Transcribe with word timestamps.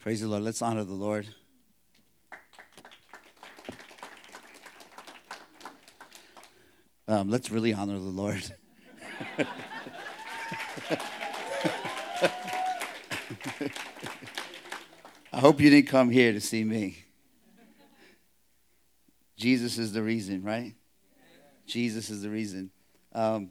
Praise 0.00 0.22
the 0.22 0.28
Lord. 0.28 0.42
Let's 0.42 0.62
honor 0.62 0.82
the 0.82 0.94
Lord. 0.94 1.28
Um, 7.06 7.28
let's 7.28 7.50
really 7.50 7.74
honor 7.74 7.98
the 7.98 8.00
Lord. 8.00 8.42
I 15.30 15.38
hope 15.38 15.60
you 15.60 15.68
didn't 15.68 15.88
come 15.88 16.08
here 16.08 16.32
to 16.32 16.40
see 16.40 16.64
me. 16.64 17.04
Jesus 19.36 19.76
is 19.76 19.92
the 19.92 20.02
reason, 20.02 20.42
right? 20.42 20.74
Jesus 21.66 22.08
is 22.08 22.22
the 22.22 22.30
reason. 22.30 22.70
Um, 23.12 23.50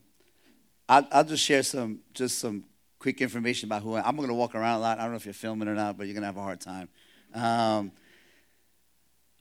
I'll, 0.87 1.07
I'll, 1.11 1.23
just 1.23 1.43
share 1.43 1.61
some, 1.61 1.99
just 2.15 2.39
some 2.39 2.63
quick 2.99 3.21
information 3.21 3.69
about 3.69 3.81
who 3.81 3.93
I 3.93 3.99
am. 3.99 4.05
I'm 4.05 4.15
going 4.17 4.27
to 4.27 4.35
walk 4.35 4.55
around 4.55 4.77
a 4.77 4.79
lot. 4.81 4.99
I 4.99 5.03
don't 5.03 5.11
know 5.11 5.17
if 5.17 5.25
you're 5.25 5.33
filming 5.33 5.67
or 5.67 5.73
not, 5.73 5.97
but 5.97 6.05
you're 6.05 6.13
going 6.13 6.23
to 6.23 6.27
have 6.27 6.37
a 6.37 6.41
hard 6.41 6.59
time. 6.59 6.89
Um, 7.33 7.91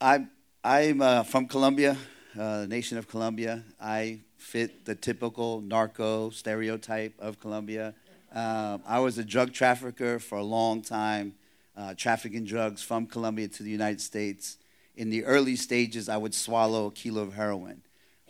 I, 0.00 0.27
I'm 0.62 1.02
uh, 1.02 1.24
from 1.24 1.48
Colombia, 1.48 1.97
uh, 2.38 2.66
nation 2.69 2.98
of 2.98 3.09
Colombia. 3.09 3.64
I 3.80 4.20
fit 4.36 4.84
the 4.84 4.95
typical 4.95 5.60
narco 5.60 6.30
stereotype 6.30 7.14
of 7.19 7.41
Colombia. 7.41 7.95
Uh, 8.33 8.78
I 8.86 9.00
was 9.00 9.19
a 9.19 9.24
drug 9.24 9.52
trafficker 9.52 10.20
for 10.20 10.38
a 10.38 10.45
long 10.45 10.83
time, 10.83 11.34
uh, 11.77 11.95
trafficking 11.95 12.45
drugs 12.45 12.83
from 12.83 13.06
Colombia 13.06 13.48
to 13.48 13.62
the 13.64 13.70
United 13.70 14.00
States. 14.00 14.59
In 14.97 15.11
the 15.11 15.25
early 15.25 15.56
stages, 15.56 16.09
I 16.09 16.16
would 16.16 16.34
swallow 16.34 16.86
a 16.86 16.91
kilo 16.92 17.22
of 17.22 17.34
heroin, 17.34 17.83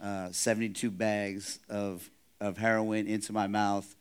uh, 0.02 0.32
72 0.32 0.90
bags 0.90 1.58
of, 1.68 2.08
of 2.40 2.56
heroin 2.56 3.06
into 3.06 3.32
my 3.32 3.46
mouth. 3.46 3.94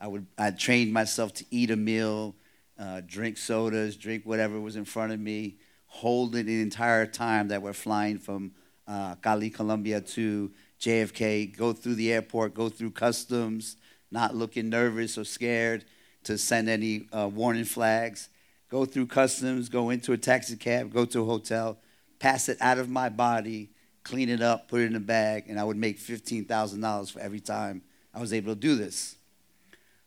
I 0.00 0.06
would 0.08 0.26
I 0.38 0.50
trained 0.50 0.92
myself 0.92 1.34
to 1.34 1.44
eat 1.50 1.70
a 1.70 1.76
meal, 1.76 2.34
uh, 2.78 3.02
drink 3.06 3.36
sodas, 3.36 3.96
drink 3.96 4.24
whatever 4.24 4.58
was 4.58 4.76
in 4.76 4.84
front 4.84 5.12
of 5.12 5.20
me, 5.20 5.56
hold 5.86 6.34
it 6.36 6.46
the 6.46 6.62
entire 6.62 7.06
time 7.06 7.48
that 7.48 7.60
we're 7.60 7.72
flying 7.74 8.18
from 8.18 8.52
uh, 8.88 9.16
Cali, 9.16 9.50
Colombia 9.50 10.00
to 10.00 10.50
JFK, 10.80 11.56
go 11.56 11.72
through 11.72 11.96
the 11.96 12.12
airport, 12.12 12.54
go 12.54 12.68
through 12.68 12.92
customs, 12.92 13.76
not 14.10 14.34
looking 14.34 14.70
nervous 14.70 15.18
or 15.18 15.24
scared 15.24 15.84
to 16.24 16.38
send 16.38 16.68
any 16.68 17.06
uh, 17.12 17.28
warning 17.28 17.64
flags, 17.64 18.30
go 18.70 18.84
through 18.84 19.06
customs, 19.06 19.68
go 19.68 19.90
into 19.90 20.12
a 20.12 20.18
taxi 20.18 20.56
cab, 20.56 20.92
go 20.92 21.04
to 21.04 21.20
a 21.20 21.24
hotel, 21.24 21.78
pass 22.18 22.48
it 22.48 22.56
out 22.60 22.78
of 22.78 22.88
my 22.88 23.08
body, 23.08 23.70
clean 24.02 24.28
it 24.28 24.40
up, 24.40 24.68
put 24.68 24.80
it 24.80 24.86
in 24.86 24.96
a 24.96 25.00
bag, 25.00 25.44
and 25.48 25.60
I 25.60 25.64
would 25.64 25.76
make 25.76 25.98
$15,000 25.98 27.12
for 27.12 27.20
every 27.20 27.40
time 27.40 27.82
I 28.14 28.20
was 28.20 28.32
able 28.32 28.54
to 28.54 28.60
do 28.60 28.74
this. 28.74 29.16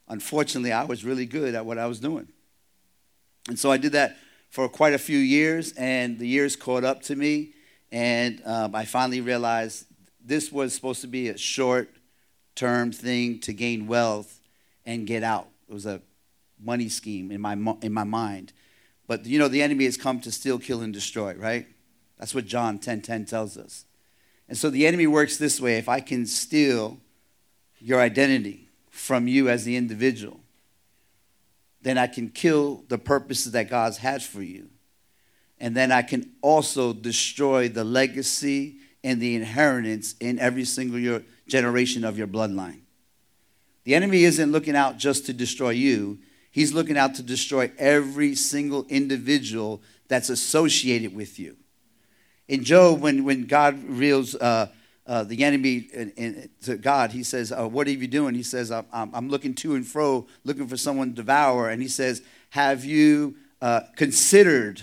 Unfortunately, 0.07 0.71
I 0.71 0.83
was 0.83 1.03
really 1.03 1.25
good 1.25 1.55
at 1.55 1.65
what 1.65 1.77
I 1.77 1.85
was 1.85 1.99
doing. 1.99 2.27
And 3.47 3.57
so 3.57 3.71
I 3.71 3.77
did 3.77 3.93
that 3.93 4.17
for 4.49 4.69
quite 4.69 4.93
a 4.93 4.99
few 4.99 5.17
years, 5.17 5.73
and 5.73 6.19
the 6.19 6.27
years 6.27 6.55
caught 6.55 6.83
up 6.83 7.01
to 7.03 7.15
me, 7.15 7.53
and 7.91 8.41
um, 8.45 8.75
I 8.75 8.85
finally 8.85 9.21
realized 9.21 9.85
this 10.23 10.51
was 10.51 10.73
supposed 10.73 11.01
to 11.01 11.07
be 11.07 11.29
a 11.29 11.37
short 11.37 11.89
term 12.55 12.91
thing 12.91 13.39
to 13.39 13.53
gain 13.53 13.87
wealth 13.87 14.39
and 14.85 15.07
get 15.07 15.23
out. 15.23 15.47
It 15.67 15.73
was 15.73 15.85
a 15.85 16.01
money 16.63 16.89
scheme 16.89 17.31
in 17.31 17.41
my, 17.41 17.53
in 17.81 17.91
my 17.91 18.03
mind. 18.03 18.53
But 19.07 19.25
you 19.25 19.39
know, 19.39 19.47
the 19.47 19.61
enemy 19.61 19.85
has 19.85 19.97
come 19.97 20.19
to 20.21 20.31
steal, 20.31 20.59
kill, 20.59 20.81
and 20.81 20.93
destroy, 20.93 21.33
right? 21.33 21.67
That's 22.17 22.33
what 22.33 22.45
John 22.45 22.79
10 22.79 23.01
10 23.01 23.25
tells 23.25 23.57
us. 23.57 23.85
And 24.47 24.57
so 24.57 24.69
the 24.69 24.85
enemy 24.85 25.07
works 25.07 25.37
this 25.37 25.59
way 25.59 25.77
if 25.77 25.89
I 25.89 25.99
can 25.99 26.25
steal 26.25 26.99
your 27.79 27.99
identity 27.99 28.62
from 28.93 29.27
you 29.27 29.49
as 29.49 29.65
the 29.65 29.75
individual, 29.75 30.39
then 31.81 31.97
I 31.97 32.05
can 32.05 32.29
kill 32.29 32.85
the 32.89 32.99
purposes 32.99 33.51
that 33.53 33.67
God's 33.67 33.97
had 33.97 34.21
for 34.21 34.43
you. 34.43 34.69
And 35.59 35.75
then 35.75 35.91
I 35.91 36.03
can 36.03 36.29
also 36.43 36.93
destroy 36.93 37.67
the 37.67 37.83
legacy 37.83 38.75
and 39.03 39.19
the 39.19 39.35
inheritance 39.35 40.13
in 40.19 40.37
every 40.37 40.63
single 40.63 40.99
year, 40.99 41.23
generation 41.47 42.03
of 42.03 42.19
your 42.19 42.27
bloodline. 42.27 42.81
The 43.83 43.95
enemy 43.95 44.25
isn't 44.25 44.51
looking 44.51 44.75
out 44.75 44.99
just 44.99 45.25
to 45.25 45.33
destroy 45.33 45.71
you, 45.71 46.19
he's 46.51 46.71
looking 46.71 46.95
out 46.95 47.15
to 47.15 47.23
destroy 47.23 47.71
every 47.79 48.35
single 48.35 48.85
individual 48.89 49.81
that's 50.07 50.29
associated 50.29 51.15
with 51.15 51.39
you. 51.39 51.57
In 52.47 52.63
Job, 52.63 53.01
when, 53.01 53.23
when 53.23 53.45
God 53.45 53.83
reveals 53.83 54.35
uh, 54.35 54.67
uh, 55.05 55.23
the 55.23 55.43
enemy 55.43 55.89
in, 55.93 56.11
in, 56.11 56.49
to 56.61 56.77
God, 56.77 57.11
he 57.11 57.23
says, 57.23 57.51
uh, 57.51 57.67
What 57.67 57.87
are 57.87 57.91
you 57.91 58.07
doing? 58.07 58.35
He 58.35 58.43
says, 58.43 58.71
I'm, 58.71 58.85
I'm, 58.93 59.29
looking 59.29 59.53
to 59.55 59.75
and 59.75 59.85
fro, 59.85 60.27
looking 60.43 60.67
for 60.67 60.77
someone 60.77 61.09
to 61.09 61.15
devour. 61.15 61.69
And 61.69 61.81
he 61.81 61.87
says, 61.87 62.21
Have 62.51 62.85
you 62.85 63.35
uh, 63.61 63.81
considered 63.95 64.81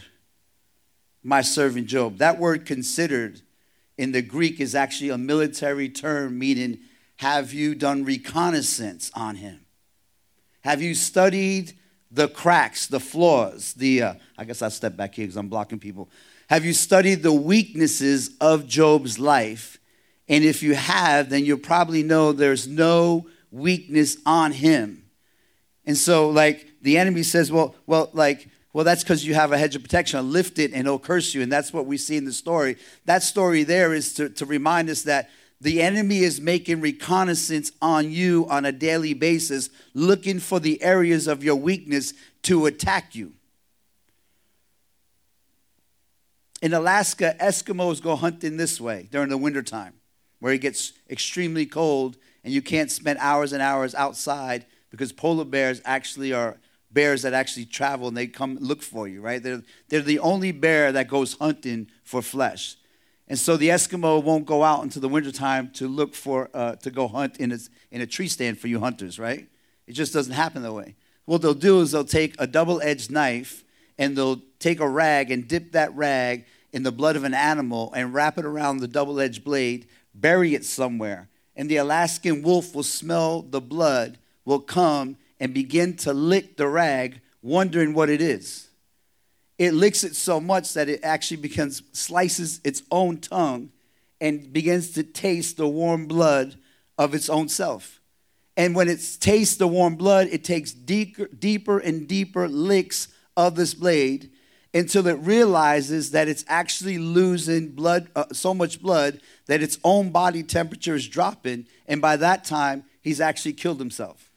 my 1.22 1.40
servant 1.40 1.86
Job? 1.86 2.18
That 2.18 2.38
word 2.38 2.66
considered 2.66 3.40
in 3.96 4.12
the 4.12 4.22
Greek 4.22 4.60
is 4.60 4.74
actually 4.74 5.10
a 5.10 5.18
military 5.18 5.88
term 5.88 6.38
meaning 6.38 6.80
have 7.16 7.52
you 7.52 7.74
done 7.74 8.04
reconnaissance 8.04 9.10
on 9.14 9.36
him? 9.36 9.66
Have 10.62 10.80
you 10.80 10.94
studied 10.94 11.74
the 12.10 12.28
cracks, 12.28 12.86
the 12.86 13.00
flaws, 13.00 13.74
the, 13.74 14.02
uh, 14.02 14.14
I 14.36 14.44
guess 14.44 14.62
I'll 14.62 14.70
step 14.70 14.96
back 14.96 15.14
here 15.14 15.24
because 15.24 15.36
I'm 15.36 15.48
blocking 15.48 15.78
people. 15.78 16.10
Have 16.48 16.64
you 16.64 16.72
studied 16.72 17.22
the 17.22 17.32
weaknesses 17.32 18.36
of 18.40 18.66
Job's 18.66 19.18
life? 19.18 19.79
And 20.30 20.44
if 20.44 20.62
you 20.62 20.74
have, 20.74 21.28
then 21.28 21.44
you'll 21.44 21.58
probably 21.58 22.02
know 22.02 22.32
there's 22.32 22.68
no 22.68 23.26
weakness 23.50 24.16
on 24.24 24.52
him. 24.52 25.04
And 25.84 25.98
so, 25.98 26.30
like, 26.30 26.68
the 26.80 26.98
enemy 26.98 27.24
says, 27.24 27.50
well, 27.50 27.74
well, 27.86 28.10
like, 28.12 28.48
well, 28.72 28.84
that's 28.84 29.02
because 29.02 29.26
you 29.26 29.34
have 29.34 29.50
a 29.50 29.58
hedge 29.58 29.74
of 29.74 29.82
protection. 29.82 30.18
I'll 30.18 30.24
lift 30.24 30.60
it 30.60 30.70
and 30.72 30.86
it'll 30.86 31.00
curse 31.00 31.34
you. 31.34 31.42
And 31.42 31.50
that's 31.50 31.72
what 31.72 31.86
we 31.86 31.96
see 31.96 32.16
in 32.16 32.24
the 32.24 32.32
story. 32.32 32.76
That 33.06 33.24
story 33.24 33.64
there 33.64 33.92
is 33.92 34.14
to, 34.14 34.28
to 34.28 34.46
remind 34.46 34.88
us 34.88 35.02
that 35.02 35.30
the 35.60 35.82
enemy 35.82 36.20
is 36.20 36.40
making 36.40 36.80
reconnaissance 36.80 37.72
on 37.82 38.12
you 38.12 38.46
on 38.48 38.64
a 38.64 38.72
daily 38.72 39.14
basis, 39.14 39.68
looking 39.94 40.38
for 40.38 40.60
the 40.60 40.80
areas 40.80 41.26
of 41.26 41.42
your 41.42 41.56
weakness 41.56 42.14
to 42.42 42.66
attack 42.66 43.16
you. 43.16 43.32
In 46.62 46.72
Alaska, 46.72 47.34
Eskimos 47.40 48.00
go 48.00 48.14
hunting 48.14 48.56
this 48.56 48.80
way 48.80 49.08
during 49.10 49.28
the 49.28 49.36
wintertime, 49.36 49.94
where 50.40 50.52
it 50.52 50.60
gets 50.60 50.92
extremely 51.08 51.66
cold 51.66 52.16
and 52.42 52.52
you 52.52 52.62
can't 52.62 52.90
spend 52.90 53.18
hours 53.20 53.52
and 53.52 53.62
hours 53.62 53.94
outside 53.94 54.66
because 54.90 55.12
polar 55.12 55.44
bears 55.44 55.80
actually 55.84 56.32
are 56.32 56.58
bears 56.92 57.22
that 57.22 57.32
actually 57.32 57.64
travel 57.64 58.08
and 58.08 58.16
they 58.16 58.26
come 58.26 58.58
look 58.60 58.82
for 58.82 59.06
you, 59.06 59.20
right? 59.20 59.42
They're, 59.42 59.62
they're 59.88 60.00
the 60.00 60.18
only 60.18 60.52
bear 60.52 60.90
that 60.92 61.08
goes 61.08 61.34
hunting 61.34 61.88
for 62.02 62.20
flesh. 62.20 62.76
And 63.28 63.38
so 63.38 63.56
the 63.56 63.68
Eskimo 63.68 64.20
won't 64.22 64.44
go 64.44 64.64
out 64.64 64.82
into 64.82 64.98
the 64.98 65.08
wintertime 65.08 65.70
to 65.74 65.86
look 65.86 66.14
for, 66.14 66.50
uh, 66.52 66.74
to 66.76 66.90
go 66.90 67.06
hunt 67.06 67.36
in 67.36 67.52
a, 67.52 67.58
in 67.92 68.00
a 68.00 68.06
tree 68.06 68.26
stand 68.26 68.58
for 68.58 68.66
you 68.66 68.80
hunters, 68.80 69.20
right? 69.20 69.46
It 69.86 69.92
just 69.92 70.12
doesn't 70.12 70.32
happen 70.32 70.62
that 70.62 70.72
way. 70.72 70.96
What 71.26 71.42
they'll 71.42 71.54
do 71.54 71.80
is 71.80 71.92
they'll 71.92 72.04
take 72.04 72.34
a 72.40 72.46
double 72.46 72.82
edged 72.82 73.10
knife 73.10 73.62
and 73.98 74.16
they'll 74.16 74.40
take 74.58 74.80
a 74.80 74.88
rag 74.88 75.30
and 75.30 75.46
dip 75.46 75.72
that 75.72 75.94
rag 75.94 76.44
in 76.72 76.82
the 76.82 76.90
blood 76.90 77.14
of 77.14 77.22
an 77.22 77.34
animal 77.34 77.92
and 77.94 78.14
wrap 78.14 78.36
it 78.36 78.44
around 78.44 78.78
the 78.78 78.88
double 78.88 79.20
edged 79.20 79.44
blade, 79.44 79.86
bury 80.20 80.54
it 80.54 80.64
somewhere. 80.64 81.28
And 81.56 81.68
the 81.68 81.76
Alaskan 81.76 82.42
wolf 82.42 82.74
will 82.74 82.82
smell 82.82 83.42
the 83.42 83.60
blood, 83.60 84.18
will 84.44 84.60
come 84.60 85.16
and 85.38 85.52
begin 85.52 85.96
to 85.98 86.12
lick 86.12 86.56
the 86.56 86.68
rag, 86.68 87.20
wondering 87.42 87.94
what 87.94 88.08
it 88.10 88.20
is. 88.20 88.68
It 89.58 89.74
licks 89.74 90.04
it 90.04 90.16
so 90.16 90.40
much 90.40 90.72
that 90.74 90.88
it 90.88 91.00
actually 91.02 91.36
becomes 91.38 91.82
slices 91.92 92.60
its 92.64 92.82
own 92.90 93.18
tongue 93.18 93.70
and 94.20 94.52
begins 94.52 94.92
to 94.92 95.02
taste 95.02 95.56
the 95.56 95.68
warm 95.68 96.06
blood 96.06 96.56
of 96.96 97.14
its 97.14 97.28
own 97.28 97.48
self. 97.48 98.00
And 98.56 98.74
when 98.74 98.88
it 98.88 99.00
tastes 99.20 99.56
the 99.56 99.68
warm 99.68 99.96
blood, 99.96 100.28
it 100.30 100.44
takes 100.44 100.72
deeper, 100.72 101.26
deeper 101.28 101.78
and 101.78 102.06
deeper 102.06 102.48
licks 102.48 103.08
of 103.36 103.54
this 103.54 103.74
blade 103.74 104.30
until 104.72 105.06
it 105.06 105.18
realizes 105.20 106.12
that 106.12 106.28
it's 106.28 106.44
actually 106.48 106.98
losing 106.98 107.68
blood, 107.70 108.08
uh, 108.14 108.24
so 108.32 108.54
much 108.54 108.80
blood 108.80 109.20
that 109.46 109.62
its 109.62 109.78
own 109.82 110.10
body 110.10 110.42
temperature 110.42 110.94
is 110.94 111.08
dropping. 111.08 111.66
And 111.88 112.00
by 112.00 112.16
that 112.16 112.44
time, 112.44 112.84
he's 113.00 113.20
actually 113.20 113.54
killed 113.54 113.80
himself. 113.80 114.30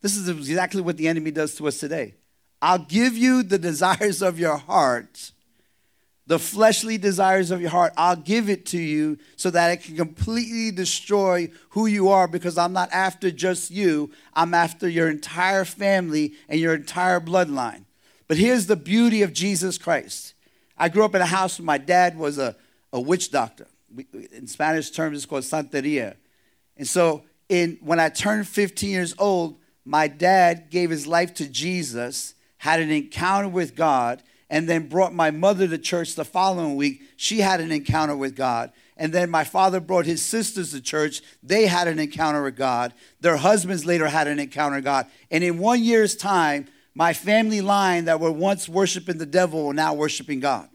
This 0.00 0.16
is 0.16 0.28
exactly 0.28 0.80
what 0.80 0.96
the 0.96 1.08
enemy 1.08 1.32
does 1.32 1.56
to 1.56 1.66
us 1.66 1.80
today. 1.80 2.14
I'll 2.62 2.78
give 2.78 3.16
you 3.16 3.42
the 3.42 3.58
desires 3.70 4.22
of 4.22 4.38
your 4.38 4.56
heart, 4.56 5.32
the 6.28 6.38
fleshly 6.38 6.98
desires 6.98 7.50
of 7.50 7.60
your 7.60 7.70
heart. 7.70 7.92
I'll 7.96 8.14
give 8.14 8.48
it 8.48 8.66
to 8.66 8.78
you 8.78 9.18
so 9.34 9.50
that 9.50 9.72
it 9.72 9.82
can 9.82 9.96
completely 9.96 10.70
destroy 10.70 11.50
who 11.70 11.86
you 11.86 12.10
are 12.10 12.28
because 12.28 12.56
I'm 12.56 12.72
not 12.72 12.92
after 12.92 13.32
just 13.32 13.72
you, 13.72 14.12
I'm 14.34 14.54
after 14.54 14.88
your 14.88 15.10
entire 15.10 15.64
family 15.64 16.34
and 16.48 16.60
your 16.60 16.74
entire 16.74 17.18
bloodline. 17.18 17.85
But 18.28 18.36
here's 18.38 18.66
the 18.66 18.76
beauty 18.76 19.22
of 19.22 19.32
Jesus 19.32 19.78
Christ. 19.78 20.34
I 20.76 20.88
grew 20.88 21.04
up 21.04 21.14
in 21.14 21.22
a 21.22 21.26
house 21.26 21.58
where 21.58 21.66
my 21.66 21.78
dad 21.78 22.18
was 22.18 22.38
a, 22.38 22.56
a 22.92 23.00
witch 23.00 23.30
doctor. 23.30 23.66
In 24.32 24.46
Spanish 24.46 24.90
terms, 24.90 25.16
it's 25.16 25.26
called 25.26 25.44
Santeria. 25.44 26.16
And 26.76 26.86
so 26.86 27.22
in, 27.48 27.78
when 27.80 28.00
I 28.00 28.08
turned 28.08 28.46
15 28.48 28.90
years 28.90 29.14
old, 29.18 29.58
my 29.84 30.08
dad 30.08 30.70
gave 30.70 30.90
his 30.90 31.06
life 31.06 31.32
to 31.34 31.48
Jesus, 31.48 32.34
had 32.58 32.80
an 32.80 32.90
encounter 32.90 33.48
with 33.48 33.76
God, 33.76 34.22
and 34.50 34.68
then 34.68 34.88
brought 34.88 35.14
my 35.14 35.30
mother 35.30 35.66
to 35.68 35.78
church 35.78 36.14
the 36.14 36.24
following 36.24 36.76
week. 36.76 37.02
She 37.16 37.40
had 37.40 37.60
an 37.60 37.72
encounter 37.72 38.16
with 38.16 38.36
God. 38.36 38.72
And 38.96 39.12
then 39.12 39.30
my 39.30 39.44
father 39.44 39.80
brought 39.80 40.06
his 40.06 40.22
sisters 40.22 40.70
to 40.70 40.80
church. 40.80 41.20
They 41.42 41.66
had 41.66 41.88
an 41.88 41.98
encounter 41.98 42.42
with 42.42 42.56
God. 42.56 42.94
Their 43.20 43.36
husbands 43.36 43.84
later 43.84 44.08
had 44.08 44.26
an 44.26 44.38
encounter 44.38 44.76
with 44.76 44.84
God. 44.84 45.06
And 45.30 45.44
in 45.44 45.58
one 45.58 45.82
year's 45.82 46.16
time, 46.16 46.66
my 46.96 47.12
family 47.12 47.60
line 47.60 48.06
that 48.06 48.20
were 48.20 48.32
once 48.32 48.70
worshiping 48.70 49.18
the 49.18 49.26
devil 49.26 49.66
are 49.66 49.74
now 49.74 49.92
worshiping 49.92 50.40
God. 50.40 50.66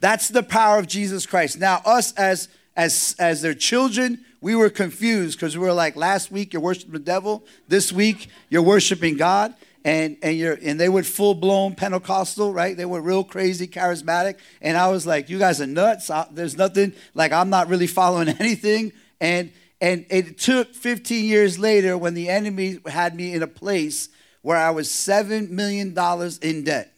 That's 0.00 0.28
the 0.28 0.42
power 0.42 0.78
of 0.78 0.86
Jesus 0.86 1.26
Christ. 1.26 1.58
Now, 1.58 1.82
us 1.84 2.14
as 2.14 2.48
as 2.74 3.14
as 3.18 3.42
their 3.42 3.52
children, 3.52 4.24
we 4.40 4.54
were 4.54 4.70
confused 4.70 5.38
because 5.38 5.58
we 5.58 5.62
were 5.62 5.74
like, 5.74 5.94
last 5.94 6.32
week 6.32 6.54
you're 6.54 6.62
worshiping 6.62 6.94
the 6.94 6.98
devil, 6.98 7.44
this 7.68 7.92
week 7.92 8.28
you're 8.48 8.62
worshiping 8.62 9.18
God, 9.18 9.54
and 9.84 10.16
and 10.22 10.38
you're 10.38 10.58
and 10.62 10.80
they 10.80 10.88
were 10.88 11.02
full 11.02 11.34
blown 11.34 11.74
Pentecostal, 11.74 12.50
right? 12.50 12.74
They 12.74 12.86
were 12.86 13.02
real 13.02 13.24
crazy, 13.24 13.68
charismatic, 13.68 14.38
and 14.62 14.78
I 14.78 14.88
was 14.90 15.06
like, 15.06 15.28
you 15.28 15.38
guys 15.38 15.60
are 15.60 15.66
nuts. 15.66 16.08
I, 16.08 16.26
there's 16.30 16.56
nothing 16.56 16.94
like 17.12 17.32
I'm 17.32 17.50
not 17.50 17.68
really 17.68 17.88
following 17.88 18.28
anything, 18.40 18.92
and 19.20 19.52
and 19.84 20.06
it 20.08 20.38
took 20.38 20.74
15 20.74 21.26
years 21.26 21.58
later 21.58 21.98
when 21.98 22.14
the 22.14 22.30
enemy 22.30 22.78
had 22.86 23.14
me 23.14 23.34
in 23.34 23.42
a 23.42 23.46
place 23.46 24.08
where 24.40 24.56
I 24.56 24.70
was 24.70 24.90
seven 24.90 25.54
million 25.54 25.92
dollars 25.92 26.38
in 26.38 26.64
debt. 26.64 26.90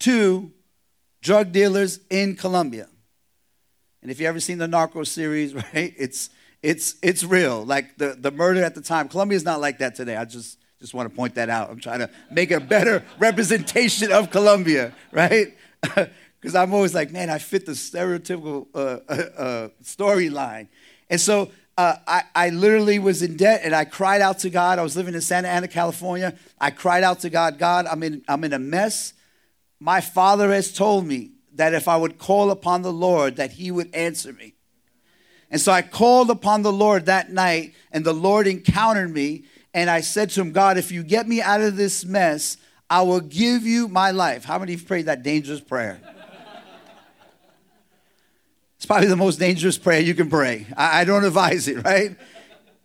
to 0.00 0.50
drug 1.22 1.52
dealers 1.52 2.00
in 2.10 2.36
Colombia. 2.36 2.86
And 4.02 4.10
if 4.10 4.20
you 4.20 4.26
ever 4.26 4.40
seen 4.40 4.58
the 4.58 4.68
Narco 4.68 5.04
series, 5.04 5.54
right, 5.74 5.94
it's 5.96 6.28
it's 6.62 6.96
it's 7.02 7.24
real. 7.24 7.64
Like 7.64 7.96
the, 7.96 8.14
the 8.18 8.30
murder 8.30 8.62
at 8.62 8.74
the 8.74 8.82
time. 8.82 9.08
Colombia 9.08 9.36
is 9.36 9.44
not 9.44 9.58
like 9.58 9.78
that 9.78 9.94
today. 9.94 10.16
I 10.16 10.26
just 10.26 10.58
just 10.80 10.92
want 10.92 11.08
to 11.08 11.16
point 11.16 11.36
that 11.36 11.48
out. 11.48 11.70
I'm 11.70 11.80
trying 11.80 12.00
to 12.00 12.10
make 12.30 12.50
a 12.50 12.60
better 12.60 13.04
representation 13.18 14.12
of 14.12 14.30
Colombia, 14.30 14.92
right? 15.12 15.56
Because 16.42 16.56
I'm 16.56 16.74
always 16.74 16.92
like, 16.92 17.12
man, 17.12 17.30
I 17.30 17.38
fit 17.38 17.66
the 17.66 17.72
stereotypical 17.72 18.66
uh, 18.74 18.98
uh, 19.08 19.14
uh, 19.14 19.68
storyline. 19.84 20.66
And 21.12 21.20
so 21.20 21.52
uh, 21.78 21.94
I, 22.08 22.22
I 22.34 22.48
literally 22.50 22.98
was 22.98 23.22
in 23.22 23.36
debt 23.36 23.60
and 23.62 23.72
I 23.72 23.84
cried 23.84 24.20
out 24.20 24.40
to 24.40 24.50
God. 24.50 24.80
I 24.80 24.82
was 24.82 24.96
living 24.96 25.14
in 25.14 25.20
Santa 25.20 25.46
Ana, 25.46 25.68
California. 25.68 26.34
I 26.60 26.70
cried 26.70 27.04
out 27.04 27.20
to 27.20 27.30
God, 27.30 27.58
God, 27.58 27.86
I'm 27.86 28.02
in, 28.02 28.24
I'm 28.26 28.42
in 28.42 28.52
a 28.52 28.58
mess 28.58 29.14
my 29.82 30.00
father 30.00 30.52
has 30.52 30.72
told 30.72 31.04
me 31.04 31.32
that 31.54 31.74
if 31.74 31.88
I 31.88 31.96
would 31.96 32.16
call 32.16 32.52
upon 32.52 32.82
the 32.82 32.92
Lord, 32.92 33.34
that 33.34 33.52
he 33.52 33.72
would 33.72 33.92
answer 33.92 34.32
me. 34.32 34.54
And 35.50 35.60
so 35.60 35.72
I 35.72 35.82
called 35.82 36.30
upon 36.30 36.62
the 36.62 36.72
Lord 36.72 37.06
that 37.06 37.32
night, 37.32 37.74
and 37.90 38.04
the 38.04 38.12
Lord 38.12 38.46
encountered 38.46 39.12
me. 39.12 39.42
And 39.74 39.90
I 39.90 40.00
said 40.00 40.30
to 40.30 40.40
him, 40.40 40.52
God, 40.52 40.78
if 40.78 40.92
you 40.92 41.02
get 41.02 41.26
me 41.26 41.42
out 41.42 41.60
of 41.60 41.76
this 41.76 42.04
mess, 42.04 42.58
I 42.88 43.02
will 43.02 43.20
give 43.20 43.64
you 43.64 43.88
my 43.88 44.12
life. 44.12 44.44
How 44.44 44.60
many 44.60 44.72
have 44.72 44.86
prayed 44.86 45.06
that 45.06 45.24
dangerous 45.24 45.60
prayer? 45.60 46.00
It's 48.82 48.86
probably 48.88 49.06
the 49.06 49.14
most 49.14 49.38
dangerous 49.38 49.78
prayer 49.78 50.00
you 50.00 50.12
can 50.12 50.28
pray. 50.28 50.66
I, 50.76 51.02
I 51.02 51.04
don't 51.04 51.24
advise 51.24 51.68
it, 51.68 51.84
right? 51.84 52.16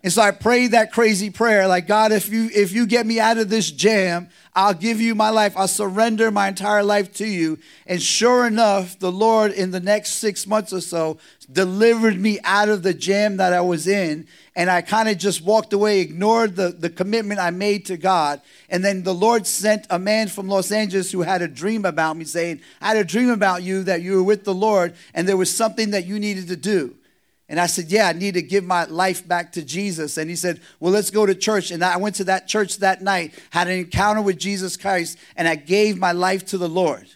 And 0.04 0.14
so 0.14 0.22
I 0.22 0.30
prayed 0.30 0.74
that 0.74 0.92
crazy 0.92 1.32
prayer, 1.32 1.68
like 1.68 1.88
God, 1.88 2.12
if 2.12 2.30
you 2.30 2.52
if 2.54 2.72
you 2.72 2.86
get 2.86 3.08
me 3.08 3.20
out 3.20 3.40
of 3.40 3.50
this 3.50 3.72
jam, 3.72 4.30
I'll 4.58 4.74
give 4.74 5.00
you 5.00 5.14
my 5.14 5.30
life. 5.30 5.56
I'll 5.56 5.68
surrender 5.68 6.32
my 6.32 6.48
entire 6.48 6.84
life 6.84 7.14
to 7.18 7.28
you. 7.28 7.60
And 7.86 8.02
sure 8.02 8.48
enough, 8.48 8.98
the 8.98 9.12
Lord, 9.12 9.52
in 9.52 9.70
the 9.70 9.80
next 9.80 10.14
six 10.14 10.48
months 10.48 10.74
or 10.74 10.82
so, 10.82 11.20
delivered 11.52 12.20
me 12.20 12.40
out 12.44 12.68
of 12.68 12.82
the 12.82 12.96
jam 12.96 13.38
that 13.38 13.54
I 13.54 13.62
was 13.62 13.88
in. 13.88 14.28
And 14.56 14.72
I 14.72 14.82
kind 14.82 15.10
of 15.10 15.20
just 15.20 15.44
walked 15.44 15.74
away, 15.74 16.00
ignored 16.00 16.56
the, 16.56 16.70
the 16.70 16.90
commitment 16.90 17.40
I 17.40 17.52
made 17.52 17.86
to 17.86 17.98
God. 17.98 18.42
And 18.68 18.84
then 18.84 19.04
the 19.04 19.14
Lord 19.14 19.46
sent 19.46 19.86
a 19.92 20.00
man 20.00 20.28
from 20.28 20.48
Los 20.48 20.72
Angeles 20.72 21.12
who 21.12 21.22
had 21.22 21.44
a 21.44 21.48
dream 21.48 21.86
about 21.86 22.18
me, 22.18 22.26
saying, 22.26 22.62
I 22.82 22.88
had 22.88 22.98
a 22.98 23.04
dream 23.04 23.30
about 23.30 23.62
you 23.62 23.84
that 23.84 24.02
you 24.02 24.16
were 24.16 24.24
with 24.24 24.44
the 24.44 24.56
Lord 24.56 24.96
and 25.14 25.28
there 25.28 25.38
was 25.38 25.56
something 25.56 25.92
that 25.92 26.08
you 26.08 26.18
needed 26.18 26.48
to 26.48 26.58
do. 26.58 26.96
And 27.50 27.60
I 27.60 27.68
said, 27.68 27.86
Yeah, 27.86 28.08
I 28.08 28.14
need 28.14 28.34
to 28.34 28.42
give 28.42 28.64
my 28.64 28.86
life 28.86 29.28
back 29.28 29.54
to 29.54 29.64
Jesus. 29.64 30.18
And 30.18 30.30
he 30.30 30.36
said, 30.36 30.60
Well, 30.80 30.92
let's 30.92 31.12
go 31.12 31.26
to 31.26 31.34
church. 31.34 31.72
And 31.72 31.84
I 31.84 31.98
went 31.98 32.16
to 32.16 32.26
that 32.26 32.48
church 32.48 32.78
that 32.78 33.02
night, 33.02 33.34
had 33.52 33.68
an 33.68 33.78
encounter 33.78 34.22
with 34.22 34.38
Jesus 34.38 34.76
Christ, 34.76 35.18
and 35.36 35.48
I 35.48 35.56
gave 35.56 35.98
my 35.98 36.12
life 36.12 36.46
to 36.48 36.58
the 36.58 36.70
Lord. 36.70 37.08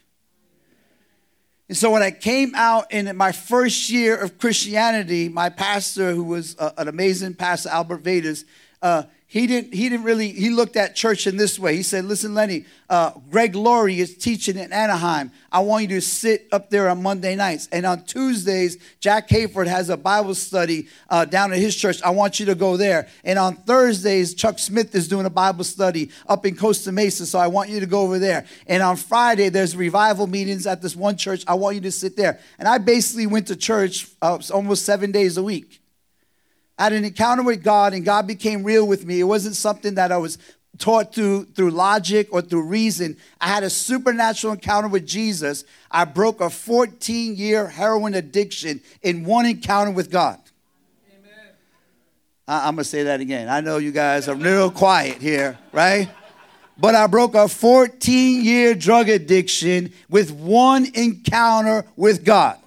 And 1.68 1.78
so 1.78 1.90
when 1.90 2.04
I 2.04 2.12
came 2.12 2.52
out 2.54 2.92
in 2.92 3.16
my 3.16 3.32
first 3.32 3.90
year 3.90 4.18
of 4.18 4.38
Christianity, 4.38 5.30
my 5.30 5.48
pastor, 5.48 6.14
who 6.14 6.26
was 6.26 6.56
an 6.60 6.90
amazing 6.90 7.36
pastor, 7.36 7.70
Albert 7.70 8.00
Vedas, 8.02 8.44
uh, 8.82 9.04
he 9.32 9.48
didn't 9.48 9.74
he 9.74 9.88
didn't 9.88 10.04
really 10.04 10.34
he 10.34 10.50
looked 10.50 10.76
at 10.76 10.94
church 10.94 11.26
in 11.26 11.38
this 11.38 11.58
way. 11.58 11.78
He 11.78 11.84
said 11.84 12.04
listen 12.04 12.34
lenny 12.34 12.66
uh, 12.90 13.12
greg 13.30 13.56
laurie 13.56 13.98
is 13.98 14.18
teaching 14.18 14.58
in 14.58 14.74
anaheim. 14.74 15.32
I 15.54 15.62
want 15.62 15.84
you 15.84 15.88
to 15.96 16.02
sit 16.02 16.50
up 16.52 16.70
there 16.70 16.90
on 16.90 17.02
monday 17.02 17.38
nights. 17.38 17.70
And 17.72 17.86
on 17.86 18.04
tuesdays 18.04 18.78
jack 19.00 19.30
hayford 19.30 19.68
has 19.68 19.90
a 19.90 19.96
bible 19.96 20.36
study 20.36 20.90
uh, 21.10 21.24
down 21.24 21.54
at 21.54 21.60
his 21.60 21.78
church. 21.78 22.04
I 22.04 22.10
want 22.10 22.42
you 22.42 22.46
to 22.48 22.56
go 22.56 22.76
there. 22.76 23.08
And 23.24 23.40
on 23.40 23.56
thursdays 23.56 24.34
chuck 24.34 24.60
smith 24.60 24.94
is 24.96 25.08
doing 25.08 25.26
a 25.26 25.30
bible 25.30 25.64
study 25.64 26.12
up 26.28 26.46
in 26.46 26.58
costa 26.58 26.92
mesa. 26.92 27.26
So 27.26 27.40
i 27.40 27.48
want 27.48 27.70
you 27.70 27.80
to 27.80 27.86
go 27.86 28.02
over 28.02 28.20
there. 28.20 28.46
And 28.68 28.84
on 28.84 28.98
friday 28.98 29.48
there's 29.48 29.78
revival 29.78 30.28
meetings 30.28 30.68
at 30.68 30.82
this 30.82 30.94
one 30.94 31.16
church. 31.16 31.46
I 31.48 31.54
want 31.54 31.76
you 31.76 31.82
to 31.84 31.92
sit 31.94 32.18
there. 32.18 32.42
And 32.60 32.68
i 32.68 32.78
basically 32.80 33.28
went 33.28 33.48
to 33.48 33.56
church 33.56 34.10
uh, 34.22 34.40
almost 34.54 34.84
seven 34.84 35.14
days 35.14 35.38
a 35.38 35.44
week 35.44 35.81
I 36.82 36.86
had 36.86 36.94
an 36.94 37.06
encounter 37.06 37.44
with 37.44 37.64
God 37.64 37.94
and 37.94 38.04
God 38.04 38.26
became 38.26 38.64
real 38.64 38.88
with 38.88 39.06
me. 39.06 39.20
It 39.20 39.26
wasn't 39.26 39.56
something 39.56 39.94
that 39.94 40.12
I 40.12 40.18
was 40.18 40.40
taught 40.80 41.14
through 41.14 41.46
through 41.54 41.70
logic 41.70 42.30
or 42.32 42.42
through 42.42 42.64
reason. 42.64 43.18
I 43.40 43.50
had 43.50 43.62
a 43.62 43.70
supernatural 43.70 44.54
encounter 44.54 44.88
with 44.88 45.06
Jesus. 45.06 45.64
I 45.92 46.06
broke 46.06 46.42
a 46.42 46.50
14 46.50 47.36
year 47.36 47.68
heroin 47.68 48.16
addiction 48.16 48.82
in 49.04 49.26
one 49.26 49.46
encounter 49.46 49.92
with 49.92 50.10
God. 50.10 50.40
Amen. 51.08 51.54
I, 52.48 52.68
I'm 52.68 52.74
gonna 52.74 52.84
say 52.84 53.04
that 53.04 53.20
again. 53.20 53.48
I 53.48 53.62
know 53.62 53.78
you 53.78 53.92
guys 53.92 54.28
are 54.28 54.34
real 54.34 54.72
quiet 54.72 55.22
here, 55.22 55.60
right? 55.72 56.10
But 56.80 56.96
I 56.96 57.06
broke 57.06 57.36
a 57.36 57.48
14 57.48 58.44
year 58.44 58.74
drug 58.74 59.08
addiction 59.08 59.94
with 60.10 60.32
one 60.32 60.88
encounter 60.96 61.86
with 61.96 62.26
God. 62.26 62.58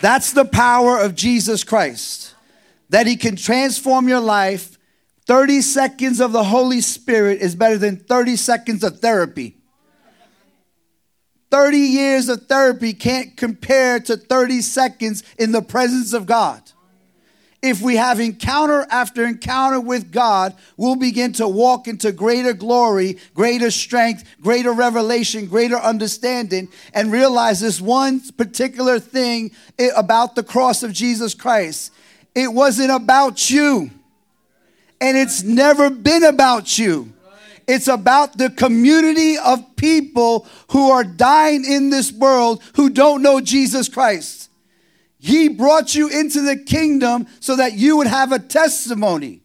That's 0.00 0.32
the 0.32 0.44
power 0.44 0.98
of 0.98 1.14
Jesus 1.14 1.64
Christ. 1.64 2.34
That 2.90 3.06
He 3.06 3.16
can 3.16 3.36
transform 3.36 4.08
your 4.08 4.20
life. 4.20 4.78
30 5.26 5.60
seconds 5.60 6.20
of 6.20 6.32
the 6.32 6.44
Holy 6.44 6.80
Spirit 6.80 7.40
is 7.40 7.56
better 7.56 7.78
than 7.78 7.96
30 7.96 8.36
seconds 8.36 8.84
of 8.84 9.00
therapy. 9.00 9.56
30 11.50 11.78
years 11.78 12.28
of 12.28 12.46
therapy 12.46 12.92
can't 12.92 13.36
compare 13.36 13.98
to 14.00 14.16
30 14.16 14.60
seconds 14.60 15.22
in 15.38 15.52
the 15.52 15.62
presence 15.62 16.12
of 16.12 16.26
God 16.26 16.62
if 17.66 17.82
we 17.82 17.96
have 17.96 18.20
encounter 18.20 18.86
after 18.90 19.24
encounter 19.24 19.80
with 19.80 20.12
God, 20.12 20.54
we'll 20.76 20.96
begin 20.96 21.32
to 21.34 21.48
walk 21.48 21.88
into 21.88 22.12
greater 22.12 22.52
glory, 22.52 23.18
greater 23.34 23.70
strength, 23.70 24.24
greater 24.40 24.72
revelation, 24.72 25.46
greater 25.46 25.76
understanding, 25.76 26.68
and 26.94 27.12
realize 27.12 27.60
this 27.60 27.80
one 27.80 28.20
particular 28.36 28.98
thing 28.98 29.50
about 29.96 30.34
the 30.34 30.42
cross 30.42 30.82
of 30.82 30.92
Jesus 30.92 31.34
Christ. 31.34 31.92
It 32.34 32.52
wasn't 32.52 32.90
about 32.90 33.50
you, 33.50 33.90
and 35.00 35.16
it's 35.16 35.42
never 35.42 35.90
been 35.90 36.24
about 36.24 36.78
you. 36.78 37.12
It's 37.68 37.88
about 37.88 38.38
the 38.38 38.50
community 38.50 39.36
of 39.38 39.74
people 39.74 40.46
who 40.70 40.90
are 40.90 41.02
dying 41.02 41.64
in 41.64 41.90
this 41.90 42.12
world 42.12 42.62
who 42.76 42.90
don't 42.90 43.22
know 43.22 43.40
Jesus 43.40 43.88
Christ. 43.88 44.45
He 45.18 45.48
brought 45.48 45.94
you 45.94 46.08
into 46.08 46.42
the 46.42 46.56
kingdom 46.56 47.26
so 47.40 47.56
that 47.56 47.74
you 47.74 47.96
would 47.96 48.06
have 48.06 48.32
a 48.32 48.38
testimony. 48.38 49.40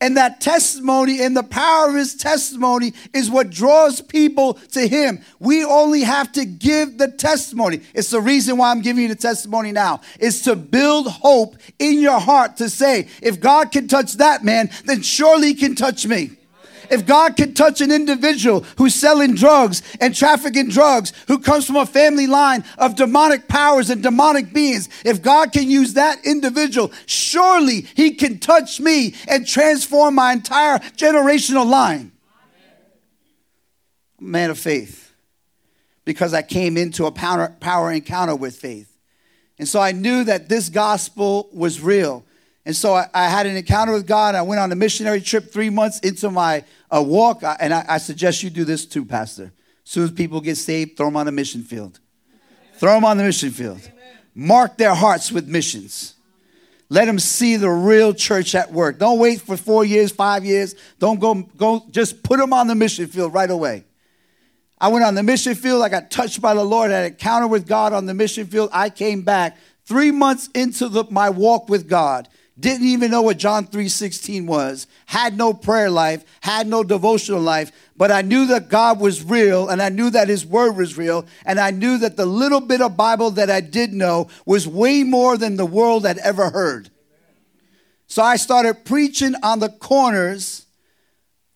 And 0.00 0.16
that 0.16 0.40
testimony 0.40 1.22
and 1.22 1.36
the 1.36 1.44
power 1.44 1.88
of 1.88 1.94
his 1.94 2.16
testimony 2.16 2.92
is 3.14 3.30
what 3.30 3.50
draws 3.50 4.00
people 4.00 4.54
to 4.72 4.88
him. 4.88 5.20
We 5.38 5.64
only 5.64 6.00
have 6.00 6.32
to 6.32 6.44
give 6.44 6.98
the 6.98 7.06
testimony. 7.06 7.82
It's 7.94 8.10
the 8.10 8.20
reason 8.20 8.56
why 8.56 8.72
I'm 8.72 8.82
giving 8.82 9.04
you 9.04 9.08
the 9.08 9.14
testimony 9.14 9.70
now. 9.70 10.00
Is 10.18 10.42
to 10.42 10.56
build 10.56 11.06
hope 11.06 11.56
in 11.78 12.00
your 12.00 12.18
heart 12.18 12.56
to 12.56 12.68
say, 12.68 13.06
if 13.22 13.38
God 13.38 13.70
can 13.70 13.86
touch 13.86 14.14
that 14.14 14.42
man, 14.42 14.70
then 14.86 15.02
surely 15.02 15.48
he 15.48 15.54
can 15.54 15.76
touch 15.76 16.04
me. 16.04 16.32
If 16.92 17.06
God 17.06 17.38
can 17.38 17.54
touch 17.54 17.80
an 17.80 17.90
individual 17.90 18.66
who's 18.76 18.94
selling 18.94 19.34
drugs 19.34 19.82
and 19.98 20.14
trafficking 20.14 20.68
drugs, 20.68 21.14
who 21.26 21.38
comes 21.38 21.66
from 21.66 21.76
a 21.76 21.86
family 21.86 22.26
line 22.26 22.64
of 22.76 22.96
demonic 22.96 23.48
powers 23.48 23.88
and 23.88 24.02
demonic 24.02 24.52
beings, 24.52 24.90
if 25.02 25.22
God 25.22 25.52
can 25.52 25.70
use 25.70 25.94
that 25.94 26.18
individual, 26.26 26.92
surely 27.06 27.86
He 27.96 28.10
can 28.10 28.38
touch 28.38 28.78
me 28.78 29.14
and 29.26 29.46
transform 29.46 30.16
my 30.16 30.34
entire 30.34 30.80
generational 30.98 31.66
line. 31.66 32.12
Man 34.20 34.50
of 34.50 34.58
faith, 34.58 35.14
because 36.04 36.34
I 36.34 36.42
came 36.42 36.76
into 36.76 37.06
a 37.06 37.10
power, 37.10 37.56
power 37.58 37.90
encounter 37.90 38.36
with 38.36 38.54
faith. 38.54 38.94
And 39.58 39.66
so 39.66 39.80
I 39.80 39.92
knew 39.92 40.24
that 40.24 40.50
this 40.50 40.68
gospel 40.68 41.48
was 41.54 41.80
real. 41.80 42.26
And 42.64 42.76
so 42.76 42.94
I, 42.94 43.08
I, 43.12 43.28
had 43.28 43.46
an 43.46 43.56
encounter 43.56 43.92
with 43.92 44.06
God. 44.06 44.34
I 44.34 44.42
went 44.42 44.60
on 44.60 44.70
a 44.70 44.76
missionary 44.76 45.20
trip 45.20 45.52
three 45.52 45.70
months 45.70 45.98
into 46.00 46.30
my 46.30 46.64
uh, 46.94 47.02
walk. 47.02 47.42
And 47.42 47.72
I, 47.72 47.84
I, 47.88 47.98
suggest 47.98 48.42
you 48.42 48.50
do 48.50 48.64
this 48.64 48.84
too, 48.84 49.04
Pastor. 49.04 49.52
As 49.84 49.90
soon 49.90 50.04
as 50.04 50.10
people 50.10 50.40
get 50.40 50.56
saved, 50.56 50.96
throw 50.96 51.06
them 51.06 51.16
on 51.16 51.26
the 51.26 51.32
mission 51.32 51.62
field. 51.62 51.98
Throw 52.74 52.94
them 52.94 53.04
on 53.04 53.16
the 53.16 53.24
mission 53.24 53.50
field. 53.50 53.80
Mark 54.34 54.76
their 54.76 54.94
hearts 54.94 55.32
with 55.32 55.48
missions. 55.48 56.14
Let 56.88 57.06
them 57.06 57.18
see 57.18 57.56
the 57.56 57.70
real 57.70 58.12
church 58.12 58.54
at 58.54 58.70
work. 58.70 58.98
Don't 58.98 59.18
wait 59.18 59.40
for 59.40 59.56
four 59.56 59.84
years, 59.84 60.12
five 60.12 60.44
years. 60.44 60.74
Don't 60.98 61.18
go, 61.18 61.34
go, 61.56 61.86
just 61.90 62.22
put 62.22 62.38
them 62.38 62.52
on 62.52 62.66
the 62.66 62.74
mission 62.74 63.06
field 63.06 63.32
right 63.32 63.50
away. 63.50 63.84
I 64.78 64.88
went 64.88 65.04
on 65.04 65.14
the 65.14 65.22
mission 65.22 65.54
field. 65.54 65.82
I 65.82 65.88
got 65.88 66.10
touched 66.10 66.42
by 66.42 66.54
the 66.54 66.64
Lord. 66.64 66.90
I 66.90 66.94
had 66.94 67.04
an 67.06 67.12
encounter 67.12 67.46
with 67.46 67.66
God 67.66 67.92
on 67.92 68.04
the 68.06 68.14
mission 68.14 68.46
field. 68.46 68.68
I 68.72 68.90
came 68.90 69.22
back 69.22 69.56
three 69.86 70.10
months 70.10 70.48
into 70.54 70.88
the, 70.88 71.04
my 71.10 71.30
walk 71.30 71.68
with 71.68 71.88
God 71.88 72.28
didn't 72.58 72.86
even 72.86 73.10
know 73.10 73.22
what 73.22 73.38
John 73.38 73.66
3:16 73.66 74.46
was, 74.46 74.86
had 75.06 75.36
no 75.36 75.54
prayer 75.54 75.90
life, 75.90 76.24
had 76.42 76.66
no 76.66 76.84
devotional 76.84 77.40
life, 77.40 77.72
but 77.96 78.12
I 78.12 78.22
knew 78.22 78.46
that 78.46 78.68
God 78.68 79.00
was 79.00 79.24
real 79.24 79.68
and 79.68 79.80
I 79.80 79.88
knew 79.88 80.10
that 80.10 80.28
his 80.28 80.44
word 80.44 80.76
was 80.76 80.98
real 80.98 81.24
and 81.46 81.58
I 81.58 81.70
knew 81.70 81.98
that 81.98 82.16
the 82.16 82.26
little 82.26 82.60
bit 82.60 82.82
of 82.82 82.96
Bible 82.96 83.30
that 83.32 83.50
I 83.50 83.60
did 83.60 83.92
know 83.92 84.28
was 84.44 84.68
way 84.68 85.02
more 85.02 85.36
than 85.36 85.56
the 85.56 85.66
world 85.66 86.04
had 86.04 86.18
ever 86.18 86.50
heard. 86.50 86.90
So 88.06 88.22
I 88.22 88.36
started 88.36 88.84
preaching 88.84 89.34
on 89.42 89.60
the 89.60 89.70
corners 89.70 90.66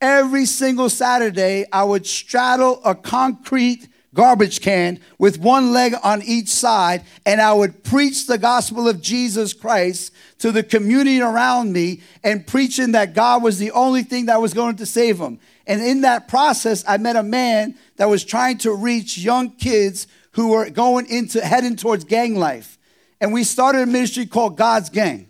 every 0.01 0.47
single 0.47 0.89
Saturday. 0.89 1.67
I 1.71 1.85
would 1.85 2.07
straddle 2.07 2.81
a 2.85 2.95
concrete 2.95 3.89
garbage 4.17 4.61
can 4.61 4.99
with 5.19 5.39
one 5.39 5.73
leg 5.73 5.95
on 6.03 6.23
each 6.23 6.49
side, 6.49 7.05
and 7.25 7.41
I 7.41 7.53
would 7.53 7.85
preach 7.85 8.27
the 8.27 8.39
gospel 8.39 8.89
of 8.89 9.01
Jesus 9.01 9.53
Christ 9.53 10.13
to 10.39 10.51
the 10.51 10.63
community 10.63 11.21
around 11.21 11.73
me 11.73 12.01
and 12.25 12.47
preaching 12.47 12.93
that 12.93 13.15
God 13.15 13.43
was 13.43 13.59
the 13.59 13.71
only 13.71 14.03
thing 14.03 14.27
that 14.27 14.41
was 14.41 14.55
going 14.55 14.77
to 14.77 14.87
save 14.87 15.19
them. 15.19 15.39
And 15.67 15.83
in 15.83 16.01
that 16.01 16.27
process, 16.27 16.83
I 16.89 16.97
met 16.97 17.15
a 17.17 17.23
man 17.23 17.77
that 17.97 18.09
was 18.09 18.25
trying 18.25 18.59
to 18.59 18.73
reach 18.75 19.19
young 19.19 19.51
kids 19.51 20.07
who 20.33 20.49
were 20.49 20.71
going 20.71 21.07
into 21.07 21.41
heading 21.41 21.77
towards 21.77 22.05
gang 22.05 22.35
life. 22.35 22.79
And 23.21 23.33
we 23.33 23.45
started 23.45 23.83
a 23.83 23.87
ministry 23.87 24.27
called 24.27 24.57
God's 24.57 24.91
Gang. 24.91 25.29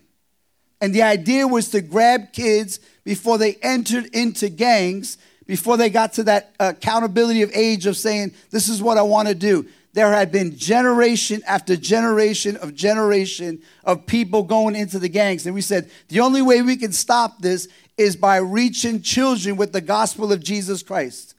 And 0.79 0.93
the 0.93 1.01
idea 1.01 1.47
was 1.47 1.69
to 1.69 1.81
grab 1.81 2.33
kids 2.33 2.79
before 3.03 3.37
they 3.37 3.55
entered 3.61 4.05
into 4.07 4.49
gangs 4.49 5.17
before 5.47 5.77
they 5.77 5.89
got 5.89 6.13
to 6.13 6.23
that 6.23 6.53
uh, 6.59 6.73
accountability 6.75 7.41
of 7.41 7.51
age 7.53 7.85
of 7.85 7.97
saying, 7.97 8.33
This 8.51 8.69
is 8.69 8.81
what 8.81 8.97
I 8.97 9.01
want 9.01 9.29
to 9.29 9.35
do. 9.35 9.65
There 9.93 10.11
had 10.11 10.31
been 10.31 10.55
generation 10.55 11.41
after 11.47 11.75
generation 11.75 12.55
of 12.57 12.75
generation 12.75 13.63
of 13.83 14.05
people 14.05 14.43
going 14.43 14.75
into 14.75 14.99
the 14.99 15.09
gangs. 15.09 15.47
And 15.47 15.55
we 15.55 15.61
said, 15.61 15.89
the 16.09 16.19
only 16.19 16.43
way 16.43 16.61
we 16.61 16.75
can 16.75 16.91
stop 16.91 17.39
this 17.39 17.67
is 17.97 18.15
by 18.15 18.37
reaching 18.37 19.01
children 19.01 19.57
with 19.57 19.71
the 19.71 19.81
gospel 19.81 20.31
of 20.31 20.43
Jesus 20.43 20.83
Christ. 20.83 21.33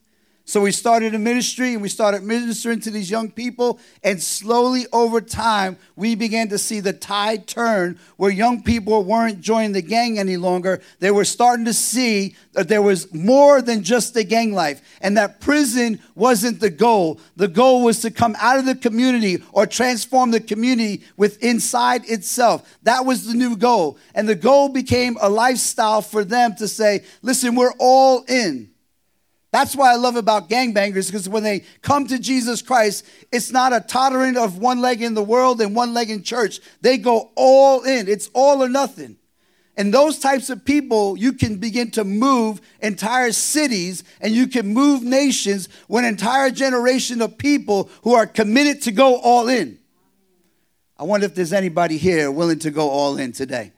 So 0.49 0.63
we 0.63 0.73
started 0.73 1.15
a 1.15 1.19
ministry 1.19 1.75
and 1.75 1.83
we 1.83 1.91
started 1.91 2.23
ministering 2.23 2.81
to 2.81 2.91
these 2.91 3.11
young 3.11 3.31
people. 3.31 3.79
And 4.03 4.19
slowly 4.19 4.87
over 4.95 5.21
time, 5.21 5.77
we 5.95 6.15
began 6.15 6.49
to 6.49 6.57
see 6.57 6.81
the 6.81 6.95
tide 6.95 7.47
turn 7.47 7.99
where 8.17 8.31
young 8.31 8.63
people 8.63 9.05
weren't 9.05 9.43
joining 9.43 9.73
the 9.73 9.83
gang 9.83 10.19
any 10.19 10.39
longer. 10.39 10.81
They 11.01 11.11
were 11.11 11.27
starting 11.27 11.67
to 11.67 11.75
see 11.75 12.35
that 12.55 12.67
there 12.67 12.81
was 12.81 13.13
more 13.13 13.61
than 13.61 13.83
just 13.83 14.15
the 14.15 14.25
gang 14.25 14.55
life 14.55 14.81
and 15.03 15.19
that 15.19 15.39
prison 15.39 16.01
wasn't 16.15 16.61
the 16.61 16.71
goal. 16.71 17.21
The 17.37 17.49
goal 17.49 17.85
was 17.85 18.01
to 18.01 18.11
come 18.11 18.35
out 18.41 18.59
of 18.59 18.65
the 18.65 18.75
community 18.75 19.43
or 19.53 19.67
transform 19.67 20.31
the 20.31 20.41
community 20.41 21.03
with 21.19 21.45
inside 21.45 22.09
itself. 22.09 22.79
That 22.85 23.05
was 23.05 23.27
the 23.27 23.35
new 23.35 23.55
goal. 23.55 23.99
And 24.15 24.27
the 24.27 24.35
goal 24.35 24.71
became 24.71 25.19
a 25.21 25.29
lifestyle 25.29 26.01
for 26.01 26.25
them 26.25 26.55
to 26.57 26.67
say, 26.67 27.05
listen, 27.21 27.55
we're 27.55 27.75
all 27.79 28.25
in. 28.27 28.71
That's 29.51 29.75
why 29.75 29.93
I 29.93 29.97
love 29.97 30.17
about 30.17 30.51
gangbangers 30.51 31.07
because 31.07 31.29
when 31.29 31.43
they 31.43 31.65
come 31.81 32.07
to 32.09 32.19
Jesus 32.19 32.61
Christ, 32.61 33.07
it's 33.33 33.51
not 33.51 33.73
a 33.73 33.81
tottering 33.81 34.37
of 34.37 34.59
one 34.59 34.81
leg 34.81 35.01
in 35.01 35.15
the 35.15 35.23
world 35.23 35.61
and 35.61 35.75
one 35.75 35.95
leg 35.95 36.11
in 36.11 36.23
church. 36.23 36.61
They 36.83 36.99
go 36.99 37.31
all 37.35 37.83
in, 37.83 38.09
it's 38.09 38.29
all 38.35 38.63
or 38.63 38.69
nothing. 38.69 39.17
And 39.79 39.95
those 39.95 40.19
types 40.19 40.51
of 40.51 40.65
people, 40.65 41.17
you 41.17 41.33
can 41.33 41.57
begin 41.57 41.93
to 41.93 42.05
move 42.05 42.61
entire 42.81 43.31
cities 43.31 44.03
and 44.21 44.35
you 44.35 44.49
can 44.49 44.67
move 44.67 45.03
nations 45.03 45.69
when 45.87 46.05
entire 46.05 46.51
generation 46.51 47.23
of 47.23 47.39
people 47.39 47.89
who 48.03 48.15
are 48.15 48.27
committed 48.27 48.83
to 48.83 48.93
go 48.93 49.17
all 49.21 49.49
in. 49.49 49.79
I 50.99 51.05
wonder 51.05 51.27
if 51.27 51.35
there's 51.37 51.53
anybody 51.53 51.97
here 51.97 52.31
willing 52.31 52.59
to 52.61 52.73
go 52.73 52.91
all 52.91 53.19
in 53.19 53.31
today. 53.31 53.73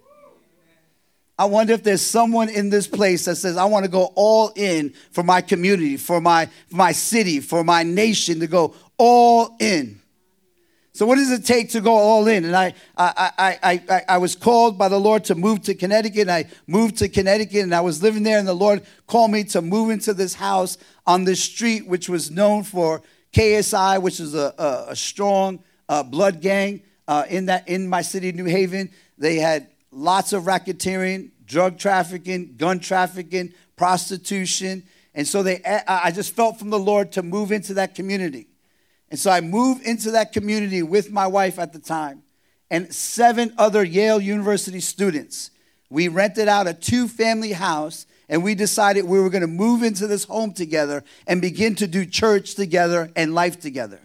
I 1.40 1.44
wonder 1.46 1.72
if 1.72 1.82
there's 1.82 2.02
someone 2.02 2.50
in 2.50 2.68
this 2.68 2.86
place 2.86 3.24
that 3.24 3.36
says, 3.36 3.56
I 3.56 3.64
want 3.64 3.86
to 3.86 3.90
go 3.90 4.12
all 4.14 4.52
in 4.56 4.92
for 5.10 5.22
my 5.22 5.40
community, 5.40 5.96
for 5.96 6.20
my, 6.20 6.50
for 6.68 6.76
my 6.76 6.92
city, 6.92 7.40
for 7.40 7.64
my 7.64 7.82
nation, 7.82 8.40
to 8.40 8.46
go 8.46 8.74
all 8.98 9.56
in. 9.58 10.02
So, 10.92 11.06
what 11.06 11.14
does 11.14 11.30
it 11.30 11.46
take 11.46 11.70
to 11.70 11.80
go 11.80 11.92
all 11.92 12.28
in? 12.28 12.44
And 12.44 12.54
I, 12.54 12.74
I, 12.94 13.32
I, 13.38 13.82
I, 13.88 14.02
I 14.06 14.18
was 14.18 14.36
called 14.36 14.76
by 14.76 14.90
the 14.90 15.00
Lord 15.00 15.24
to 15.24 15.34
move 15.34 15.62
to 15.62 15.74
Connecticut. 15.74 16.28
And 16.28 16.30
I 16.30 16.44
moved 16.66 16.98
to 16.98 17.08
Connecticut 17.08 17.62
and 17.62 17.74
I 17.74 17.80
was 17.80 18.02
living 18.02 18.22
there, 18.22 18.38
and 18.38 18.46
the 18.46 18.52
Lord 18.52 18.82
called 19.06 19.30
me 19.30 19.44
to 19.44 19.62
move 19.62 19.88
into 19.88 20.12
this 20.12 20.34
house 20.34 20.76
on 21.06 21.24
this 21.24 21.42
street, 21.42 21.86
which 21.86 22.10
was 22.10 22.30
known 22.30 22.64
for 22.64 23.00
KSI, 23.32 24.02
which 24.02 24.20
is 24.20 24.34
a, 24.34 24.52
a, 24.58 24.84
a 24.90 24.96
strong 24.96 25.64
uh, 25.88 26.02
blood 26.02 26.42
gang 26.42 26.82
uh, 27.08 27.24
in, 27.30 27.46
that, 27.46 27.66
in 27.66 27.88
my 27.88 28.02
city, 28.02 28.30
New 28.30 28.44
Haven. 28.44 28.90
They 29.16 29.36
had 29.36 29.70
lots 29.90 30.32
of 30.32 30.44
racketeering, 30.44 31.30
drug 31.44 31.78
trafficking, 31.78 32.54
gun 32.56 32.80
trafficking, 32.80 33.52
prostitution. 33.76 34.84
And 35.14 35.26
so 35.26 35.42
they, 35.42 35.62
I 35.64 36.10
just 36.10 36.34
felt 36.34 36.58
from 36.58 36.70
the 36.70 36.78
Lord 36.78 37.12
to 37.12 37.22
move 37.22 37.52
into 37.52 37.74
that 37.74 37.94
community. 37.94 38.46
And 39.10 39.18
so 39.18 39.30
I 39.30 39.40
moved 39.40 39.84
into 39.84 40.12
that 40.12 40.32
community 40.32 40.82
with 40.82 41.10
my 41.10 41.26
wife 41.26 41.58
at 41.58 41.72
the 41.72 41.80
time 41.80 42.22
and 42.70 42.94
seven 42.94 43.52
other 43.58 43.82
Yale 43.82 44.20
University 44.20 44.80
students. 44.80 45.50
We 45.90 46.06
rented 46.06 46.46
out 46.46 46.68
a 46.68 46.74
two 46.74 47.08
family 47.08 47.52
house 47.52 48.06
and 48.28 48.44
we 48.44 48.54
decided 48.54 49.04
we 49.04 49.20
were 49.20 49.30
going 49.30 49.40
to 49.40 49.48
move 49.48 49.82
into 49.82 50.06
this 50.06 50.24
home 50.24 50.52
together 50.52 51.02
and 51.26 51.40
begin 51.40 51.74
to 51.74 51.88
do 51.88 52.06
church 52.06 52.54
together 52.54 53.10
and 53.16 53.34
life 53.34 53.58
together. 53.58 53.98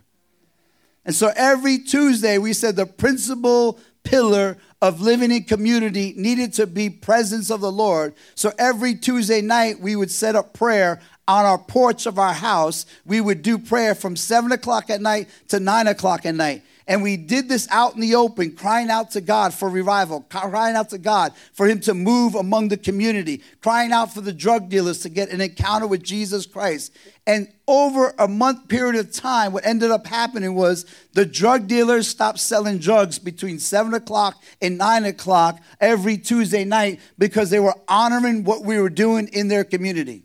And 1.06 1.14
so 1.14 1.32
every 1.36 1.78
Tuesday, 1.78 2.40
we 2.40 2.54
said 2.54 2.76
the 2.76 2.88
principal 2.88 3.80
pillar 4.04 4.58
of 4.86 5.02
living 5.02 5.32
in 5.32 5.44
community 5.44 6.14
needed 6.16 6.54
to 6.54 6.68
be 6.68 6.92
presence 6.92 7.50
of 7.50 7.60
the 7.60 7.72
Lord. 7.72 8.14
So 8.36 8.52
every 8.60 8.94
Tuesday 8.94 9.42
night, 9.42 9.80
we 9.80 9.96
would 9.96 10.12
set 10.12 10.36
up 10.36 10.54
prayer 10.54 11.02
on 11.28 11.44
our 11.44 11.58
porch 11.58 12.06
of 12.06 12.20
our 12.20 12.34
house. 12.34 12.86
We 13.04 13.20
would 13.20 13.42
do 13.42 13.58
prayer 13.58 13.96
from 13.96 14.16
seven 14.16 14.52
o'clock 14.52 14.92
at 14.92 15.02
night 15.02 15.28
to 15.48 15.60
nine 15.60 15.88
o'clock 15.88 16.24
at 16.28 16.36
night. 16.36 16.62
And 16.88 17.02
we 17.02 17.18
did 17.18 17.50
this 17.50 17.68
out 17.72 17.96
in 17.96 18.02
the 18.02 18.14
open, 18.14 18.56
crying 18.56 18.92
out 18.92 19.12
to 19.12 19.22
God 19.22 19.56
for 19.56 19.68
revival, 19.70 20.22
crying 20.30 20.76
out 20.76 20.90
to 20.90 21.00
God 21.00 21.34
for 21.54 21.68
Him 21.68 21.80
to 21.82 21.96
move 21.96 22.36
among 22.36 22.68
the 22.68 22.78
community, 22.78 23.42
crying 23.62 23.92
out 23.92 24.14
for 24.14 24.22
the 24.22 24.34
drug 24.34 24.70
dealers 24.70 25.00
to 25.00 25.10
get 25.10 25.30
an 25.30 25.42
encounter 25.42 25.88
with 25.88 26.04
Jesus 26.04 26.46
Christ. 26.46 26.96
And 27.26 27.48
over 27.68 28.14
a 28.20 28.28
month 28.28 28.68
period 28.68 28.96
of 28.98 29.12
time, 29.12 29.52
what 29.52 29.66
ended 29.66 29.90
up 29.90 30.06
happening 30.06 30.54
was 30.54 30.86
the 31.14 31.26
drug 31.26 31.68
dealers 31.68 32.08
stopped 32.08 32.40
selling 32.40 32.78
drugs 32.78 33.18
between 33.18 33.58
7 33.58 33.96
o'clock 33.96 34.44
and 34.62 34.78
9 34.78 35.06
o'clock 35.06 35.60
every 35.82 36.20
Tuesday 36.20 36.66
night 36.66 37.00
because 37.18 37.50
they 37.50 37.60
were 37.60 37.76
honoring 37.88 38.44
what 38.44 38.64
we 38.64 38.80
were 38.80 38.92
doing 38.92 39.28
in 39.30 39.48
their 39.48 39.64
community. 39.64 40.25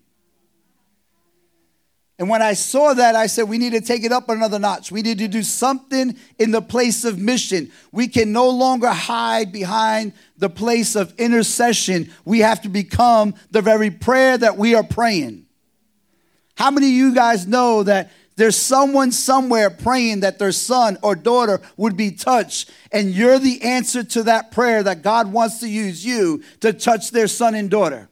And 2.21 2.29
when 2.29 2.43
I 2.43 2.53
saw 2.53 2.93
that, 2.93 3.17
I 3.17 3.29
said, 3.29 3.49
we 3.49 3.57
need 3.57 3.73
to 3.73 3.81
take 3.81 4.05
it 4.05 4.13
up 4.13 4.29
another 4.29 4.59
notch. 4.59 4.93
We 4.93 5.01
need 5.01 5.17
to 5.21 5.27
do 5.27 5.43
something 5.43 6.15
in 6.39 6.51
the 6.51 6.61
place 6.61 7.07
of 7.07 7.19
mission. 7.19 7.73
We 7.93 8.09
can 8.09 8.31
no 8.31 8.51
longer 8.51 8.91
hide 8.91 9.53
behind 9.53 10.13
the 10.37 10.51
place 10.51 10.97
of 10.97 11.19
intercession. 11.19 12.13
We 12.27 12.41
have 12.41 12.61
to 12.61 12.69
become 12.69 13.35
the 13.51 13.63
very 13.63 13.91
prayer 13.91 14.37
that 14.37 14.59
we 14.59 14.75
are 14.75 14.83
praying. 14.83 15.47
How 16.57 16.71
many 16.71 16.89
of 16.89 16.93
you 16.93 17.15
guys 17.15 17.47
know 17.47 17.85
that 17.85 18.11
there's 18.37 18.57
someone 18.57 19.13
somewhere 19.13 19.71
praying 19.71 20.21
that 20.21 20.39
their 20.39 20.53
son 20.53 20.99
or 21.03 21.15
daughter 21.15 21.63
would 21.79 21.97
be 21.97 22.11
touched, 22.11 22.71
and 22.93 23.15
you're 23.15 23.39
the 23.39 23.63
answer 23.63 24.05
to 24.05 24.25
that 24.25 24.51
prayer 24.51 24.83
that 24.83 25.01
God 25.01 25.33
wants 25.33 25.61
to 25.61 25.69
use 25.69 26.05
you 26.05 26.43
to 26.61 26.75
touch 26.75 27.13
their 27.13 27.29
son 27.29 27.55
and 27.55 27.71
daughter? 27.71 28.10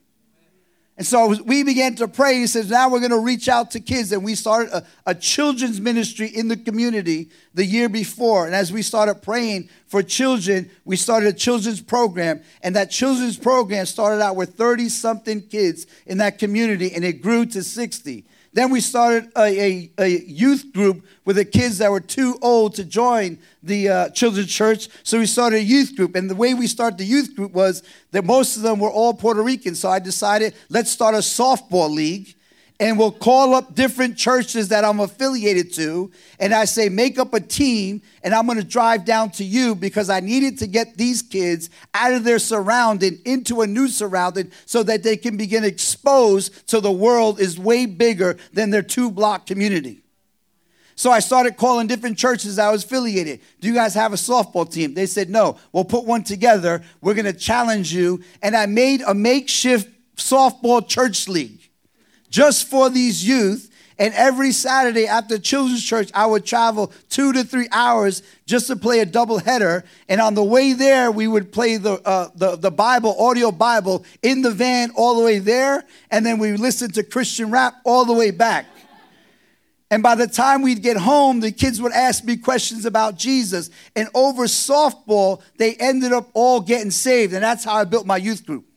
And 0.99 1.07
so 1.07 1.41
we 1.45 1.63
began 1.63 1.95
to 1.95 2.09
pray. 2.09 2.41
He 2.41 2.49
says, 2.49 2.69
now 2.69 2.91
we're 2.91 2.99
going 2.99 3.13
to 3.13 3.21
reach 3.21 3.49
out 3.49 3.71
to 3.71 3.81
kids. 3.81 4.11
And 4.11 4.25
we 4.25 4.35
started 4.35 4.73
a, 4.73 4.85
a, 5.07 5.15
children's 5.15 5.81
ministry 5.81 6.27
in 6.27 6.49
the 6.49 6.57
community 6.57 7.31
the 7.55 7.65
year 7.65 7.89
before. 7.89 8.47
And 8.47 8.55
as 8.55 8.73
we 8.73 8.83
started 8.83 9.23
praying 9.23 9.69
for 9.87 10.03
children, 10.03 10.69
we 10.85 10.97
started 10.97 11.29
a 11.29 11.33
children's 11.33 11.81
program. 11.81 12.43
And 12.65 12.75
that 12.75 12.91
children's 12.91 13.37
program 13.37 13.87
started 13.87 14.21
out 14.21 14.35
with 14.35 14.55
30 14.55 14.89
something 14.89 15.43
kids 15.43 15.87
in 16.05 16.19
that 16.19 16.41
community, 16.41 16.93
and 16.93 17.05
it 17.05 17.23
grew 17.23 17.47
to 17.47 17.63
60. 17.63 18.25
Then 18.59 18.71
we 18.71 18.81
started 18.81 19.31
a, 19.37 19.41
a, 19.41 19.91
a, 19.99 20.09
youth 20.27 20.73
group 20.73 21.07
with 21.25 21.37
the 21.37 21.45
kids 21.45 21.79
that 21.79 21.93
were 21.93 22.01
too 22.01 22.37
old 22.43 22.75
to 22.75 22.85
join 22.85 23.39
the 23.63 23.89
uh, 23.89 24.09
children's 24.09 24.53
church. 24.53 24.89
So 25.05 25.21
we 25.21 25.27
started 25.27 25.59
a 25.59 25.63
youth 25.63 25.95
group. 25.95 26.17
And 26.17 26.29
the 26.29 26.35
way 26.35 26.55
we 26.55 26.67
started 26.67 26.99
the 26.99 27.05
youth 27.05 27.37
group 27.37 27.53
was 27.53 27.85
that 28.11 28.25
most 28.25 28.57
of 28.57 28.63
them 28.63 28.81
were 28.81 28.91
all 28.91 29.15
Puerto 29.15 29.45
Rican. 29.45 29.77
So 29.77 29.89
I 29.89 30.01
decided, 30.01 30.55
let's 30.71 30.91
start 30.91 31.15
a 31.15 31.19
softball 31.19 31.89
league 31.89 32.35
and 32.81 32.97
we'll 32.97 33.11
call 33.11 33.55
up 33.55 33.75
different 33.75 34.17
churches 34.17 34.69
that 34.69 34.85
I'm 34.85 35.01
affiliated 35.01 35.73
to. 35.75 36.13
And 36.39 36.55
I 36.55 36.65
say, 36.65 36.89
make 36.89 37.19
up 37.19 37.35
a 37.35 37.41
team, 37.41 38.03
and 38.23 38.33
I'm 38.33 38.47
going 38.47 38.59
to 38.59 38.65
drive 38.65 39.05
down 39.05 39.31
to 39.33 39.45
you 39.45 39.75
because 39.75 40.09
I 40.09 40.21
needed 40.21 40.59
to 40.59 40.69
get 40.69 40.97
these 40.97 41.21
kids 41.21 41.71
out 41.93 42.13
of 42.13 42.23
their 42.23 42.39
surrounding 42.39 43.19
into 43.25 43.63
a 43.63 43.67
new 43.67 43.89
surrounding 43.89 44.53
so 44.65 44.85
that 44.85 45.03
they 45.03 45.17
can 45.17 45.37
begin 45.37 45.65
exposed 45.65 46.69
to 46.69 46.81
the 46.81 46.93
world 46.93 47.41
is 47.41 47.59
way 47.59 47.87
bigger 47.87 48.37
than 48.53 48.71
their 48.71 48.83
two 48.83 49.11
block 49.11 49.47
community. 49.47 50.03
So 50.95 51.13
I 51.13 51.21
started 51.21 51.57
calling 51.57 51.87
different 51.87 52.19
churches 52.19 52.59
I 52.59 52.71
was 52.71 52.85
affiliated. 52.85 53.41
Do 53.61 53.69
you 53.69 53.75
guys 53.75 53.95
have 53.95 54.13
a 54.13 54.17
softball 54.17 54.71
team? 54.71 54.95
They 54.95 55.07
said, 55.07 55.31
no. 55.31 55.57
We'll 55.73 55.85
put 55.85 56.05
one 56.05 56.25
together. 56.25 56.83
We're 57.01 57.15
going 57.15 57.25
to 57.25 57.33
challenge 57.33 57.93
you. 57.93 58.23
And 58.43 58.57
I 58.57 58.67
made 58.67 59.03
a 59.03 59.15
makeshift 59.15 59.89
softball 60.17 60.87
church 60.87 61.29
league 61.29 61.58
just 62.31 62.69
for 62.69 62.91
these 62.91 63.27
youth. 63.27 63.71
And 64.01 64.15
every 64.15 64.53
Saturday 64.53 65.09
after 65.09 65.39
children's 65.39 65.85
church, 65.85 66.11
I 66.15 66.25
would 66.25 66.47
travel 66.47 66.93
two 67.09 67.33
to 67.33 67.43
three 67.43 67.67
hours 67.73 68.23
just 68.47 68.69
to 68.69 68.77
play 68.77 69.01
a 69.01 69.07
double 69.07 69.39
header. 69.39 69.85
And 70.09 70.21
on 70.21 70.35
the 70.35 70.45
way 70.45 70.73
there, 70.73 71.11
we 71.11 71.27
would 71.27 71.51
play 71.53 71.79
the, 71.79 71.95
uh, 72.07 72.29
the, 72.37 72.55
the 72.55 72.71
Bible, 72.71 73.17
audio 73.19 73.51
Bible, 73.51 74.05
in 74.23 74.43
the 74.43 74.53
van 74.53 74.93
all 74.95 75.17
the 75.19 75.25
way 75.25 75.41
there. 75.41 75.85
And 76.13 76.25
then 76.25 76.39
we 76.39 76.57
listened 76.57 76.95
to 76.95 77.03
Christian 77.03 77.51
rap 77.51 77.75
all 77.85 78.05
the 78.05 78.13
way 78.13 78.31
back. 78.31 78.67
And 79.91 80.03
by 80.03 80.15
the 80.15 80.27
time 80.27 80.63
we'd 80.63 80.83
get 80.83 80.99
home, 80.99 81.41
the 81.41 81.51
kids 81.51 81.81
would 81.81 81.93
ask 81.93 82.23
me 82.23 82.37
questions 82.37 82.85
about 82.85 83.17
Jesus. 83.17 83.71
And 83.97 84.09
over 84.15 84.45
softball, 84.45 85.41
they 85.57 85.75
ended 85.75 86.13
up 86.13 86.29
all 86.35 86.61
getting 86.61 86.91
saved. 86.91 87.33
And 87.33 87.43
that's 87.43 87.65
how 87.65 87.75
I 87.75 87.85
built 87.85 88.07
my 88.07 88.19
youth 88.19 88.47
group. 88.47 88.68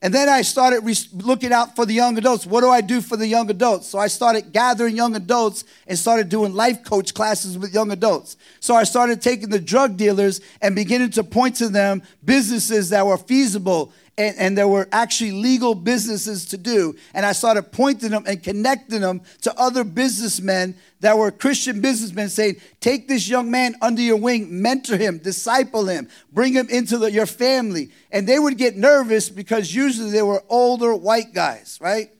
And 0.00 0.14
then 0.14 0.28
I 0.28 0.42
started 0.42 0.84
re- 0.84 0.94
looking 1.12 1.52
out 1.52 1.74
for 1.74 1.84
the 1.84 1.92
young 1.92 2.16
adults. 2.18 2.46
What 2.46 2.60
do 2.60 2.70
I 2.70 2.80
do 2.80 3.00
for 3.00 3.16
the 3.16 3.26
young 3.26 3.50
adults? 3.50 3.88
So 3.88 3.98
I 3.98 4.06
started 4.06 4.52
gathering 4.52 4.94
young 4.94 5.16
adults 5.16 5.64
and 5.88 5.98
started 5.98 6.28
doing 6.28 6.54
life 6.54 6.84
coach 6.84 7.14
classes 7.14 7.58
with 7.58 7.74
young 7.74 7.90
adults. 7.90 8.36
So 8.60 8.76
I 8.76 8.84
started 8.84 9.20
taking 9.20 9.48
the 9.48 9.58
drug 9.58 9.96
dealers 9.96 10.40
and 10.62 10.76
beginning 10.76 11.10
to 11.10 11.24
point 11.24 11.56
to 11.56 11.68
them 11.68 12.02
businesses 12.24 12.90
that 12.90 13.04
were 13.04 13.18
feasible 13.18 13.92
and, 14.18 14.36
and, 14.36 14.58
there 14.58 14.66
were 14.66 14.88
actually 14.90 15.30
legal 15.30 15.74
businesses 15.74 16.44
to 16.46 16.58
do. 16.58 16.96
And 17.14 17.24
I 17.24 17.32
started 17.32 17.70
pointing 17.70 18.10
them 18.10 18.24
and 18.26 18.42
connecting 18.42 19.00
them 19.00 19.22
to 19.42 19.56
other 19.58 19.84
businessmen 19.84 20.74
that 21.00 21.16
were 21.16 21.30
Christian 21.30 21.80
businessmen 21.80 22.28
saying, 22.28 22.56
Take 22.80 23.06
this 23.06 23.28
young 23.28 23.50
man 23.50 23.76
under 23.80 24.02
your 24.02 24.16
wing, 24.16 24.60
mentor 24.60 24.96
him, 24.96 25.18
disciple 25.18 25.86
him, 25.86 26.08
bring 26.32 26.52
him 26.52 26.68
into 26.68 26.98
the, 26.98 27.10
your 27.10 27.26
family. 27.26 27.90
And 28.10 28.26
they 28.26 28.38
would 28.38 28.58
get 28.58 28.76
nervous 28.76 29.30
because 29.30 29.72
usually 29.72 30.10
they 30.10 30.22
were 30.22 30.42
older 30.48 30.94
white 30.94 31.32
guys, 31.32 31.78
right? 31.80 32.10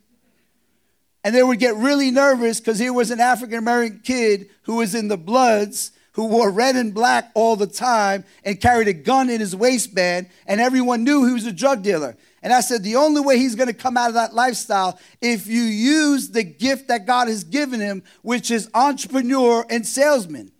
And 1.24 1.34
they 1.34 1.42
would 1.42 1.58
get 1.58 1.74
really 1.74 2.12
nervous 2.12 2.60
because 2.60 2.78
here 2.78 2.92
was 2.92 3.10
an 3.10 3.20
African 3.20 3.58
American 3.58 4.00
kid 4.04 4.50
who 4.62 4.76
was 4.76 4.94
in 4.94 5.08
the 5.08 5.18
Bloods 5.18 5.90
who 6.18 6.26
wore 6.26 6.50
red 6.50 6.74
and 6.74 6.92
black 6.92 7.30
all 7.34 7.54
the 7.54 7.64
time 7.64 8.24
and 8.44 8.60
carried 8.60 8.88
a 8.88 8.92
gun 8.92 9.30
in 9.30 9.38
his 9.38 9.54
waistband, 9.54 10.28
and 10.48 10.60
everyone 10.60 11.04
knew 11.04 11.24
he 11.24 11.32
was 11.32 11.46
a 11.46 11.52
drug 11.52 11.80
dealer. 11.80 12.16
And 12.42 12.52
I 12.52 12.60
said, 12.60 12.82
the 12.82 12.96
only 12.96 13.20
way 13.20 13.38
he's 13.38 13.54
going 13.54 13.68
to 13.68 13.72
come 13.72 13.96
out 13.96 14.08
of 14.08 14.14
that 14.14 14.34
lifestyle 14.34 14.98
if 15.20 15.46
you 15.46 15.62
use 15.62 16.30
the 16.30 16.42
gift 16.42 16.88
that 16.88 17.06
God 17.06 17.28
has 17.28 17.44
given 17.44 17.78
him, 17.78 18.02
which 18.22 18.50
is 18.50 18.68
entrepreneur 18.74 19.64
and 19.70 19.86
salesman. 19.86 20.50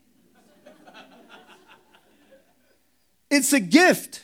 it's 3.28 3.52
a 3.52 3.58
gift. 3.58 4.22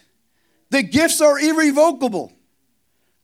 The 0.71 0.85
gifts 0.85 1.21
are 1.21 1.37
irrevocable. 1.41 2.33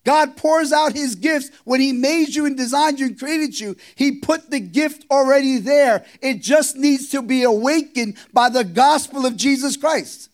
God 0.04 0.37
pours 0.37 0.73
out 0.73 0.95
his 0.95 1.14
gifts 1.14 1.50
when 1.64 1.80
he 1.80 1.92
made 1.92 2.35
you 2.35 2.47
and 2.47 2.57
designed 2.57 2.99
you 2.99 3.07
and 3.07 3.19
created 3.19 3.61
you. 3.61 3.77
He 3.94 4.12
put 4.12 4.51
the 4.51 4.61
gift 4.61 5.05
already 5.11 5.59
there. 5.59 6.05
It 6.22 6.40
just 6.40 6.77
needs 6.77 7.11
to 7.11 7.20
be 7.20 7.42
awakened 7.42 8.16
by 8.33 8.48
the 8.48 8.64
gospel 8.64 9.27
of 9.27 9.37
Jesus 9.37 9.77
Christ. 9.77 10.31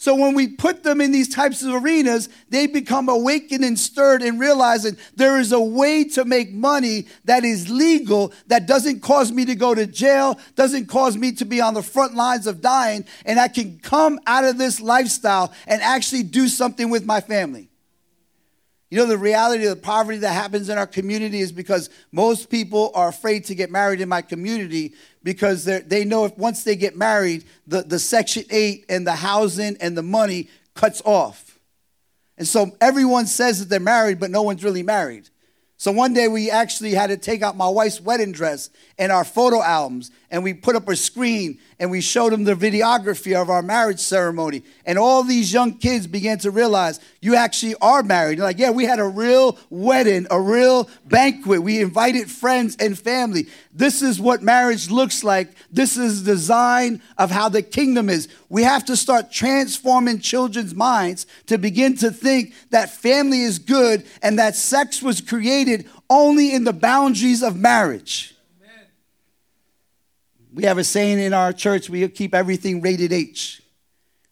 So 0.00 0.14
when 0.14 0.34
we 0.34 0.46
put 0.46 0.84
them 0.84 1.00
in 1.00 1.10
these 1.10 1.28
types 1.28 1.64
of 1.64 1.74
arenas, 1.74 2.28
they 2.50 2.68
become 2.68 3.08
awakened 3.08 3.64
and 3.64 3.76
stirred 3.76 4.22
and 4.22 4.38
realizing 4.38 4.96
there 5.16 5.40
is 5.40 5.50
a 5.50 5.60
way 5.60 6.04
to 6.10 6.24
make 6.24 6.52
money 6.52 7.08
that 7.24 7.44
is 7.44 7.68
legal, 7.68 8.32
that 8.46 8.66
doesn't 8.66 9.00
cause 9.00 9.32
me 9.32 9.44
to 9.46 9.56
go 9.56 9.74
to 9.74 9.86
jail, 9.86 10.38
doesn't 10.54 10.86
cause 10.86 11.16
me 11.16 11.32
to 11.32 11.44
be 11.44 11.60
on 11.60 11.74
the 11.74 11.82
front 11.82 12.14
lines 12.14 12.46
of 12.46 12.60
dying, 12.60 13.04
and 13.26 13.40
I 13.40 13.48
can 13.48 13.80
come 13.80 14.20
out 14.24 14.44
of 14.44 14.56
this 14.56 14.80
lifestyle 14.80 15.52
and 15.66 15.82
actually 15.82 16.22
do 16.22 16.46
something 16.46 16.90
with 16.90 17.04
my 17.04 17.20
family. 17.20 17.67
You 18.90 18.98
know, 18.98 19.06
the 19.06 19.18
reality 19.18 19.66
of 19.66 19.76
the 19.76 19.82
poverty 19.82 20.18
that 20.18 20.32
happens 20.32 20.70
in 20.70 20.78
our 20.78 20.86
community 20.86 21.40
is 21.40 21.52
because 21.52 21.90
most 22.10 22.48
people 22.48 22.90
are 22.94 23.08
afraid 23.08 23.44
to 23.46 23.54
get 23.54 23.70
married 23.70 24.00
in 24.00 24.08
my 24.08 24.22
community 24.22 24.94
because 25.22 25.64
they 25.64 26.04
know 26.04 26.24
if 26.24 26.36
once 26.38 26.64
they 26.64 26.74
get 26.74 26.96
married, 26.96 27.44
the, 27.66 27.82
the 27.82 27.98
Section 27.98 28.44
8 28.50 28.86
and 28.88 29.06
the 29.06 29.12
housing 29.12 29.76
and 29.80 29.96
the 29.96 30.02
money 30.02 30.48
cuts 30.74 31.02
off. 31.04 31.58
And 32.38 32.48
so 32.48 32.70
everyone 32.80 33.26
says 33.26 33.58
that 33.58 33.68
they're 33.68 33.80
married, 33.80 34.20
but 34.20 34.30
no 34.30 34.42
one's 34.42 34.64
really 34.64 34.82
married. 34.82 35.28
So 35.76 35.92
one 35.92 36.14
day 36.14 36.26
we 36.26 36.50
actually 36.50 36.92
had 36.92 37.08
to 37.08 37.16
take 37.16 37.42
out 37.42 37.56
my 37.56 37.68
wife's 37.68 38.00
wedding 38.00 38.32
dress 38.32 38.70
and 38.98 39.12
our 39.12 39.24
photo 39.24 39.62
albums, 39.62 40.10
and 40.30 40.42
we 40.42 40.54
put 40.54 40.76
up 40.76 40.88
a 40.88 40.96
screen 40.96 41.58
and 41.80 41.90
we 41.90 42.00
showed 42.00 42.32
them 42.32 42.44
the 42.44 42.54
videography 42.54 43.40
of 43.40 43.50
our 43.50 43.62
marriage 43.62 44.00
ceremony. 44.00 44.62
And 44.84 44.98
all 44.98 45.22
these 45.22 45.52
young 45.52 45.74
kids 45.74 46.06
began 46.06 46.38
to 46.38 46.50
realize 46.50 46.98
you 47.20 47.36
actually 47.36 47.76
are 47.80 48.02
married. 48.02 48.38
They're 48.38 48.46
like, 48.46 48.58
yeah, 48.58 48.70
we 48.70 48.84
had 48.84 48.98
a 48.98 49.06
real 49.06 49.56
wedding, 49.70 50.26
a 50.30 50.40
real 50.40 50.88
banquet. 51.06 51.62
We 51.62 51.80
invited 51.80 52.30
friends 52.30 52.76
and 52.80 52.98
family. 52.98 53.46
This 53.72 54.02
is 54.02 54.20
what 54.20 54.42
marriage 54.42 54.90
looks 54.90 55.22
like. 55.22 55.52
This 55.70 55.96
is 55.96 56.24
the 56.24 56.32
design 56.32 57.00
of 57.16 57.30
how 57.30 57.48
the 57.48 57.62
kingdom 57.62 58.10
is. 58.10 58.28
We 58.48 58.64
have 58.64 58.84
to 58.86 58.96
start 58.96 59.30
transforming 59.30 60.18
children's 60.18 60.74
minds 60.74 61.26
to 61.46 61.58
begin 61.58 61.96
to 61.98 62.10
think 62.10 62.54
that 62.70 62.90
family 62.90 63.42
is 63.42 63.58
good 63.58 64.04
and 64.20 64.38
that 64.38 64.56
sex 64.56 65.00
was 65.00 65.20
created 65.20 65.88
only 66.10 66.52
in 66.52 66.64
the 66.64 66.72
boundaries 66.72 67.42
of 67.42 67.56
marriage. 67.56 68.34
We 70.52 70.64
have 70.64 70.78
a 70.78 70.84
saying 70.84 71.18
in 71.18 71.34
our 71.34 71.52
church 71.52 71.90
we 71.90 72.06
keep 72.08 72.34
everything 72.34 72.80
rated 72.80 73.12
H. 73.12 73.62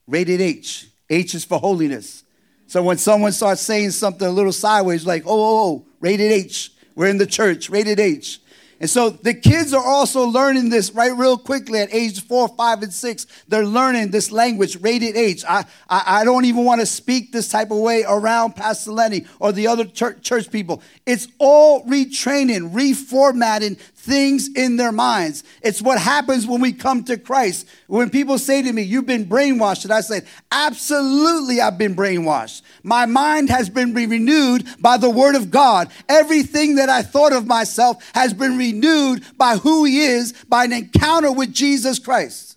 Rated 0.06 0.40
H. 0.40 0.88
H 1.10 1.34
is 1.34 1.44
for 1.44 1.58
holiness. 1.58 2.24
So 2.66 2.82
when 2.82 2.98
someone 2.98 3.32
starts 3.32 3.60
saying 3.60 3.92
something 3.92 4.26
a 4.26 4.30
little 4.30 4.52
sideways, 4.52 5.06
like, 5.06 5.24
oh, 5.26 5.30
oh, 5.30 5.58
oh, 5.66 5.86
rated 6.00 6.32
H, 6.32 6.72
we're 6.94 7.06
in 7.06 7.18
the 7.18 7.26
church, 7.26 7.70
rated 7.70 8.00
H. 8.00 8.40
And 8.78 8.90
so 8.90 9.08
the 9.08 9.32
kids 9.32 9.72
are 9.72 9.82
also 9.82 10.26
learning 10.26 10.68
this 10.68 10.90
right 10.90 11.16
real 11.16 11.38
quickly 11.38 11.78
at 11.78 11.94
age 11.94 12.22
four, 12.22 12.46
five, 12.48 12.82
and 12.82 12.92
six. 12.92 13.26
They're 13.48 13.64
learning 13.64 14.10
this 14.10 14.30
language, 14.30 14.78
rated 14.82 15.16
H. 15.16 15.44
I, 15.48 15.64
I, 15.88 16.20
I 16.20 16.24
don't 16.24 16.44
even 16.44 16.64
want 16.64 16.80
to 16.80 16.86
speak 16.86 17.32
this 17.32 17.48
type 17.48 17.70
of 17.70 17.78
way 17.78 18.04
around 18.06 18.54
Pastor 18.54 18.92
Lenny 18.92 19.24
or 19.40 19.52
the 19.52 19.66
other 19.66 19.86
church, 19.86 20.20
church 20.20 20.50
people. 20.50 20.82
It's 21.06 21.28
all 21.38 21.84
retraining, 21.84 22.72
reformatting 22.72 23.80
things 24.06 24.48
in 24.54 24.76
their 24.76 24.92
minds. 24.92 25.42
It's 25.60 25.82
what 25.82 25.98
happens 25.98 26.46
when 26.46 26.60
we 26.60 26.72
come 26.72 27.02
to 27.04 27.18
Christ. 27.18 27.68
When 27.88 28.08
people 28.08 28.38
say 28.38 28.62
to 28.62 28.72
me, 28.72 28.82
You've 28.82 29.06
been 29.06 29.26
brainwashed, 29.26 29.84
and 29.84 29.92
I 29.92 30.00
say, 30.00 30.22
Absolutely, 30.50 31.60
I've 31.60 31.76
been 31.76 31.96
brainwashed. 31.96 32.62
My 32.82 33.04
mind 33.04 33.50
has 33.50 33.68
been 33.68 33.92
renewed 33.92 34.66
by 34.80 34.96
the 34.96 35.10
Word 35.10 35.34
of 35.34 35.50
God. 35.50 35.90
Everything 36.08 36.76
that 36.76 36.88
I 36.88 37.02
thought 37.02 37.32
of 37.32 37.46
myself 37.46 38.02
has 38.14 38.32
been 38.32 38.56
renewed 38.56 39.24
by 39.36 39.56
who 39.56 39.84
He 39.84 40.00
is, 40.00 40.32
by 40.48 40.64
an 40.64 40.72
encounter 40.72 41.32
with 41.32 41.52
Jesus 41.52 41.98
Christ. 41.98 42.56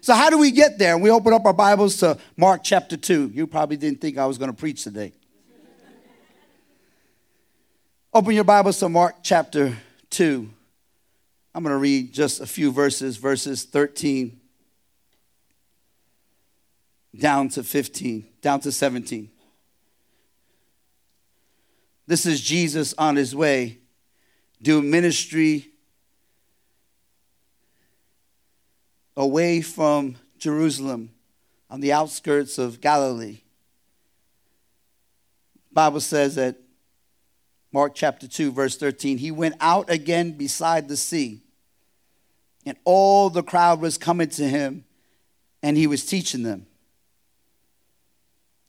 So, 0.00 0.14
how 0.14 0.30
do 0.30 0.38
we 0.38 0.52
get 0.52 0.78
there? 0.78 0.94
And 0.94 1.02
we 1.02 1.10
open 1.10 1.32
up 1.32 1.44
our 1.44 1.52
Bibles 1.52 1.96
to 1.96 2.16
Mark 2.36 2.62
chapter 2.62 2.96
2. 2.96 3.32
You 3.34 3.48
probably 3.48 3.76
didn't 3.76 4.00
think 4.00 4.18
I 4.18 4.26
was 4.26 4.38
going 4.38 4.52
to 4.52 4.56
preach 4.56 4.84
today. 4.84 5.12
Open 8.14 8.32
your 8.32 8.44
Bibles 8.44 8.78
to 8.78 8.88
Mark 8.88 9.16
chapter 9.22 9.76
2. 10.10 10.48
I'm 11.56 11.62
going 11.62 11.72
to 11.72 11.78
read 11.78 12.12
just 12.12 12.42
a 12.42 12.46
few 12.46 12.70
verses, 12.70 13.16
verses 13.16 13.64
13 13.64 14.38
down 17.18 17.48
to 17.48 17.64
15, 17.64 18.26
down 18.42 18.60
to 18.60 18.70
17. 18.70 19.30
This 22.06 22.26
is 22.26 22.42
Jesus 22.42 22.92
on 22.98 23.16
his 23.16 23.34
way 23.34 23.78
doing 24.60 24.90
ministry 24.90 25.70
away 29.16 29.62
from 29.62 30.16
Jerusalem 30.36 31.08
on 31.70 31.80
the 31.80 31.90
outskirts 31.90 32.58
of 32.58 32.82
Galilee. 32.82 33.38
Bible 35.72 36.00
says 36.00 36.34
that 36.34 36.56
Mark 37.72 37.94
chapter 37.94 38.28
2, 38.28 38.52
verse 38.52 38.76
13. 38.76 39.16
He 39.16 39.30
went 39.30 39.54
out 39.58 39.88
again 39.88 40.32
beside 40.32 40.88
the 40.88 40.98
sea, 40.98 41.42
and 42.66 42.76
all 42.84 43.30
the 43.30 43.44
crowd 43.44 43.80
was 43.80 43.96
coming 43.96 44.28
to 44.30 44.46
him, 44.46 44.84
and 45.62 45.76
he 45.76 45.86
was 45.86 46.04
teaching 46.04 46.42
them. 46.42 46.66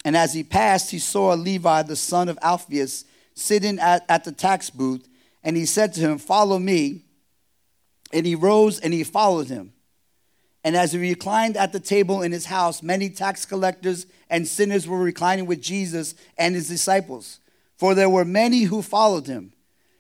And 0.06 0.16
as 0.16 0.34
he 0.34 0.44
passed, 0.44 0.92
he 0.92 1.00
saw 1.00 1.34
Levi, 1.34 1.82
the 1.82 1.96
son 1.96 2.30
of 2.30 2.38
Alphaeus, 2.42 3.04
sitting 3.34 3.80
at, 3.80 4.06
at 4.08 4.24
the 4.24 4.32
tax 4.32 4.70
booth, 4.70 5.08
and 5.44 5.58
he 5.58 5.66
said 5.66 5.94
to 5.94 6.00
him, 6.00 6.18
Follow 6.18 6.60
me. 6.60 7.04
And 8.14 8.26
he 8.26 8.36
rose 8.36 8.80
and 8.80 8.94
he 8.94 9.04
followed 9.04 9.48
him. 9.48 9.74
And 10.64 10.78
as 10.78 10.94
he 10.94 11.00
reclined 11.00 11.58
at 11.58 11.74
the 11.74 11.80
table 11.80 12.22
in 12.22 12.32
his 12.32 12.46
house, 12.46 12.82
many 12.82 13.10
tax 13.10 13.46
collectors 13.46 14.06
and 14.30 14.48
sinners 14.48 14.88
were 14.88 14.98
reclining 14.98 15.46
with 15.46 15.62
Jesus 15.62 16.16
and 16.38 16.56
his 16.56 16.70
disciples, 16.70 17.42
for 17.78 17.94
there 17.94 18.10
were 18.10 18.24
many 18.24 18.64
who 18.64 18.82
followed 18.82 19.28
him. 19.28 19.52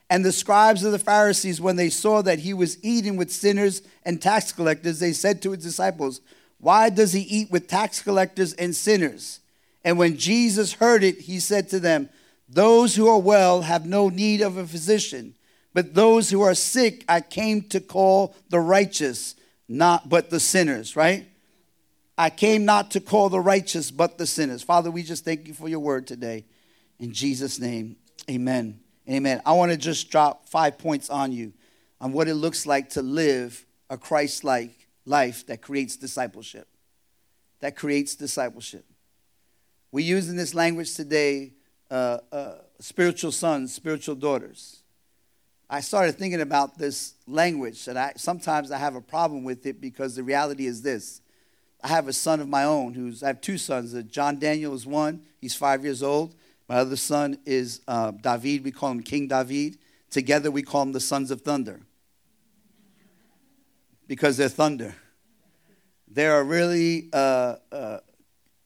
And 0.09 0.23
the 0.23 0.31
scribes 0.31 0.83
of 0.83 0.91
the 0.91 0.99
Pharisees, 0.99 1.59
when 1.59 1.75
they 1.75 1.89
saw 1.89 2.21
that 2.21 2.39
he 2.39 2.53
was 2.53 2.81
eating 2.83 3.17
with 3.17 3.31
sinners 3.31 3.81
and 4.03 4.21
tax 4.21 4.51
collectors, 4.51 4.99
they 4.99 5.11
said 5.11 5.41
to 5.41 5.51
his 5.51 5.63
disciples, 5.63 6.21
Why 6.59 6.89
does 6.89 7.13
he 7.13 7.21
eat 7.21 7.51
with 7.51 7.67
tax 7.67 8.01
collectors 8.01 8.53
and 8.53 8.75
sinners? 8.75 9.41
And 9.83 9.97
when 9.97 10.17
Jesus 10.17 10.73
heard 10.73 11.03
it, 11.03 11.21
he 11.21 11.39
said 11.39 11.69
to 11.69 11.79
them, 11.79 12.09
Those 12.47 12.95
who 12.95 13.07
are 13.07 13.19
well 13.19 13.61
have 13.61 13.85
no 13.85 14.07
need 14.07 14.41
of 14.41 14.57
a 14.57 14.65
physician, 14.65 15.35
but 15.73 15.93
those 15.93 16.29
who 16.29 16.41
are 16.41 16.55
sick 16.55 17.03
I 17.09 17.21
came 17.21 17.63
to 17.63 17.81
call 17.81 18.33
the 18.49 18.59
righteous, 18.59 19.35
not 19.67 20.07
but 20.07 20.29
the 20.29 20.39
sinners, 20.39 20.95
right? 20.95 21.27
I 22.17 22.29
came 22.29 22.65
not 22.65 22.91
to 22.91 22.99
call 22.99 23.29
the 23.29 23.39
righteous, 23.39 23.91
but 23.91 24.17
the 24.17 24.25
sinners. 24.25 24.63
Father, 24.63 24.89
we 24.89 25.03
just 25.03 25.23
thank 25.23 25.47
you 25.47 25.53
for 25.53 25.67
your 25.67 25.79
word 25.79 26.07
today. 26.07 26.45
In 26.99 27.13
Jesus' 27.13 27.59
name, 27.59 27.97
amen. 28.29 28.79
Amen. 29.09 29.41
I 29.45 29.53
want 29.53 29.71
to 29.71 29.77
just 29.77 30.11
drop 30.11 30.49
five 30.49 30.77
points 30.77 31.09
on 31.09 31.31
you 31.31 31.53
on 32.01 32.11
what 32.11 32.27
it 32.27 32.35
looks 32.35 32.65
like 32.65 32.89
to 32.91 33.01
live 33.01 33.65
a 33.89 33.97
Christ 33.97 34.43
like 34.43 34.87
life 35.05 35.45
that 35.47 35.61
creates 35.61 35.95
discipleship. 35.95 36.67
That 37.61 37.75
creates 37.75 38.15
discipleship. 38.15 38.85
We 39.91 40.03
use 40.03 40.29
in 40.29 40.35
this 40.35 40.53
language 40.53 40.93
today 40.93 41.53
uh, 41.89 42.19
uh, 42.31 42.55
spiritual 42.79 43.31
sons, 43.31 43.73
spiritual 43.73 44.15
daughters. 44.15 44.81
I 45.69 45.79
started 45.79 46.17
thinking 46.17 46.41
about 46.41 46.77
this 46.77 47.15
language, 47.27 47.87
and 47.87 47.97
I, 47.97 48.13
sometimes 48.17 48.71
I 48.71 48.77
have 48.77 48.95
a 48.95 49.01
problem 49.01 49.43
with 49.43 49.65
it 49.65 49.81
because 49.81 50.15
the 50.15 50.23
reality 50.23 50.65
is 50.65 50.81
this 50.81 51.21
I 51.81 51.87
have 51.87 52.07
a 52.07 52.13
son 52.13 52.41
of 52.41 52.49
my 52.49 52.65
own 52.65 52.93
who's, 52.93 53.23
I 53.23 53.27
have 53.27 53.39
two 53.39 53.57
sons. 53.57 53.95
Uh, 53.95 54.01
John 54.01 54.39
Daniel 54.39 54.73
is 54.73 54.85
one, 54.85 55.21
he's 55.39 55.55
five 55.55 55.83
years 55.83 56.03
old. 56.03 56.35
My 56.67 56.77
other 56.77 56.95
son 56.95 57.39
is 57.45 57.81
uh, 57.87 58.11
David, 58.11 58.63
we 58.63 58.71
call 58.71 58.91
him 58.91 59.01
King 59.01 59.27
David. 59.27 59.77
Together 60.09 60.51
we 60.51 60.61
call 60.61 60.85
them 60.85 60.93
the 60.93 60.99
sons 60.99 61.31
of 61.31 61.41
thunder 61.41 61.81
because 64.07 64.37
they're 64.37 64.49
thunder. 64.49 64.95
They 66.09 66.27
are 66.27 66.43
really 66.43 67.09
uh, 67.11 67.55
uh, 67.71 67.99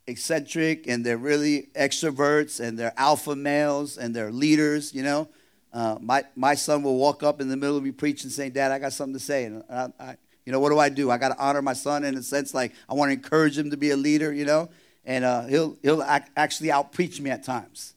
eccentric 0.07 0.87
and 0.87 1.05
they're 1.05 1.17
really 1.17 1.69
extroverts 1.75 2.59
and 2.59 2.77
they're 2.77 2.93
alpha 2.95 3.35
males 3.35 3.97
and 3.97 4.15
they're 4.15 4.31
leaders, 4.31 4.93
you 4.93 5.03
know. 5.03 5.27
Uh, 5.73 5.97
my, 6.01 6.23
my 6.35 6.53
son 6.53 6.83
will 6.83 6.97
walk 6.97 7.23
up 7.23 7.39
in 7.39 7.47
the 7.47 7.57
middle 7.57 7.77
of 7.77 7.83
me 7.83 7.91
preaching 7.91 8.29
saying, 8.29 8.51
Dad, 8.51 8.71
I 8.71 8.79
got 8.79 8.93
something 8.93 9.13
to 9.13 9.19
say. 9.19 9.45
And 9.45 9.63
I, 9.69 9.87
I, 9.99 10.17
you 10.45 10.51
know, 10.51 10.59
what 10.59 10.69
do 10.69 10.79
I 10.79 10.89
do? 10.89 11.09
I 11.09 11.17
got 11.17 11.29
to 11.29 11.39
honor 11.39 11.61
my 11.61 11.73
son 11.73 12.03
in 12.03 12.15
a 12.15 12.23
sense, 12.23 12.53
like 12.53 12.73
I 12.89 12.93
want 12.93 13.09
to 13.09 13.13
encourage 13.13 13.57
him 13.57 13.71
to 13.71 13.77
be 13.77 13.91
a 13.91 13.97
leader, 13.97 14.33
you 14.33 14.45
know, 14.45 14.69
and 15.05 15.25
uh, 15.25 15.43
he'll, 15.43 15.77
he'll 15.81 16.03
act, 16.03 16.31
actually 16.35 16.69
outpreach 16.69 17.19
me 17.19 17.29
at 17.29 17.43
times. 17.43 17.93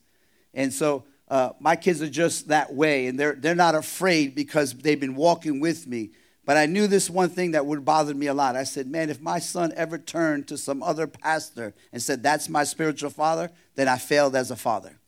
And 0.52 0.72
so 0.72 1.04
uh, 1.28 1.50
my 1.60 1.76
kids 1.76 2.02
are 2.02 2.08
just 2.08 2.48
that 2.48 2.74
way, 2.74 3.06
and 3.06 3.18
they're, 3.18 3.34
they're 3.34 3.54
not 3.54 3.74
afraid 3.74 4.34
because 4.34 4.74
they've 4.74 5.00
been 5.00 5.16
walking 5.16 5.60
with 5.60 5.86
me. 5.86 6.10
But 6.46 6.56
I 6.56 6.66
knew 6.66 6.86
this 6.86 7.08
one 7.08 7.30
thing 7.30 7.52
that 7.52 7.64
would 7.64 7.84
bother 7.84 8.14
me 8.14 8.26
a 8.26 8.34
lot. 8.34 8.54
I 8.54 8.64
said, 8.64 8.86
man, 8.86 9.08
if 9.08 9.20
my 9.20 9.38
son 9.38 9.72
ever 9.76 9.96
turned 9.96 10.46
to 10.48 10.58
some 10.58 10.82
other 10.82 11.06
pastor 11.06 11.74
and 11.92 12.02
said, 12.02 12.22
that's 12.22 12.48
my 12.48 12.64
spiritual 12.64 13.10
father, 13.10 13.50
then 13.76 13.88
I 13.88 13.96
failed 13.96 14.36
as 14.36 14.50
a 14.50 14.56
father. 14.56 14.98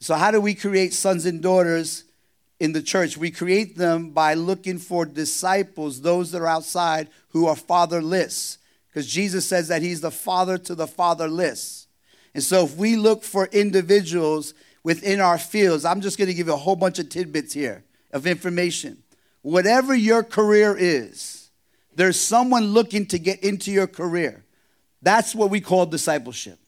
So, 0.00 0.14
how 0.14 0.30
do 0.30 0.40
we 0.40 0.54
create 0.54 0.94
sons 0.94 1.26
and 1.26 1.42
daughters 1.42 2.04
in 2.62 2.72
the 2.72 2.80
church. 2.80 3.16
We 3.16 3.32
create 3.32 3.76
them 3.76 4.10
by 4.10 4.34
looking 4.34 4.78
for 4.78 5.04
disciples, 5.04 6.00
those 6.00 6.30
that 6.30 6.40
are 6.40 6.46
outside 6.46 7.08
who 7.30 7.48
are 7.48 7.56
fatherless. 7.56 8.58
Because 8.92 9.06
Jesus 9.06 9.46
says 9.46 9.68
that 9.68 9.80
he's 9.80 10.02
the 10.02 10.10
father 10.10 10.58
to 10.58 10.74
the 10.74 10.86
fatherless. 10.86 11.86
And 12.34 12.42
so 12.44 12.64
if 12.64 12.76
we 12.76 12.96
look 12.96 13.22
for 13.22 13.46
individuals 13.46 14.52
within 14.84 15.18
our 15.18 15.38
fields, 15.38 15.86
I'm 15.86 16.02
just 16.02 16.18
going 16.18 16.28
to 16.28 16.34
give 16.34 16.48
you 16.48 16.52
a 16.52 16.58
whole 16.58 16.76
bunch 16.76 16.98
of 16.98 17.08
tidbits 17.08 17.54
here 17.54 17.84
of 18.12 18.26
information. 18.26 19.02
Whatever 19.40 19.94
your 19.94 20.22
career 20.22 20.76
is, 20.78 21.50
there's 21.94 22.20
someone 22.20 22.66
looking 22.66 23.06
to 23.06 23.18
get 23.18 23.42
into 23.42 23.72
your 23.72 23.86
career. 23.86 24.44
That's 25.00 25.34
what 25.34 25.50
we 25.50 25.60
call 25.60 25.86
discipleship 25.86 26.58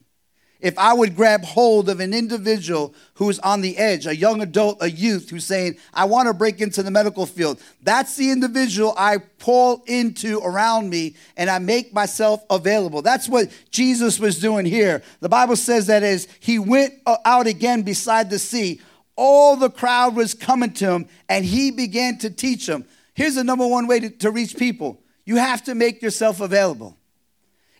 if 0.64 0.78
I 0.78 0.94
would 0.94 1.14
grab 1.14 1.44
hold 1.44 1.90
of 1.90 2.00
an 2.00 2.14
individual 2.14 2.94
who's 3.16 3.38
on 3.40 3.60
the 3.60 3.76
edge, 3.76 4.06
a 4.06 4.16
young 4.16 4.40
adult, 4.40 4.78
a 4.80 4.90
youth 4.90 5.28
who's 5.28 5.44
saying, 5.44 5.76
I 5.92 6.06
want 6.06 6.26
to 6.26 6.32
break 6.32 6.62
into 6.62 6.82
the 6.82 6.90
medical 6.90 7.26
field, 7.26 7.60
that's 7.82 8.16
the 8.16 8.30
individual 8.30 8.94
I 8.96 9.18
pull 9.18 9.84
into 9.86 10.38
around 10.38 10.88
me 10.88 11.16
and 11.36 11.50
I 11.50 11.58
make 11.58 11.92
myself 11.92 12.42
available. 12.48 13.02
That's 13.02 13.28
what 13.28 13.50
Jesus 13.70 14.18
was 14.18 14.40
doing 14.40 14.64
here. 14.64 15.02
The 15.20 15.28
Bible 15.28 15.56
says 15.56 15.86
that 15.88 16.02
as 16.02 16.28
he 16.40 16.58
went 16.58 16.94
uh, 17.04 17.18
out 17.26 17.46
again 17.46 17.82
beside 17.82 18.30
the 18.30 18.38
sea, 18.38 18.80
all 19.16 19.56
the 19.56 19.68
crowd 19.68 20.16
was 20.16 20.32
coming 20.32 20.72
to 20.72 20.92
him 20.92 21.08
and 21.28 21.44
he 21.44 21.72
began 21.72 22.16
to 22.20 22.30
teach 22.30 22.66
them. 22.66 22.86
Here's 23.12 23.34
the 23.34 23.44
number 23.44 23.66
one 23.66 23.86
way 23.86 24.00
to, 24.00 24.08
to 24.08 24.30
reach 24.30 24.56
people 24.56 25.02
you 25.26 25.36
have 25.36 25.62
to 25.64 25.74
make 25.74 26.00
yourself 26.00 26.40
available. 26.40 26.96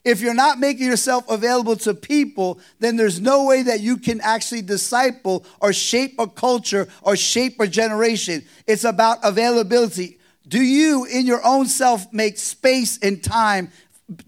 If 0.05 0.21
you're 0.21 0.35
not 0.35 0.59
making 0.59 0.87
yourself 0.87 1.29
available 1.31 1.77
to 1.77 1.95
people, 1.95 2.61
then 2.79 2.97
there's 2.97 3.21
no 3.21 3.45
way 3.45 3.63
that 3.63 3.81
you 3.81 3.97
can 3.97 4.21
actually 4.21 4.61
disciple 4.61 5.47
or 5.61 5.73
shape 5.73 6.17
a 6.19 6.27
culture 6.27 6.89
or 7.03 7.17
shape 7.17 7.59
a 7.59 7.67
generation. 7.67 8.45
It's 8.67 8.85
about 8.85 9.19
availability. 9.23 10.19
Do 10.47 10.61
you, 10.61 11.07
in 11.07 11.27
your 11.27 11.41
own 11.45 11.67
self, 11.67 12.13
make 12.13 12.37
space 12.37 12.99
and 12.99 13.25
time 13.25 13.73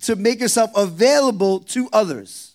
to 0.02 0.16
make 0.16 0.40
yourself 0.40 0.70
available 0.74 1.60
to 1.60 1.90
others? 1.92 2.54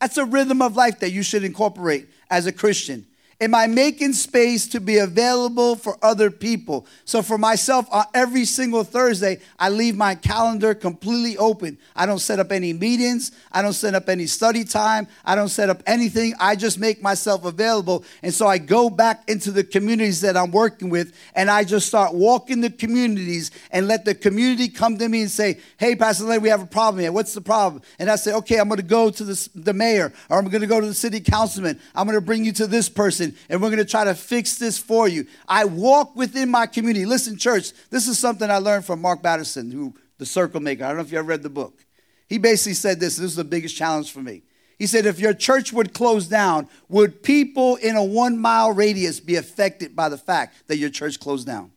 That's 0.00 0.16
a 0.16 0.24
rhythm 0.24 0.62
of 0.62 0.74
life 0.74 0.98
that 1.00 1.10
you 1.10 1.22
should 1.22 1.44
incorporate 1.44 2.08
as 2.28 2.46
a 2.46 2.52
Christian. 2.52 3.06
Am 3.42 3.54
I 3.54 3.66
making 3.66 4.12
space 4.12 4.68
to 4.68 4.82
be 4.82 4.98
available 4.98 5.74
for 5.74 5.96
other 6.02 6.30
people? 6.30 6.86
So 7.06 7.22
for 7.22 7.38
myself, 7.38 7.88
uh, 7.90 8.04
every 8.12 8.44
single 8.44 8.84
Thursday, 8.84 9.40
I 9.58 9.70
leave 9.70 9.96
my 9.96 10.14
calendar 10.14 10.74
completely 10.74 11.38
open. 11.38 11.78
I 11.96 12.04
don't 12.04 12.18
set 12.18 12.38
up 12.38 12.52
any 12.52 12.74
meetings. 12.74 13.32
I 13.50 13.62
don't 13.62 13.72
set 13.72 13.94
up 13.94 14.10
any 14.10 14.26
study 14.26 14.62
time. 14.64 15.08
I 15.24 15.36
don't 15.36 15.48
set 15.48 15.70
up 15.70 15.82
anything. 15.86 16.34
I 16.38 16.54
just 16.54 16.78
make 16.78 17.02
myself 17.02 17.46
available. 17.46 18.04
And 18.22 18.34
so 18.34 18.46
I 18.46 18.58
go 18.58 18.90
back 18.90 19.22
into 19.26 19.52
the 19.52 19.64
communities 19.64 20.20
that 20.20 20.36
I'm 20.36 20.50
working 20.50 20.90
with 20.90 21.16
and 21.34 21.50
I 21.50 21.64
just 21.64 21.86
start 21.86 22.12
walking 22.12 22.60
the 22.60 22.68
communities 22.68 23.52
and 23.70 23.88
let 23.88 24.04
the 24.04 24.14
community 24.14 24.68
come 24.68 24.98
to 24.98 25.08
me 25.08 25.22
and 25.22 25.30
say, 25.30 25.60
hey, 25.78 25.96
Pastor 25.96 26.24
Larry, 26.24 26.40
we 26.40 26.50
have 26.50 26.62
a 26.62 26.66
problem 26.66 27.00
here. 27.00 27.10
What's 27.10 27.32
the 27.32 27.40
problem? 27.40 27.80
And 27.98 28.10
I 28.10 28.16
say, 28.16 28.34
okay, 28.34 28.58
I'm 28.58 28.68
going 28.68 28.82
to 28.82 28.86
go 28.86 29.08
to 29.08 29.24
the, 29.24 29.48
the 29.54 29.72
mayor 29.72 30.12
or 30.28 30.36
I'm 30.36 30.48
going 30.48 30.60
to 30.60 30.66
go 30.66 30.78
to 30.78 30.86
the 30.86 30.92
city 30.92 31.20
councilman. 31.20 31.80
I'm 31.94 32.06
going 32.06 32.18
to 32.18 32.24
bring 32.24 32.44
you 32.44 32.52
to 32.52 32.66
this 32.66 32.90
person 32.90 33.29
and 33.48 33.60
we're 33.60 33.68
going 33.68 33.78
to 33.78 33.84
try 33.84 34.04
to 34.04 34.14
fix 34.14 34.56
this 34.56 34.78
for 34.78 35.08
you. 35.08 35.26
I 35.48 35.64
walk 35.64 36.16
within 36.16 36.50
my 36.50 36.66
community. 36.66 37.06
Listen, 37.06 37.36
church, 37.36 37.72
this 37.90 38.08
is 38.08 38.18
something 38.18 38.50
I 38.50 38.58
learned 38.58 38.84
from 38.84 39.00
Mark 39.00 39.22
Batterson, 39.22 39.70
who 39.72 39.94
the 40.18 40.26
circle 40.26 40.60
maker. 40.60 40.84
I 40.84 40.88
don't 40.88 40.98
know 40.98 41.02
if 41.02 41.12
you 41.12 41.18
ever 41.18 41.28
read 41.28 41.42
the 41.42 41.50
book. 41.50 41.84
He 42.28 42.38
basically 42.38 42.74
said 42.74 43.00
this, 43.00 43.16
this 43.16 43.30
is 43.30 43.36
the 43.36 43.44
biggest 43.44 43.76
challenge 43.76 44.12
for 44.12 44.20
me. 44.20 44.42
He 44.78 44.86
said, 44.86 45.04
if 45.04 45.18
your 45.18 45.34
church 45.34 45.72
would 45.72 45.92
close 45.92 46.26
down, 46.26 46.68
would 46.88 47.22
people 47.22 47.76
in 47.76 47.96
a 47.96 48.04
one 48.04 48.38
mile 48.38 48.72
radius 48.72 49.20
be 49.20 49.36
affected 49.36 49.96
by 49.96 50.08
the 50.08 50.16
fact 50.16 50.68
that 50.68 50.76
your 50.76 50.90
church 50.90 51.18
closed 51.20 51.46
down? 51.46 51.72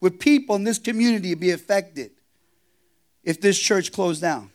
Would 0.00 0.20
people 0.20 0.56
in 0.56 0.64
this 0.64 0.78
community 0.78 1.34
be 1.34 1.50
affected 1.50 2.12
if 3.22 3.40
this 3.40 3.58
church 3.58 3.92
closed 3.92 4.22
down? 4.22 4.50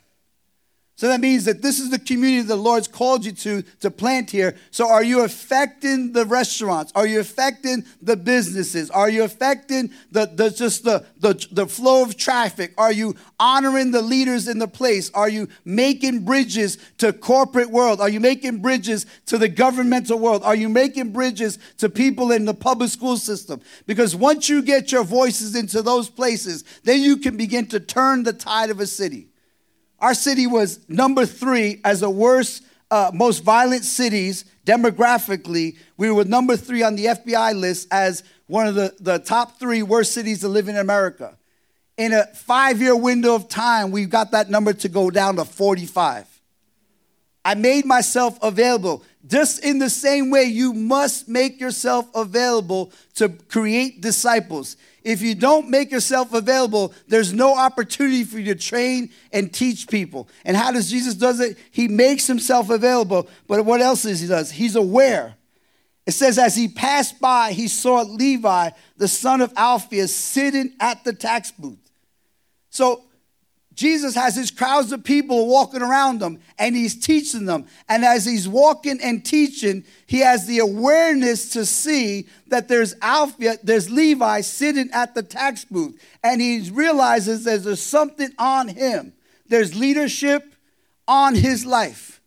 So 0.97 1.09
that 1.09 1.19
means 1.19 1.43
that 1.43 1.61
this 1.61 1.79
is 1.79 1.89
the 1.89 1.99
community 1.99 2.47
the 2.47 2.55
Lord's 2.55 2.87
called 2.87 3.25
you 3.25 3.33
to 3.33 3.63
to 3.81 3.91
plant 3.91 4.31
here. 4.31 4.55
So 4.71 4.87
are 4.89 5.03
you 5.03 5.25
affecting 5.25 6.13
the 6.13 6.25
restaurants? 6.25 6.93
Are 6.95 7.05
you 7.05 7.19
affecting 7.19 7.83
the 8.01 8.15
businesses? 8.15 8.89
Are 8.91 9.09
you 9.09 9.23
affecting 9.23 9.91
the, 10.11 10.25
the 10.25 10.49
just 10.51 10.85
the, 10.85 11.05
the, 11.19 11.45
the 11.51 11.67
flow 11.67 12.01
of 12.01 12.15
traffic? 12.15 12.73
Are 12.77 12.93
you 12.93 13.15
honoring 13.37 13.91
the 13.91 14.01
leaders 14.01 14.47
in 14.47 14.57
the 14.57 14.69
place? 14.69 15.11
Are 15.13 15.27
you 15.27 15.49
making 15.65 16.23
bridges 16.23 16.77
to 16.99 17.11
corporate 17.11 17.71
world? 17.71 17.99
Are 17.99 18.09
you 18.09 18.21
making 18.21 18.61
bridges 18.61 19.05
to 19.25 19.37
the 19.37 19.49
governmental 19.49 20.17
world? 20.17 20.43
Are 20.43 20.55
you 20.55 20.69
making 20.69 21.11
bridges 21.11 21.59
to 21.79 21.89
people 21.89 22.31
in 22.31 22.45
the 22.45 22.53
public 22.53 22.89
school 22.89 23.17
system? 23.17 23.59
Because 23.85 24.15
once 24.15 24.47
you 24.47 24.61
get 24.61 24.93
your 24.93 25.03
voices 25.03 25.55
into 25.55 25.81
those 25.81 26.09
places, 26.09 26.63
then 26.85 27.01
you 27.01 27.17
can 27.17 27.35
begin 27.35 27.65
to 27.67 27.81
turn 27.81 28.23
the 28.23 28.31
tide 28.31 28.69
of 28.69 28.79
a 28.79 28.87
city. 28.87 29.27
Our 30.05 30.13
city 30.13 30.45
was 30.45 30.87
number 30.87 31.25
three 31.25 31.81
as 31.83 32.01
the 32.01 32.11
worst 32.11 32.61
uh, 32.91 33.09
most 33.11 33.39
violent 33.39 33.83
cities 33.83 34.45
demographically. 34.63 35.77
We 35.97 36.11
were 36.11 36.25
number 36.25 36.55
three 36.55 36.83
on 36.83 36.95
the 36.95 37.05
FBI 37.05 37.59
list 37.59 37.87
as 37.89 38.21
one 38.45 38.67
of 38.67 38.75
the, 38.75 38.93
the 38.99 39.17
top 39.17 39.57
three 39.57 39.81
worst 39.81 40.11
cities 40.11 40.41
to 40.41 40.47
live 40.47 40.67
in 40.67 40.77
America. 40.77 41.35
In 41.97 42.13
a 42.13 42.27
five 42.27 42.83
year 42.83 42.95
window 42.95 43.33
of 43.33 43.49
time, 43.49 43.89
we 43.89 44.05
got 44.05 44.29
that 44.29 44.47
number 44.47 44.73
to 44.73 44.89
go 44.89 45.09
down 45.09 45.37
to 45.37 45.43
45. 45.43 46.27
I 47.43 47.55
made 47.55 47.85
myself 47.85 48.37
available. 48.43 49.01
Just 49.25 49.65
in 49.65 49.79
the 49.79 49.89
same 49.89 50.29
way, 50.29 50.43
you 50.43 50.73
must 50.73 51.27
make 51.27 51.59
yourself 51.59 52.07
available 52.13 52.91
to 53.15 53.29
create 53.29 54.01
disciples. 54.01 54.77
If 55.05 55.21
you 55.21 55.35
don't 55.35 55.69
make 55.69 55.91
yourself 55.91 56.33
available, 56.33 56.91
there's 57.07 57.31
no 57.31 57.55
opportunity 57.55 58.23
for 58.23 58.39
you 58.39 58.55
to 58.55 58.59
train 58.59 59.11
and 59.31 59.53
teach 59.53 59.87
people. 59.87 60.27
And 60.43 60.57
how 60.57 60.71
does 60.71 60.89
Jesus 60.89 61.13
does 61.13 61.39
it? 61.39 61.59
He 61.69 61.87
makes 61.87 62.25
himself 62.25 62.71
available. 62.71 63.29
But 63.47 63.63
what 63.65 63.81
else 63.81 64.03
is 64.03 64.19
he 64.19 64.27
does? 64.27 64.49
He's 64.49 64.75
aware. 64.75 65.35
It 66.07 66.13
says, 66.13 66.39
as 66.39 66.55
he 66.55 66.67
passed 66.67 67.19
by, 67.19 67.51
he 67.51 67.67
saw 67.67 68.01
Levi, 68.01 68.71
the 68.97 69.07
son 69.07 69.41
of 69.41 69.53
Alphaeus, 69.55 70.13
sitting 70.13 70.73
at 70.79 71.03
the 71.03 71.13
tax 71.13 71.51
booth. 71.51 71.91
So 72.71 73.03
Jesus 73.75 74.15
has 74.15 74.35
his 74.35 74.51
crowds 74.51 74.91
of 74.93 75.03
people 75.03 75.47
walking 75.47 75.81
around 75.81 76.21
him 76.21 76.39
and 76.57 76.75
he's 76.75 76.95
teaching 76.99 77.45
them. 77.45 77.67
And 77.89 78.05
as 78.05 78.25
he's 78.25 78.47
walking 78.47 78.99
and 79.03 79.23
teaching, 79.23 79.83
he 80.07 80.19
has 80.19 80.47
the 80.47 80.59
awareness 80.59 81.49
to 81.49 81.65
see 81.65 82.27
that 82.47 82.69
there's 82.69 82.95
Alpha, 83.01 83.57
there's 83.61 83.89
Levi 83.89 84.41
sitting 84.41 84.89
at 84.91 85.13
the 85.13 85.23
tax 85.23 85.65
booth. 85.65 86.01
And 86.23 86.41
he 86.41 86.69
realizes 86.71 87.43
that 87.43 87.63
there's 87.63 87.83
something 87.83 88.29
on 88.39 88.69
him. 88.69 89.13
There's 89.47 89.75
leadership 89.75 90.55
on 91.07 91.35
his 91.35 91.65
life. 91.65 92.21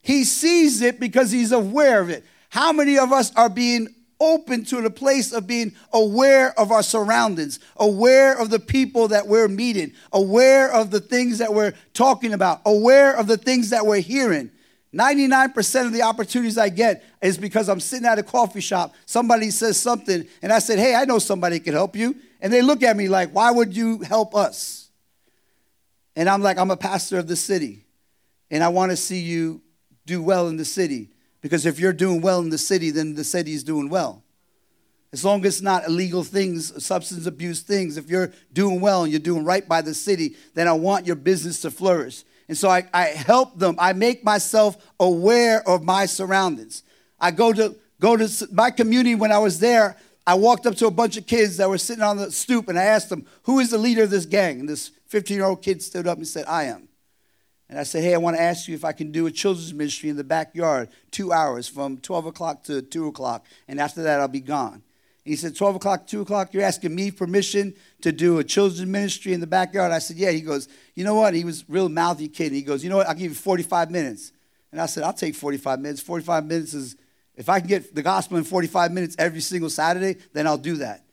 He 0.00 0.22
sees 0.22 0.80
it 0.80 1.00
because 1.00 1.32
he's 1.32 1.50
aware 1.50 2.00
of 2.00 2.08
it. 2.08 2.24
How 2.50 2.72
many 2.72 2.98
of 2.98 3.12
us 3.12 3.34
are 3.34 3.48
being 3.48 3.88
open 4.24 4.64
to 4.64 4.80
the 4.80 4.90
place 4.90 5.32
of 5.32 5.46
being 5.46 5.74
aware 5.92 6.58
of 6.58 6.70
our 6.70 6.82
surroundings, 6.82 7.60
aware 7.76 8.38
of 8.38 8.50
the 8.50 8.58
people 8.58 9.08
that 9.08 9.26
we're 9.26 9.48
meeting, 9.48 9.92
aware 10.12 10.72
of 10.72 10.90
the 10.90 11.00
things 11.00 11.38
that 11.38 11.52
we're 11.52 11.74
talking 11.92 12.32
about, 12.32 12.60
aware 12.64 13.16
of 13.16 13.26
the 13.26 13.36
things 13.36 13.70
that 13.70 13.86
we're 13.86 14.00
hearing. 14.00 14.50
99% 14.94 15.86
of 15.86 15.92
the 15.92 16.02
opportunities 16.02 16.56
I 16.56 16.68
get 16.68 17.04
is 17.20 17.36
because 17.36 17.68
I'm 17.68 17.80
sitting 17.80 18.06
at 18.06 18.18
a 18.18 18.22
coffee 18.22 18.60
shop, 18.60 18.94
somebody 19.06 19.50
says 19.50 19.78
something, 19.78 20.26
and 20.40 20.52
I 20.52 20.60
said, 20.60 20.78
Hey, 20.78 20.94
I 20.94 21.04
know 21.04 21.18
somebody 21.18 21.58
can 21.58 21.74
help 21.74 21.96
you. 21.96 22.16
And 22.40 22.52
they 22.52 22.62
look 22.62 22.82
at 22.82 22.96
me 22.96 23.08
like, 23.08 23.30
Why 23.30 23.50
would 23.50 23.76
you 23.76 24.00
help 24.00 24.34
us? 24.34 24.88
And 26.16 26.28
I'm 26.28 26.42
like, 26.42 26.58
I'm 26.58 26.70
a 26.70 26.76
pastor 26.76 27.18
of 27.18 27.26
the 27.26 27.36
city, 27.36 27.84
and 28.50 28.62
I 28.62 28.68
want 28.68 28.92
to 28.92 28.96
see 28.96 29.20
you 29.20 29.62
do 30.06 30.22
well 30.22 30.48
in 30.48 30.56
the 30.56 30.64
city. 30.64 31.08
Because 31.44 31.66
if 31.66 31.78
you're 31.78 31.92
doing 31.92 32.22
well 32.22 32.40
in 32.40 32.48
the 32.48 32.56
city, 32.56 32.90
then 32.90 33.16
the 33.16 33.22
city 33.22 33.52
is 33.52 33.62
doing 33.62 33.90
well. 33.90 34.22
As 35.12 35.26
long 35.26 35.44
as 35.44 35.56
it's 35.56 35.62
not 35.62 35.86
illegal 35.86 36.24
things, 36.24 36.82
substance 36.82 37.26
abuse 37.26 37.60
things, 37.60 37.98
if 37.98 38.08
you're 38.08 38.32
doing 38.54 38.80
well 38.80 39.02
and 39.02 39.12
you're 39.12 39.20
doing 39.20 39.44
right 39.44 39.68
by 39.68 39.82
the 39.82 39.92
city, 39.92 40.36
then 40.54 40.68
I 40.68 40.72
want 40.72 41.06
your 41.06 41.16
business 41.16 41.60
to 41.60 41.70
flourish. 41.70 42.24
And 42.48 42.56
so 42.56 42.70
I, 42.70 42.88
I 42.94 43.08
help 43.08 43.58
them. 43.58 43.76
I 43.78 43.92
make 43.92 44.24
myself 44.24 44.90
aware 44.98 45.62
of 45.68 45.82
my 45.82 46.06
surroundings. 46.06 46.82
I 47.20 47.30
go 47.30 47.52
to 47.52 47.76
go 48.00 48.16
to 48.16 48.48
my 48.50 48.70
community 48.70 49.14
when 49.14 49.30
I 49.30 49.36
was 49.36 49.60
there. 49.60 49.98
I 50.26 50.36
walked 50.36 50.64
up 50.64 50.76
to 50.76 50.86
a 50.86 50.90
bunch 50.90 51.18
of 51.18 51.26
kids 51.26 51.58
that 51.58 51.68
were 51.68 51.76
sitting 51.76 52.02
on 52.02 52.16
the 52.16 52.32
stoop 52.32 52.70
and 52.70 52.78
I 52.78 52.84
asked 52.84 53.10
them, 53.10 53.26
Who 53.42 53.58
is 53.58 53.68
the 53.68 53.76
leader 53.76 54.04
of 54.04 54.10
this 54.10 54.24
gang? 54.24 54.60
And 54.60 54.68
this 54.70 54.92
15 55.08 55.36
year 55.36 55.44
old 55.44 55.60
kid 55.60 55.82
stood 55.82 56.06
up 56.06 56.16
and 56.16 56.26
said, 56.26 56.46
I 56.48 56.64
am. 56.64 56.88
And 57.68 57.78
I 57.78 57.82
said, 57.82 58.02
Hey, 58.02 58.14
I 58.14 58.18
want 58.18 58.36
to 58.36 58.42
ask 58.42 58.68
you 58.68 58.74
if 58.74 58.84
I 58.84 58.92
can 58.92 59.10
do 59.10 59.26
a 59.26 59.30
children's 59.30 59.72
ministry 59.72 60.10
in 60.10 60.16
the 60.16 60.24
backyard, 60.24 60.88
two 61.10 61.32
hours 61.32 61.66
from 61.66 61.98
12 61.98 62.26
o'clock 62.26 62.64
to 62.64 62.82
2 62.82 63.06
o'clock. 63.08 63.46
And 63.68 63.80
after 63.80 64.02
that, 64.02 64.20
I'll 64.20 64.28
be 64.28 64.40
gone. 64.40 64.82
And 65.24 65.32
he 65.32 65.36
said, 65.36 65.56
12 65.56 65.76
o'clock, 65.76 66.06
2 66.06 66.20
o'clock, 66.20 66.52
you're 66.52 66.62
asking 66.62 66.94
me 66.94 67.10
permission 67.10 67.74
to 68.02 68.12
do 68.12 68.38
a 68.38 68.44
children's 68.44 68.86
ministry 68.86 69.32
in 69.32 69.40
the 69.40 69.46
backyard? 69.46 69.92
I 69.92 69.98
said, 69.98 70.16
Yeah. 70.16 70.30
He 70.30 70.42
goes, 70.42 70.68
You 70.94 71.04
know 71.04 71.14
what? 71.14 71.34
He 71.34 71.44
was 71.44 71.64
real 71.68 71.88
mouthy 71.88 72.28
kid. 72.28 72.52
He 72.52 72.62
goes, 72.62 72.84
You 72.84 72.90
know 72.90 72.96
what? 72.96 73.08
I'll 73.08 73.14
give 73.14 73.30
you 73.30 73.34
45 73.34 73.90
minutes. 73.90 74.32
And 74.70 74.80
I 74.80 74.86
said, 74.86 75.04
I'll 75.04 75.12
take 75.12 75.34
45 75.34 75.80
minutes. 75.80 76.00
45 76.02 76.46
minutes 76.46 76.74
is, 76.74 76.96
if 77.36 77.48
I 77.48 77.60
can 77.60 77.68
get 77.68 77.94
the 77.94 78.02
gospel 78.02 78.36
in 78.36 78.44
45 78.44 78.92
minutes 78.92 79.16
every 79.18 79.40
single 79.40 79.70
Saturday, 79.70 80.16
then 80.32 80.46
I'll 80.46 80.58
do 80.58 80.76
that. 80.76 81.04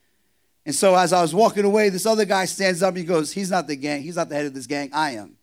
And 0.66 0.76
so 0.76 0.96
as 0.96 1.14
I 1.14 1.22
was 1.22 1.34
walking 1.34 1.66
away, 1.66 1.90
this 1.90 2.06
other 2.06 2.26
guy 2.26 2.46
stands 2.46 2.84
up 2.84 2.90
and 2.90 2.98
he 2.98 3.04
goes, 3.04 3.32
He's 3.32 3.50
not 3.50 3.68
the 3.68 3.76
gang. 3.76 4.04
He's 4.04 4.18
not 4.18 4.30
the 4.30 4.36
head 4.36 4.46
of 4.46 4.54
this 4.54 4.68
gang. 4.68 4.90
I 4.94 5.12
am. 5.12 5.38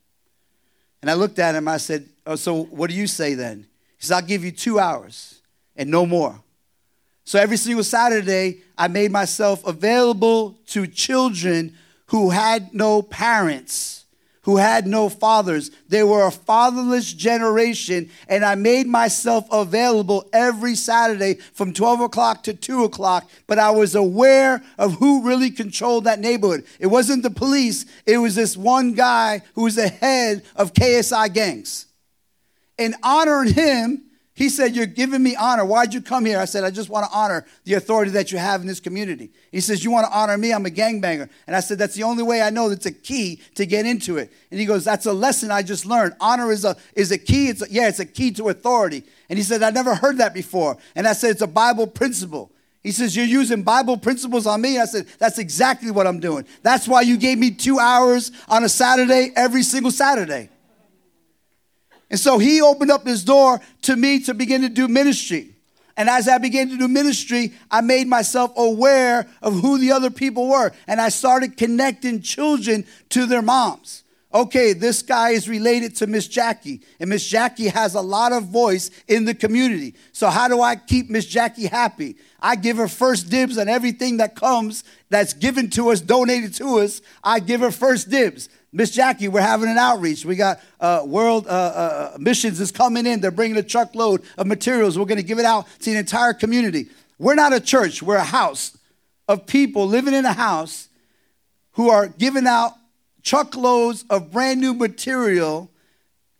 And 1.01 1.11
I 1.11 1.15
looked 1.15 1.39
at 1.39 1.55
him. 1.55 1.69
I 1.69 1.77
said, 1.77 2.07
Oh, 2.27 2.37
so 2.37 2.65
what 2.65 2.91
do 2.91 2.97
you 2.97 3.07
say 3.07 3.35
then? 3.35 3.67
He 3.99 4.07
said, 4.07 4.17
I'll 4.17 4.23
give 4.23 4.45
you 4.45 4.53
two 4.53 4.79
hours 4.79 5.41
and 5.77 5.91
no 5.91 6.05
more. 6.05 6.41
So 7.25 7.39
every 7.39 7.57
single 7.57 7.85
Saturday, 7.85 8.59
I 8.77 8.89
made 8.89 9.11
myself 9.11 9.67
available 9.67 10.59
to 10.69 10.87
children 10.87 11.75
who 12.07 12.31
had 12.31 12.73
no 12.73 13.03
parents 13.03 13.98
who 14.49 14.57
had 14.57 14.87
no 14.87 15.11
fathers. 15.11 15.71
They 15.91 16.03
were 16.03 16.27
a 16.27 16.31
fatherless 16.31 17.13
generation, 17.13 18.09
and 18.29 18.43
I 18.43 18.55
made 18.55 18.87
myself 18.87 19.47
available 19.53 20.27
every 20.33 20.75
Saturday 20.75 21.35
from 21.53 21.75
12 21.75 22.01
o'clock 22.01 22.45
to 22.45 22.55
2 22.55 22.85
o'clock. 22.85 23.29
But 23.47 23.59
I 23.59 23.73
was 23.73 23.95
aware 23.95 24.63
of 24.79 24.95
who 24.95 25.23
really 25.23 25.51
controlled 25.51 26.05
that 26.05 26.19
neighborhood. 26.19 26.65
It 26.81 26.87
wasn't 26.87 27.25
the 27.25 27.31
police, 27.31 27.85
it 28.07 28.17
was 28.17 28.37
this 28.37 28.57
one 28.57 28.95
guy 28.95 29.43
who 29.53 29.65
was 29.65 29.75
the 29.75 29.89
head 29.89 30.43
of 30.57 30.73
KSI 30.73 31.35
gangs. 31.35 31.85
And 32.79 32.95
honoring 33.03 33.53
him 33.53 34.08
he 34.39 34.49
said, 34.49 34.77
You're 34.77 34.87
giving 34.87 35.21
me 35.21 35.35
honor. 35.35 35.65
Why'd 35.65 35.93
you 35.93 36.01
come 36.01 36.25
here? 36.25 36.39
I 36.39 36.45
said, 36.45 36.63
I 36.63 36.71
just 36.71 36.89
want 36.89 37.11
to 37.11 37.11
honor 37.13 37.45
the 37.65 37.75
authority 37.75 38.13
that 38.13 38.31
you 38.31 38.39
have 38.39 38.61
in 38.61 38.69
this 38.69 38.79
community. 38.79 39.33
He 39.51 39.61
says, 39.61 39.83
You 39.83 39.91
want 39.91 40.07
to 40.07 40.17
honor 40.17 40.39
me? 40.39 40.53
I'm 40.53 40.65
a 40.65 40.71
gangbanger. 40.71 41.29
And 41.49 41.57
I 41.57 41.59
said, 41.59 41.77
That's 41.77 41.97
the 41.97 42.05
only 42.05 42.23
way 42.23 42.41
I 42.41 42.51
know 42.51 42.69
that's 42.69 42.87
a 42.87 42.93
key 42.93 43.43
to 43.57 43.67
get 43.67 43.85
into 43.85 44.17
it. 44.17 44.33
And 44.53 44.61
he 44.61 44.65
goes, 44.65 44.85
That's 44.85 45.07
a 45.07 45.13
lesson 45.13 45.51
I 45.51 45.63
just 45.63 45.87
learned. 45.87 46.15
Honor 46.21 46.53
is 46.53 46.65
a, 46.65 46.77
is 46.95 47.11
a 47.11 47.19
key. 47.19 47.49
It's 47.49 47.63
a, 47.63 47.67
yeah, 47.69 47.89
it's 47.89 47.99
a 47.99 48.07
key 48.07 48.31
to 48.35 48.49
authority. 48.49 49.03
And 49.29 49.41
he 49.41 49.43
said, 49.43 49.65
I 49.65 49.71
never 49.71 49.97
heard 49.97 50.19
that 50.19 50.35
before. 50.35 50.79
And 50.95 51.09
I 51.09 51.15
said, 51.15 51.33
It's 51.33 51.43
a 51.43 51.49
Bible 51.49 51.89
principle. 51.89 52.53
He 52.85 52.93
says, 52.93 53.17
You're 53.17 53.27
using 53.27 53.65
Bible 53.65 53.97
principles 53.97 54.47
on 54.47 54.61
me? 54.61 54.79
I 54.79 54.85
said, 54.85 55.09
That's 55.19 55.39
exactly 55.39 55.91
what 55.91 56.07
I'm 56.07 56.21
doing. 56.21 56.47
That's 56.63 56.87
why 56.87 57.01
you 57.01 57.17
gave 57.17 57.39
me 57.39 57.51
two 57.51 57.81
hours 57.81 58.31
on 58.49 58.63
a 58.63 58.69
Saturday 58.69 59.33
every 59.35 59.65
single 59.65 59.91
Saturday. 59.91 60.49
And 62.11 62.19
so 62.19 62.39
he 62.39 62.61
opened 62.63 62.91
up 62.91 63.05
this 63.05 63.23
door 63.23 63.61
to 63.83 63.97
me 63.97 64.21
to 64.21 64.35
begin 64.35 64.63
to 64.63 64.69
do 64.69 64.89
ministry. 64.89 65.55
And 65.97 66.09
as 66.09 66.29
I 66.29 66.39
began 66.39 66.71
to 66.71 66.79
do 66.79 66.87
ministry, 66.87 67.53
I 67.71 67.81
made 67.81 68.07
myself 68.07 68.53
aware 68.57 69.27
of 69.43 69.61
who 69.61 69.79
the 69.79 69.93
other 69.93 70.11
people 70.11 70.49
were. 70.49 70.73
And 70.87 71.01
I 71.01 71.09
started 71.09 71.57
connecting 71.57 72.23
children 72.23 72.87
to 73.11 73.27
their 73.27 73.43
moms. 73.43 74.05
Okay, 74.33 74.75
this 74.75 75.01
guy 75.01 75.31
is 75.31 75.49
related 75.49 75.97
to 75.97 76.07
Miss 76.07 76.29
Jackie, 76.29 76.83
and 77.01 77.09
Miss 77.09 77.27
Jackie 77.27 77.69
has 77.69 77.95
a 77.95 78.01
lot 78.03 78.33
of 78.33 78.45
voice 78.45 78.91
in 79.09 79.25
the 79.25 79.35
community. 79.35 79.95
So, 80.13 80.29
how 80.29 80.49
do 80.49 80.61
I 80.61 80.77
keep 80.77 81.09
Miss 81.09 81.25
Jackie 81.25 81.67
happy? 81.67 82.17
I 82.39 82.55
give 82.55 82.77
her 82.77 82.89
first 82.89 83.31
dibs 83.31 83.57
on 83.57 83.69
everything 83.69 84.19
that 84.19 84.37
comes 84.37 84.85
that's 85.09 85.33
given 85.33 85.71
to 85.71 85.89
us, 85.89 86.03
donated 86.03 86.53
to 86.57 86.81
us. 86.81 87.01
I 87.25 87.41
give 87.41 87.63
her 87.63 87.71
first 87.71 88.11
dibs. 88.11 88.51
Miss 88.71 88.91
Jackie, 88.91 89.29
we're 89.29 89.41
having 89.41 89.71
an 89.71 89.79
outreach. 89.79 90.27
We 90.27 90.37
got 90.37 90.61
uh, 90.79 91.03
World 91.05 91.47
uh, 91.47 91.51
uh, 91.51 92.17
Missions 92.19 92.61
is 92.61 92.71
coming 92.71 93.07
in. 93.07 93.21
They're 93.21 93.31
bringing 93.31 93.57
a 93.57 93.63
truckload 93.63 94.23
of 94.37 94.47
materials. 94.47 94.99
We're 94.99 95.07
going 95.07 95.17
to 95.17 95.23
give 95.23 95.39
it 95.39 95.47
out 95.47 95.67
to 95.81 95.91
the 95.91 95.97
entire 95.97 96.35
community. 96.35 96.89
We're 97.19 97.35
not 97.35 97.55
a 97.55 97.61
church. 97.61 98.03
We're 98.03 98.17
a 98.17 98.25
house 98.25 98.77
of 99.27 99.47
people 99.47 99.87
living 99.87 100.13
in 100.13 100.27
a 100.27 100.35
house 100.35 100.89
who 101.73 101.89
are 101.89 102.09
giving 102.09 102.47
out 102.47 102.73
truckloads 103.23 104.05
of 104.11 104.31
brand 104.31 104.61
new 104.61 104.75
material 104.75 105.71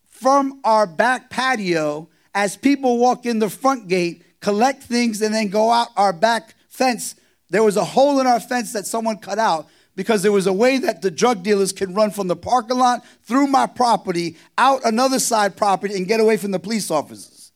from 0.07 0.61
our 0.65 0.87
back 0.87 1.31
patio 1.31 2.09
as 2.35 2.57
people 2.57 2.99
walk 2.99 3.25
in 3.25 3.39
the 3.39 3.49
front 3.49 3.89
gate, 3.89 4.23
collect 4.41 4.83
things, 4.83 5.23
and 5.23 5.35
then 5.35 5.49
go 5.49 5.71
out 5.71 5.89
our 5.97 6.13
back 6.13 6.55
fence. 6.69 7.15
There 7.51 7.63
was 7.63 7.77
a 7.77 7.85
hole 7.85 8.21
in 8.21 8.27
our 8.27 8.41
fence 8.41 8.75
that 8.75 8.87
someone 8.87 9.17
cut 9.17 9.39
out 9.39 9.69
because 9.99 10.23
there 10.23 10.31
was 10.31 10.47
a 10.47 10.53
way 10.53 10.79
that 10.79 11.03
the 11.03 11.11
drug 11.11 11.43
dealers 11.43 11.73
could 11.73 11.93
run 11.97 12.13
from 12.13 12.29
the 12.29 12.37
parking 12.37 12.79
lot 12.79 13.05
through 13.25 13.49
my 13.49 13.67
property, 13.67 14.37
out 14.57 14.81
another 14.85 15.19
side 15.19 15.57
property, 15.57 15.97
and 15.97 16.07
get 16.07 16.21
away 16.21 16.37
from 16.37 16.53
the 16.53 16.59
police 16.61 16.89
officers. 16.89 17.51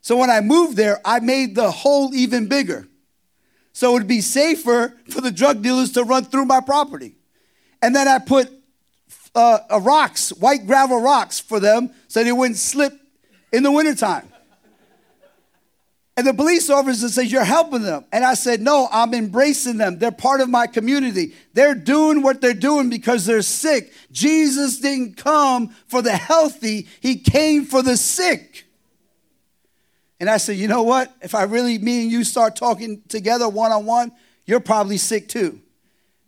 So 0.00 0.16
when 0.16 0.30
I 0.30 0.42
moved 0.42 0.76
there, 0.76 1.00
I 1.04 1.18
made 1.18 1.56
the 1.56 1.72
hole 1.72 2.14
even 2.14 2.46
bigger. 2.46 2.86
So 3.72 3.90
it 3.90 3.94
would 3.94 4.06
be 4.06 4.20
safer 4.20 4.96
for 5.10 5.20
the 5.20 5.32
drug 5.32 5.60
dealers 5.60 5.90
to 5.94 6.04
run 6.04 6.22
through 6.22 6.44
my 6.44 6.60
property. 6.60 7.16
And 7.82 7.96
then 7.96 8.06
I 8.06 8.20
put 8.20 8.48
uh, 9.34 9.58
rocks, 9.80 10.30
white 10.34 10.68
gravel 10.68 11.00
rocks 11.00 11.40
for 11.40 11.58
them 11.58 11.90
so 12.06 12.22
they 12.22 12.30
wouldn't 12.30 12.58
slip 12.58 12.92
in 13.52 13.64
the 13.64 13.72
wintertime. 13.72 14.31
And 16.14 16.26
the 16.26 16.34
police 16.34 16.68
officer 16.68 17.08
says, 17.08 17.32
You're 17.32 17.44
helping 17.44 17.82
them. 17.82 18.04
And 18.12 18.24
I 18.24 18.34
said, 18.34 18.60
No, 18.60 18.88
I'm 18.92 19.14
embracing 19.14 19.78
them. 19.78 19.98
They're 19.98 20.10
part 20.10 20.40
of 20.40 20.50
my 20.50 20.66
community. 20.66 21.34
They're 21.54 21.74
doing 21.74 22.22
what 22.22 22.40
they're 22.40 22.52
doing 22.52 22.90
because 22.90 23.24
they're 23.24 23.42
sick. 23.42 23.92
Jesus 24.10 24.78
didn't 24.78 25.16
come 25.16 25.68
for 25.86 26.02
the 26.02 26.12
healthy, 26.12 26.86
He 27.00 27.16
came 27.16 27.64
for 27.64 27.82
the 27.82 27.96
sick. 27.96 28.66
And 30.20 30.30
I 30.30 30.36
said, 30.36 30.56
you 30.56 30.68
know 30.68 30.84
what? 30.84 31.12
If 31.20 31.34
I 31.34 31.42
really, 31.42 31.78
me 31.78 32.02
and 32.02 32.12
you 32.12 32.22
start 32.22 32.54
talking 32.54 33.02
together 33.08 33.48
one 33.48 33.72
on 33.72 33.86
one, 33.86 34.12
you're 34.46 34.60
probably 34.60 34.96
sick 34.96 35.28
too. 35.28 35.61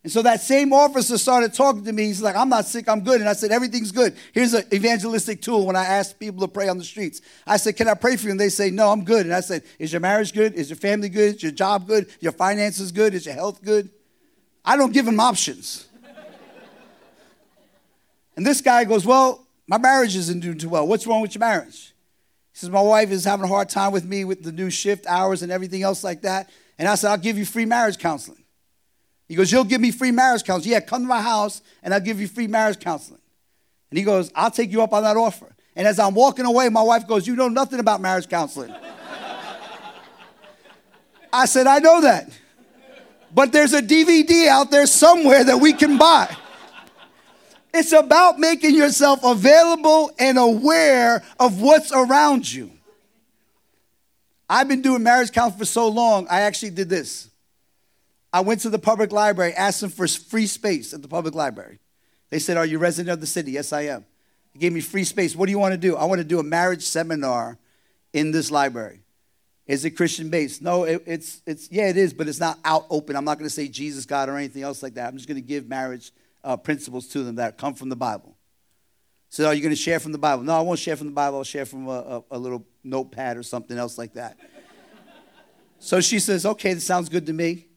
And 0.04 0.12
so 0.12 0.20
that 0.20 0.42
same 0.42 0.74
officer 0.74 1.16
started 1.16 1.54
talking 1.54 1.82
to 1.84 1.92
me. 1.92 2.04
He's 2.04 2.20
like, 2.20 2.36
I'm 2.36 2.50
not 2.50 2.66
sick, 2.66 2.90
I'm 2.90 3.00
good. 3.00 3.20
And 3.20 3.28
I 3.28 3.32
said, 3.32 3.50
Everything's 3.50 3.90
good. 3.90 4.14
Here's 4.32 4.52
an 4.52 4.64
evangelistic 4.70 5.40
tool 5.40 5.66
when 5.66 5.76
I 5.76 5.84
ask 5.86 6.18
people 6.18 6.42
to 6.42 6.48
pray 6.48 6.68
on 6.68 6.76
the 6.76 6.84
streets. 6.84 7.22
I 7.46 7.56
said, 7.56 7.76
Can 7.76 7.88
I 7.88 7.94
pray 7.94 8.16
for 8.16 8.26
you? 8.26 8.32
And 8.32 8.38
they 8.38 8.50
say, 8.50 8.70
No, 8.70 8.90
I'm 8.90 9.04
good. 9.04 9.24
And 9.24 9.34
I 9.34 9.40
said, 9.40 9.62
Is 9.78 9.92
your 9.92 10.00
marriage 10.00 10.34
good? 10.34 10.52
Is 10.54 10.68
your 10.68 10.76
family 10.76 11.08
good? 11.08 11.36
Is 11.36 11.42
your 11.42 11.52
job 11.52 11.86
good? 11.86 12.06
Your 12.20 12.32
finances 12.32 12.92
good? 12.92 13.14
Is 13.14 13.24
your 13.24 13.34
health 13.34 13.62
good? 13.64 13.88
I 14.62 14.76
don't 14.76 14.92
give 14.92 15.06
them 15.06 15.18
options. 15.18 15.88
and 18.36 18.46
this 18.46 18.60
guy 18.60 18.84
goes, 18.84 19.06
Well, 19.06 19.46
my 19.66 19.78
marriage 19.78 20.14
isn't 20.16 20.40
doing 20.40 20.58
too 20.58 20.68
well. 20.68 20.86
What's 20.86 21.06
wrong 21.06 21.22
with 21.22 21.34
your 21.34 21.40
marriage? 21.40 21.94
He 22.52 22.58
says, 22.58 22.68
My 22.68 22.82
wife 22.82 23.10
is 23.10 23.24
having 23.24 23.44
a 23.44 23.48
hard 23.48 23.70
time 23.70 23.90
with 23.90 24.04
me 24.04 24.26
with 24.26 24.42
the 24.42 24.52
new 24.52 24.68
shift 24.68 25.06
hours 25.06 25.42
and 25.42 25.50
everything 25.50 25.82
else 25.82 26.04
like 26.04 26.20
that. 26.22 26.50
And 26.78 26.86
I 26.88 26.94
said, 26.96 27.10
I'll 27.10 27.16
give 27.16 27.38
you 27.38 27.46
free 27.46 27.64
marriage 27.64 27.96
counseling. 27.96 28.43
He 29.28 29.34
goes, 29.34 29.50
You'll 29.50 29.64
give 29.64 29.80
me 29.80 29.90
free 29.90 30.10
marriage 30.10 30.44
counseling. 30.44 30.72
Yeah, 30.72 30.80
come 30.80 31.02
to 31.02 31.08
my 31.08 31.22
house 31.22 31.62
and 31.82 31.94
I'll 31.94 32.00
give 32.00 32.20
you 32.20 32.28
free 32.28 32.46
marriage 32.46 32.78
counseling. 32.78 33.20
And 33.90 33.98
he 33.98 34.04
goes, 34.04 34.30
I'll 34.34 34.50
take 34.50 34.70
you 34.70 34.82
up 34.82 34.92
on 34.92 35.02
that 35.04 35.16
offer. 35.16 35.54
And 35.76 35.86
as 35.86 35.98
I'm 35.98 36.14
walking 36.14 36.44
away, 36.44 36.68
my 36.68 36.82
wife 36.82 37.06
goes, 37.06 37.26
You 37.26 37.36
know 37.36 37.48
nothing 37.48 37.80
about 37.80 38.00
marriage 38.00 38.28
counseling. 38.28 38.74
I 41.32 41.46
said, 41.46 41.66
I 41.66 41.78
know 41.78 42.02
that. 42.02 42.30
But 43.34 43.50
there's 43.52 43.72
a 43.72 43.82
DVD 43.82 44.46
out 44.46 44.70
there 44.70 44.86
somewhere 44.86 45.42
that 45.42 45.58
we 45.58 45.72
can 45.72 45.98
buy. 45.98 46.36
It's 47.72 47.90
about 47.90 48.38
making 48.38 48.76
yourself 48.76 49.24
available 49.24 50.12
and 50.16 50.38
aware 50.38 51.24
of 51.40 51.60
what's 51.60 51.90
around 51.90 52.50
you. 52.50 52.70
I've 54.48 54.68
been 54.68 54.82
doing 54.82 55.02
marriage 55.02 55.32
counseling 55.32 55.58
for 55.58 55.64
so 55.64 55.88
long, 55.88 56.28
I 56.30 56.42
actually 56.42 56.70
did 56.70 56.88
this. 56.88 57.30
I 58.34 58.40
went 58.40 58.62
to 58.62 58.68
the 58.68 58.80
public 58.80 59.12
library, 59.12 59.52
asked 59.52 59.80
them 59.80 59.90
for 59.90 60.08
free 60.08 60.48
space 60.48 60.92
at 60.92 61.02
the 61.02 61.06
public 61.06 61.36
library. 61.36 61.78
They 62.30 62.40
said, 62.40 62.56
Are 62.56 62.66
you 62.66 62.80
resident 62.80 63.12
of 63.12 63.20
the 63.20 63.28
city? 63.28 63.52
Yes, 63.52 63.72
I 63.72 63.82
am. 63.82 64.04
They 64.52 64.58
gave 64.58 64.72
me 64.72 64.80
free 64.80 65.04
space. 65.04 65.36
What 65.36 65.46
do 65.46 65.52
you 65.52 65.58
want 65.60 65.72
to 65.72 65.78
do? 65.78 65.94
I 65.94 66.04
want 66.06 66.18
to 66.18 66.24
do 66.24 66.40
a 66.40 66.42
marriage 66.42 66.82
seminar 66.82 67.58
in 68.12 68.32
this 68.32 68.50
library. 68.50 69.02
Is 69.68 69.84
it 69.84 69.90
Christian 69.90 70.30
based? 70.30 70.62
No, 70.62 70.82
it, 70.82 71.04
it's, 71.06 71.42
it's, 71.46 71.70
yeah, 71.70 71.88
it 71.88 71.96
is, 71.96 72.12
but 72.12 72.26
it's 72.26 72.40
not 72.40 72.58
out 72.64 72.86
open. 72.90 73.14
I'm 73.14 73.24
not 73.24 73.38
going 73.38 73.48
to 73.48 73.54
say 73.54 73.68
Jesus, 73.68 74.04
God, 74.04 74.28
or 74.28 74.36
anything 74.36 74.64
else 74.64 74.82
like 74.82 74.94
that. 74.94 75.06
I'm 75.06 75.16
just 75.16 75.28
going 75.28 75.40
to 75.40 75.46
give 75.46 75.68
marriage 75.68 76.10
uh, 76.42 76.56
principles 76.56 77.06
to 77.10 77.22
them 77.22 77.36
that 77.36 77.56
come 77.56 77.74
from 77.74 77.88
the 77.88 77.96
Bible. 77.96 78.36
So, 79.28 79.46
are 79.46 79.54
you 79.54 79.62
going 79.62 79.70
to 79.70 79.80
share 79.80 80.00
from 80.00 80.10
the 80.10 80.18
Bible? 80.18 80.42
No, 80.42 80.54
I 80.58 80.60
won't 80.60 80.80
share 80.80 80.96
from 80.96 81.06
the 81.06 81.12
Bible. 81.12 81.38
I'll 81.38 81.44
share 81.44 81.66
from 81.66 81.86
a, 81.86 81.90
a, 81.90 82.24
a 82.32 82.38
little 82.38 82.66
notepad 82.82 83.36
or 83.36 83.44
something 83.44 83.78
else 83.78 83.96
like 83.96 84.14
that. 84.14 84.36
so 85.78 86.00
she 86.00 86.18
says, 86.18 86.44
okay, 86.44 86.74
this 86.74 86.84
sounds 86.84 87.08
good 87.08 87.26
to 87.26 87.32
me. 87.32 87.68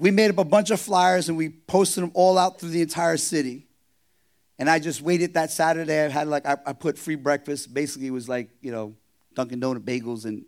We 0.00 0.10
made 0.10 0.30
up 0.30 0.38
a 0.38 0.44
bunch 0.44 0.70
of 0.70 0.80
flyers 0.80 1.28
and 1.28 1.36
we 1.36 1.50
posted 1.50 2.02
them 2.02 2.10
all 2.14 2.38
out 2.38 2.58
through 2.58 2.70
the 2.70 2.80
entire 2.80 3.18
city. 3.18 3.66
And 4.58 4.68
I 4.68 4.78
just 4.78 5.02
waited 5.02 5.34
that 5.34 5.50
Saturday. 5.50 6.06
I 6.06 6.08
had 6.08 6.26
like, 6.26 6.46
I, 6.46 6.56
I 6.64 6.72
put 6.72 6.96
free 6.96 7.16
breakfast. 7.16 7.74
Basically, 7.74 8.06
it 8.06 8.10
was 8.10 8.26
like, 8.26 8.48
you 8.62 8.72
know, 8.72 8.94
Dunkin' 9.34 9.60
Donut 9.60 9.80
bagels 9.80 10.24
and 10.24 10.46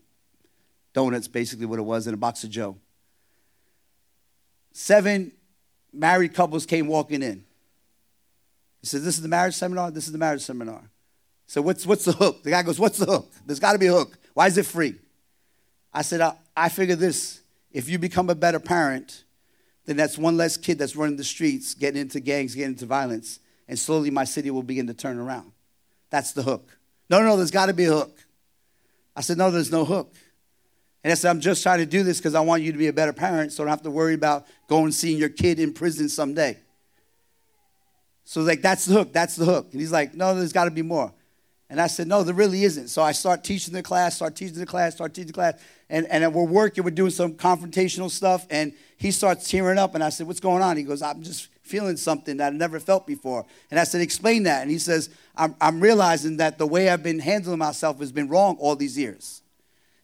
donuts, 0.94 1.28
basically 1.28 1.66
what 1.66 1.78
it 1.78 1.82
was, 1.82 2.06
and 2.06 2.14
a 2.14 2.16
box 2.16 2.44
of 2.44 2.50
Joe. 2.50 2.78
Seven 4.72 5.32
married 5.92 6.32
couples 6.32 6.64
came 6.64 6.86
walking 6.86 7.22
in. 7.22 7.44
He 8.80 8.86
says, 8.86 9.04
This 9.04 9.16
is 9.16 9.22
the 9.22 9.28
marriage 9.28 9.54
seminar? 9.54 9.90
This 9.90 10.06
is 10.06 10.12
the 10.12 10.18
marriage 10.18 10.40
seminar. 10.40 10.80
So 11.46 11.60
what's, 11.60 11.86
what's 11.86 12.06
the 12.06 12.12
hook? 12.12 12.42
The 12.42 12.50
guy 12.50 12.62
goes, 12.62 12.80
What's 12.80 12.96
the 12.96 13.04
hook? 13.04 13.30
There's 13.44 13.60
got 13.60 13.72
to 13.72 13.78
be 13.78 13.88
a 13.88 13.92
hook. 13.92 14.16
Why 14.32 14.46
is 14.46 14.56
it 14.56 14.64
free? 14.64 14.94
I 15.92 16.00
said, 16.00 16.22
I, 16.22 16.36
I 16.56 16.70
figure 16.70 16.96
this. 16.96 17.42
If 17.70 17.90
you 17.90 17.98
become 17.98 18.30
a 18.30 18.34
better 18.34 18.58
parent, 18.58 19.24
then 19.86 19.96
that's 19.96 20.16
one 20.16 20.36
less 20.36 20.56
kid 20.56 20.78
that's 20.78 20.94
running 20.94 21.16
the 21.16 21.24
streets, 21.24 21.74
getting 21.74 22.00
into 22.00 22.20
gangs, 22.20 22.54
getting 22.54 22.72
into 22.72 22.86
violence, 22.86 23.40
and 23.68 23.78
slowly 23.78 24.10
my 24.10 24.24
city 24.24 24.50
will 24.50 24.62
begin 24.62 24.86
to 24.86 24.94
turn 24.94 25.18
around. 25.18 25.52
That's 26.10 26.32
the 26.32 26.42
hook. 26.42 26.68
No, 27.10 27.20
no, 27.22 27.36
there's 27.36 27.50
got 27.50 27.66
to 27.66 27.74
be 27.74 27.86
a 27.86 27.92
hook. 27.92 28.18
I 29.16 29.20
said, 29.20 29.38
No, 29.38 29.50
there's 29.50 29.72
no 29.72 29.84
hook. 29.84 30.14
And 31.04 31.10
I 31.10 31.14
said, 31.14 31.30
I'm 31.30 31.40
just 31.40 31.62
trying 31.62 31.80
to 31.80 31.86
do 31.86 32.04
this 32.04 32.18
because 32.18 32.34
I 32.34 32.40
want 32.40 32.62
you 32.62 32.70
to 32.70 32.78
be 32.78 32.86
a 32.86 32.92
better 32.92 33.12
parent 33.12 33.52
so 33.52 33.62
I 33.62 33.66
don't 33.66 33.70
have 33.70 33.82
to 33.82 33.90
worry 33.90 34.14
about 34.14 34.46
going 34.68 34.84
and 34.84 34.94
seeing 34.94 35.18
your 35.18 35.28
kid 35.28 35.58
in 35.58 35.72
prison 35.72 36.08
someday. 36.08 36.58
So 38.24 38.42
like 38.42 38.62
that's 38.62 38.84
the 38.86 38.94
hook, 38.94 39.12
that's 39.12 39.34
the 39.34 39.44
hook. 39.44 39.68
And 39.72 39.80
he's 39.80 39.90
like, 39.90 40.14
no, 40.14 40.34
there's 40.34 40.52
got 40.52 40.64
to 40.66 40.70
be 40.70 40.82
more. 40.82 41.12
And 41.72 41.80
I 41.80 41.86
said, 41.86 42.06
no, 42.06 42.22
there 42.22 42.34
really 42.34 42.64
isn't. 42.64 42.88
So 42.88 43.00
I 43.00 43.12
start 43.12 43.44
teaching 43.44 43.72
the 43.72 43.82
class, 43.82 44.16
start 44.16 44.36
teaching 44.36 44.58
the 44.58 44.66
class, 44.66 44.96
start 44.96 45.14
teaching 45.14 45.28
the 45.28 45.32
class. 45.32 45.58
And, 45.88 46.06
and 46.08 46.34
we're 46.34 46.44
working, 46.44 46.84
we're 46.84 46.90
doing 46.90 47.10
some 47.10 47.32
confrontational 47.32 48.10
stuff. 48.10 48.46
And 48.50 48.74
he 48.98 49.10
starts 49.10 49.50
tearing 49.50 49.78
up. 49.78 49.94
And 49.94 50.04
I 50.04 50.10
said, 50.10 50.26
what's 50.26 50.38
going 50.38 50.62
on? 50.62 50.76
He 50.76 50.82
goes, 50.82 51.00
I'm 51.00 51.22
just 51.22 51.48
feeling 51.62 51.96
something 51.96 52.36
that 52.36 52.48
I've 52.48 52.58
never 52.58 52.78
felt 52.78 53.06
before. 53.06 53.46
And 53.70 53.80
I 53.80 53.84
said, 53.84 54.02
explain 54.02 54.42
that. 54.42 54.60
And 54.60 54.70
he 54.70 54.76
says, 54.76 55.08
I'm, 55.34 55.56
I'm 55.62 55.80
realizing 55.80 56.36
that 56.36 56.58
the 56.58 56.66
way 56.66 56.90
I've 56.90 57.02
been 57.02 57.20
handling 57.20 57.60
myself 57.60 58.00
has 58.00 58.12
been 58.12 58.28
wrong 58.28 58.58
all 58.60 58.76
these 58.76 58.98
years 58.98 59.42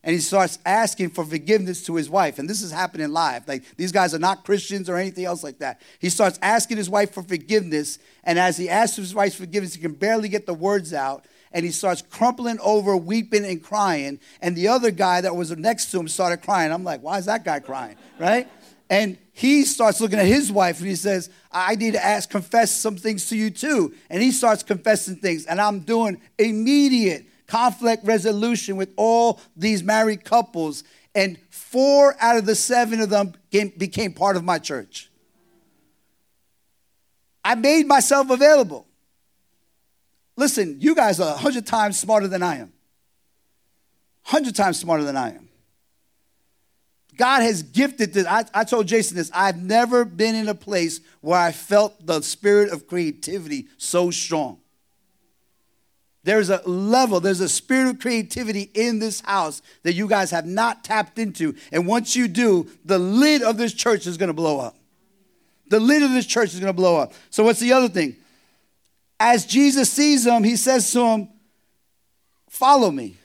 and 0.09 0.15
he 0.15 0.21
starts 0.21 0.59
asking 0.65 1.11
for 1.11 1.25
forgiveness 1.25 1.85
to 1.85 1.97
his 1.97 2.09
wife. 2.09 2.39
And 2.39 2.49
this 2.49 2.63
is 2.63 2.71
happening 2.71 3.11
live. 3.11 3.47
Like 3.49 3.77
these 3.77 3.93
guys 3.93 4.15
are 4.15 4.19
not 4.19 4.45
Christians 4.45 4.89
or 4.89 4.97
anything 4.97 5.25
else 5.25 5.43
like 5.43 5.59
that. 5.59 5.83
He 5.99 6.09
starts 6.09 6.39
asking 6.41 6.77
his 6.77 6.89
wife 6.89 7.13
for 7.13 7.23
forgiveness. 7.23 7.99
And 8.25 8.39
as 8.39 8.57
he 8.57 8.69
asks 8.69 8.97
his 8.97 9.15
wife 9.15 9.35
for 9.35 9.41
forgiveness, 9.41 9.75
he 9.75 9.83
can 9.83 9.93
barely 9.93 10.29
get 10.29 10.47
the 10.47 10.55
words 10.55 10.95
out. 10.95 11.27
And 11.53 11.65
he 11.65 11.71
starts 11.71 12.03
crumpling 12.03 12.59
over, 12.61 12.97
weeping 12.97 13.45
and 13.45 13.63
crying. 13.63 14.21
And 14.41 14.55
the 14.55 14.69
other 14.69 14.91
guy 14.91 15.21
that 15.21 15.35
was 15.35 15.51
next 15.57 15.91
to 15.93 16.01
him 16.01 16.09
started 16.09 16.43
crying. 16.43 16.73
I'm 16.73 16.85
like, 16.85 17.03
why 17.03 17.19
is 17.19 17.27
that 17.27 17.45
guy 17.45 17.61
crying? 17.61 17.97
Right? 18.19 18.49
And 18.91 19.19
he 19.33 19.65
starts 19.65 20.01
looking 20.01 20.19
at 20.19 20.27
his 20.27 20.51
wife 20.51 20.79
and 20.79 20.89
he 20.89 20.97
says, 20.97 21.31
I 21.53 21.75
need 21.75 21.93
to 21.93 22.05
ask, 22.05 22.31
confess 22.31 22.71
some 22.71 22.97
things 22.97 23.29
to 23.29 23.37
you 23.37 23.51
too. 23.51 23.95
And 24.11 24.23
he 24.23 24.33
starts 24.33 24.63
confessing 24.63 25.17
things. 25.17 25.47
And 25.47 25.61
I'm 25.61 25.81
doing 25.81 26.21
immediate 26.39 27.27
conflict 27.47 28.05
resolution 28.05 28.77
with 28.77 28.91
all 28.97 29.41
these 29.57 29.83
married 29.83 30.25
couples, 30.25 30.85
and 31.15 31.39
four 31.51 32.15
out 32.21 32.37
of 32.37 32.47
the 32.47 32.55
seven 32.55 33.01
of 33.01 33.09
them 33.11 33.33
became 33.51 34.13
part 34.13 34.37
of 34.37 34.45
my 34.45 34.59
church. 34.59 35.11
I 37.43 37.55
made 37.55 37.87
myself 37.87 38.31
available. 38.31 38.87
Listen, 40.39 40.77
you 40.79 40.95
guys 40.95 41.19
are 41.19 41.33
100 41.33 41.67
times 41.67 41.99
smarter 41.99 42.29
than 42.29 42.45
I 42.45 42.59
am. 42.59 42.73
100 44.31 44.55
times 44.55 44.79
smarter 44.79 45.03
than 45.03 45.17
I 45.17 45.31
am. 45.31 45.49
God 47.17 47.43
has 47.43 47.65
gifted 47.65 48.15
this. 48.15 48.25
I, 48.25 48.45
I 48.55 48.63
told 48.63 48.87
Jason 48.87 49.17
this. 49.17 49.33
I've 49.35 49.61
never 49.61 50.05
been 50.05 50.37
in 50.37 50.49
a 50.49 50.55
place 50.55 51.01
where 51.23 51.41
I 51.41 51.51
felt 51.51 52.07
the 52.07 52.23
spirit 52.23 52.71
of 52.71 52.87
creativity 52.87 53.67
so 53.79 54.13
strong. 54.13 54.61
There's 56.23 56.51
a 56.51 56.63
level, 56.69 57.19
there's 57.19 57.41
a 57.41 57.49
spirit 57.49 57.89
of 57.91 57.99
creativity 57.99 58.71
in 58.75 59.01
this 59.01 59.21
house 59.23 59.61
that 59.83 59.95
you 59.95 60.07
guys 60.07 60.31
have 60.31 60.47
not 60.47 60.85
tapped 60.85 61.19
into. 61.19 61.57
And 61.73 61.85
once 61.85 62.15
you 62.15 62.29
do, 62.29 62.71
the 62.85 63.01
lid 63.01 63.43
of 63.43 63.57
this 63.57 63.75
church 63.75 64.07
is 64.07 64.17
going 64.17 64.29
to 64.29 64.35
blow 64.35 64.61
up. 64.61 64.77
The 65.67 65.81
lid 65.81 66.05
of 66.05 66.13
this 66.13 66.27
church 66.27 66.55
is 66.55 66.61
going 66.61 66.73
to 66.73 66.77
blow 66.77 66.97
up. 66.97 67.13
So, 67.31 67.43
what's 67.43 67.59
the 67.59 67.73
other 67.73 67.89
thing? 67.89 68.17
As 69.21 69.47
Jesus 69.47 69.91
sees 69.91 70.25
them, 70.25 70.45
he 70.45 70.57
says 70.57 70.91
to 70.93 71.01
him, 71.01 71.29
Follow 72.49 72.91
me. 72.91 73.17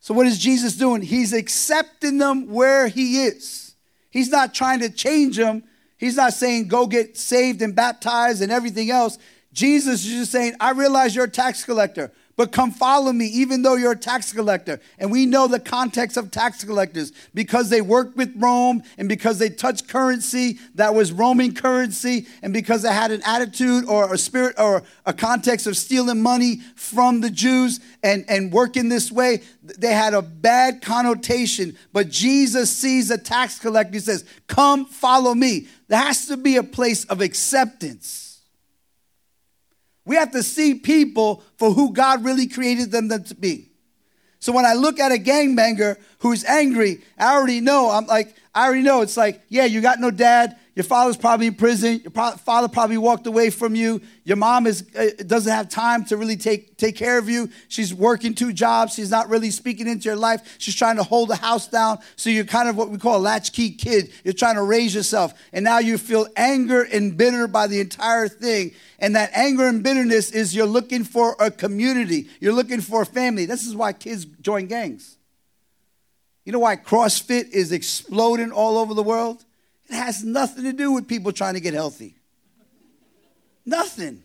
So, 0.00 0.14
what 0.14 0.26
is 0.26 0.38
Jesus 0.38 0.76
doing? 0.76 1.02
He's 1.02 1.32
accepting 1.32 2.18
them 2.18 2.48
where 2.48 2.88
he 2.88 3.24
is. 3.24 3.74
He's 4.10 4.30
not 4.30 4.54
trying 4.54 4.80
to 4.80 4.90
change 4.90 5.36
them. 5.36 5.64
He's 5.96 6.16
not 6.16 6.32
saying, 6.32 6.68
Go 6.68 6.86
get 6.86 7.16
saved 7.16 7.62
and 7.62 7.74
baptized 7.74 8.42
and 8.42 8.50
everything 8.50 8.90
else. 8.90 9.18
Jesus 9.52 10.04
is 10.04 10.10
just 10.10 10.32
saying, 10.32 10.54
I 10.60 10.70
realize 10.70 11.14
you're 11.14 11.24
a 11.24 11.30
tax 11.30 11.64
collector, 11.64 12.12
but 12.38 12.52
come 12.52 12.70
follow 12.70 13.12
me, 13.12 13.26
even 13.26 13.62
though 13.62 13.74
you're 13.74 13.92
a 13.92 13.96
tax 13.96 14.32
collector. 14.32 14.80
And 14.96 15.10
we 15.10 15.26
know 15.26 15.48
the 15.48 15.58
context 15.58 16.16
of 16.16 16.30
tax 16.30 16.62
collectors 16.62 17.10
because 17.34 17.68
they 17.68 17.80
worked 17.80 18.16
with 18.16 18.32
Rome 18.36 18.84
and 18.96 19.08
because 19.08 19.40
they 19.40 19.48
touched 19.48 19.88
currency 19.88 20.60
that 20.76 20.94
was 20.94 21.10
Roman 21.10 21.52
currency 21.52 22.28
and 22.40 22.52
because 22.52 22.82
they 22.82 22.92
had 22.92 23.10
an 23.10 23.22
attitude 23.26 23.86
or 23.86 24.14
a 24.14 24.16
spirit 24.16 24.54
or 24.56 24.84
a 25.04 25.12
context 25.12 25.66
of 25.66 25.76
stealing 25.76 26.22
money 26.22 26.60
from 26.76 27.22
the 27.22 27.30
Jews 27.30 27.80
and, 28.04 28.24
and 28.28 28.52
working 28.52 28.88
this 28.88 29.10
way, 29.10 29.42
they 29.60 29.92
had 29.92 30.14
a 30.14 30.22
bad 30.22 30.80
connotation. 30.80 31.76
But 31.92 32.08
Jesus 32.08 32.70
sees 32.70 33.10
a 33.10 33.18
tax 33.18 33.58
collector, 33.58 33.94
he 33.94 33.98
says, 33.98 34.24
Come 34.46 34.84
follow 34.84 35.34
me. 35.34 35.66
There 35.88 35.98
has 35.98 36.26
to 36.26 36.36
be 36.36 36.54
a 36.54 36.62
place 36.62 37.04
of 37.06 37.20
acceptance. 37.20 38.27
We 40.08 40.16
have 40.16 40.32
to 40.32 40.42
see 40.42 40.74
people 40.74 41.42
for 41.58 41.70
who 41.70 41.92
God 41.92 42.24
really 42.24 42.46
created 42.46 42.90
them 42.90 43.10
to 43.10 43.34
be. 43.34 43.68
So 44.40 44.52
when 44.52 44.64
I 44.64 44.72
look 44.72 44.98
at 44.98 45.12
a 45.12 45.16
gangbanger 45.16 45.98
who's 46.20 46.44
angry, 46.44 47.02
I 47.18 47.34
already 47.34 47.60
know. 47.60 47.90
I'm 47.90 48.06
like, 48.06 48.34
I 48.54 48.64
already 48.64 48.82
know. 48.82 49.02
It's 49.02 49.18
like, 49.18 49.42
yeah, 49.50 49.66
you 49.66 49.82
got 49.82 50.00
no 50.00 50.10
dad. 50.10 50.56
Your 50.78 50.84
father's 50.84 51.16
probably 51.16 51.48
in 51.48 51.54
prison. 51.54 52.02
Your 52.04 52.12
father 52.12 52.68
probably 52.68 52.98
walked 52.98 53.26
away 53.26 53.50
from 53.50 53.74
you. 53.74 54.00
Your 54.22 54.36
mom 54.36 54.64
is, 54.64 54.88
uh, 54.94 55.10
doesn't 55.26 55.52
have 55.52 55.68
time 55.68 56.04
to 56.04 56.16
really 56.16 56.36
take, 56.36 56.76
take 56.76 56.94
care 56.94 57.18
of 57.18 57.28
you. 57.28 57.50
She's 57.66 57.92
working 57.92 58.32
two 58.32 58.52
jobs. 58.52 58.94
She's 58.94 59.10
not 59.10 59.28
really 59.28 59.50
speaking 59.50 59.88
into 59.88 60.04
your 60.04 60.14
life. 60.14 60.54
She's 60.58 60.76
trying 60.76 60.94
to 60.94 61.02
hold 61.02 61.30
the 61.30 61.34
house 61.34 61.66
down. 61.66 61.98
So 62.14 62.30
you're 62.30 62.44
kind 62.44 62.68
of 62.68 62.76
what 62.76 62.90
we 62.90 62.98
call 62.98 63.16
a 63.16 63.18
latchkey 63.18 63.72
kid. 63.72 64.12
You're 64.22 64.34
trying 64.34 64.54
to 64.54 64.62
raise 64.62 64.94
yourself. 64.94 65.34
And 65.52 65.64
now 65.64 65.80
you 65.80 65.98
feel 65.98 66.28
anger 66.36 66.82
and 66.82 67.16
bitter 67.16 67.48
by 67.48 67.66
the 67.66 67.80
entire 67.80 68.28
thing. 68.28 68.70
And 69.00 69.16
that 69.16 69.32
anger 69.34 69.66
and 69.66 69.82
bitterness 69.82 70.30
is 70.30 70.54
you're 70.54 70.64
looking 70.64 71.02
for 71.02 71.34
a 71.40 71.50
community. 71.50 72.28
You're 72.38 72.52
looking 72.52 72.82
for 72.82 73.02
a 73.02 73.06
family. 73.06 73.46
This 73.46 73.66
is 73.66 73.74
why 73.74 73.94
kids 73.94 74.26
join 74.26 74.68
gangs. 74.68 75.16
You 76.44 76.52
know 76.52 76.60
why 76.60 76.76
CrossFit 76.76 77.50
is 77.50 77.72
exploding 77.72 78.52
all 78.52 78.78
over 78.78 78.94
the 78.94 79.02
world? 79.02 79.44
It 79.88 79.94
has 79.94 80.22
nothing 80.22 80.64
to 80.64 80.72
do 80.72 80.92
with 80.92 81.08
people 81.08 81.32
trying 81.32 81.54
to 81.54 81.60
get 81.60 81.74
healthy. 81.74 82.14
Nothing. 83.64 84.22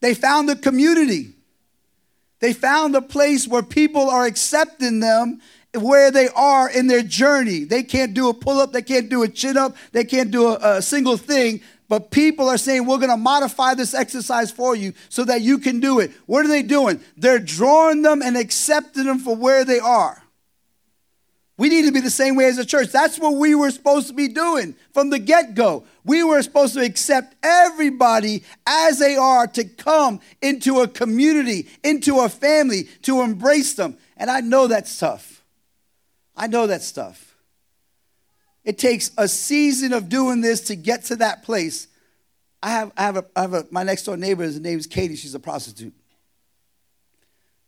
They 0.00 0.14
found 0.14 0.50
a 0.50 0.56
community. 0.56 1.34
They 2.40 2.52
found 2.52 2.96
a 2.96 3.02
place 3.02 3.46
where 3.46 3.62
people 3.62 4.10
are 4.10 4.26
accepting 4.26 5.00
them 5.00 5.40
where 5.74 6.10
they 6.10 6.28
are 6.28 6.68
in 6.68 6.86
their 6.86 7.02
journey. 7.02 7.64
They 7.64 7.82
can't 7.82 8.14
do 8.14 8.28
a 8.28 8.34
pull 8.34 8.60
up, 8.60 8.72
they 8.72 8.82
can't 8.82 9.08
do 9.08 9.22
a 9.22 9.28
chin 9.28 9.56
up, 9.56 9.76
they 9.92 10.04
can't 10.04 10.30
do 10.30 10.48
a, 10.48 10.76
a 10.76 10.82
single 10.82 11.16
thing. 11.16 11.60
But 11.88 12.10
people 12.10 12.48
are 12.48 12.58
saying, 12.58 12.86
we're 12.86 12.98
going 12.98 13.10
to 13.10 13.16
modify 13.16 13.74
this 13.74 13.92
exercise 13.94 14.50
for 14.50 14.74
you 14.74 14.94
so 15.08 15.24
that 15.24 15.42
you 15.42 15.58
can 15.58 15.78
do 15.80 16.00
it. 16.00 16.10
What 16.26 16.44
are 16.44 16.48
they 16.48 16.62
doing? 16.62 17.00
They're 17.16 17.38
drawing 17.38 18.02
them 18.02 18.22
and 18.22 18.36
accepting 18.36 19.04
them 19.04 19.18
for 19.18 19.36
where 19.36 19.64
they 19.64 19.78
are. 19.78 20.21
We 21.58 21.68
need 21.68 21.84
to 21.84 21.92
be 21.92 22.00
the 22.00 22.10
same 22.10 22.34
way 22.34 22.46
as 22.46 22.58
a 22.58 22.64
church. 22.64 22.88
That's 22.88 23.18
what 23.18 23.34
we 23.34 23.54
were 23.54 23.70
supposed 23.70 24.08
to 24.08 24.14
be 24.14 24.28
doing 24.28 24.74
from 24.92 25.10
the 25.10 25.18
get 25.18 25.54
go. 25.54 25.84
We 26.04 26.24
were 26.24 26.42
supposed 26.42 26.74
to 26.74 26.80
accept 26.80 27.36
everybody 27.42 28.42
as 28.66 28.98
they 28.98 29.16
are 29.16 29.46
to 29.48 29.64
come 29.64 30.20
into 30.40 30.80
a 30.80 30.88
community, 30.88 31.68
into 31.84 32.20
a 32.20 32.28
family, 32.28 32.84
to 33.02 33.20
embrace 33.20 33.74
them. 33.74 33.98
And 34.16 34.30
I 34.30 34.40
know 34.40 34.66
that's 34.66 34.98
tough. 34.98 35.42
I 36.34 36.46
know 36.46 36.66
that 36.66 36.82
stuff. 36.82 37.36
It 38.64 38.78
takes 38.78 39.10
a 39.18 39.28
season 39.28 39.92
of 39.92 40.08
doing 40.08 40.40
this 40.40 40.62
to 40.62 40.76
get 40.76 41.04
to 41.06 41.16
that 41.16 41.42
place. 41.42 41.88
I 42.62 42.70
have, 42.70 42.92
I 42.96 43.02
have, 43.02 43.16
a, 43.16 43.24
I 43.36 43.40
have 43.42 43.54
a, 43.54 43.66
my 43.70 43.82
next 43.82 44.04
door 44.04 44.16
neighbor, 44.16 44.44
his 44.44 44.58
name 44.58 44.78
is 44.78 44.86
Katie. 44.86 45.16
She's 45.16 45.34
a 45.34 45.40
prostitute. 45.40 45.94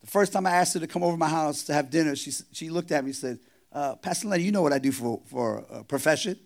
The 0.01 0.07
first 0.07 0.32
time 0.32 0.47
I 0.47 0.53
asked 0.53 0.74
her 0.74 0.80
to 0.80 0.87
come 0.87 1.03
over 1.03 1.14
to 1.14 1.18
my 1.18 1.28
house 1.28 1.64
to 1.64 1.74
have 1.74 1.91
dinner, 1.91 2.14
she, 2.14 2.30
she 2.53 2.70
looked 2.70 2.93
at 2.93 3.05
me 3.05 3.09
and 3.09 3.16
said, 3.16 3.39
uh, 3.75 3.97
Pastor 3.97 4.29
Lenny, 4.29 4.45
you 4.45 4.53
know 4.53 4.62
what 4.62 4.72
I 4.72 4.79
do 4.79 4.93
for, 4.93 5.20
for 5.27 5.64
a 5.68 5.85
profession? 5.85 6.39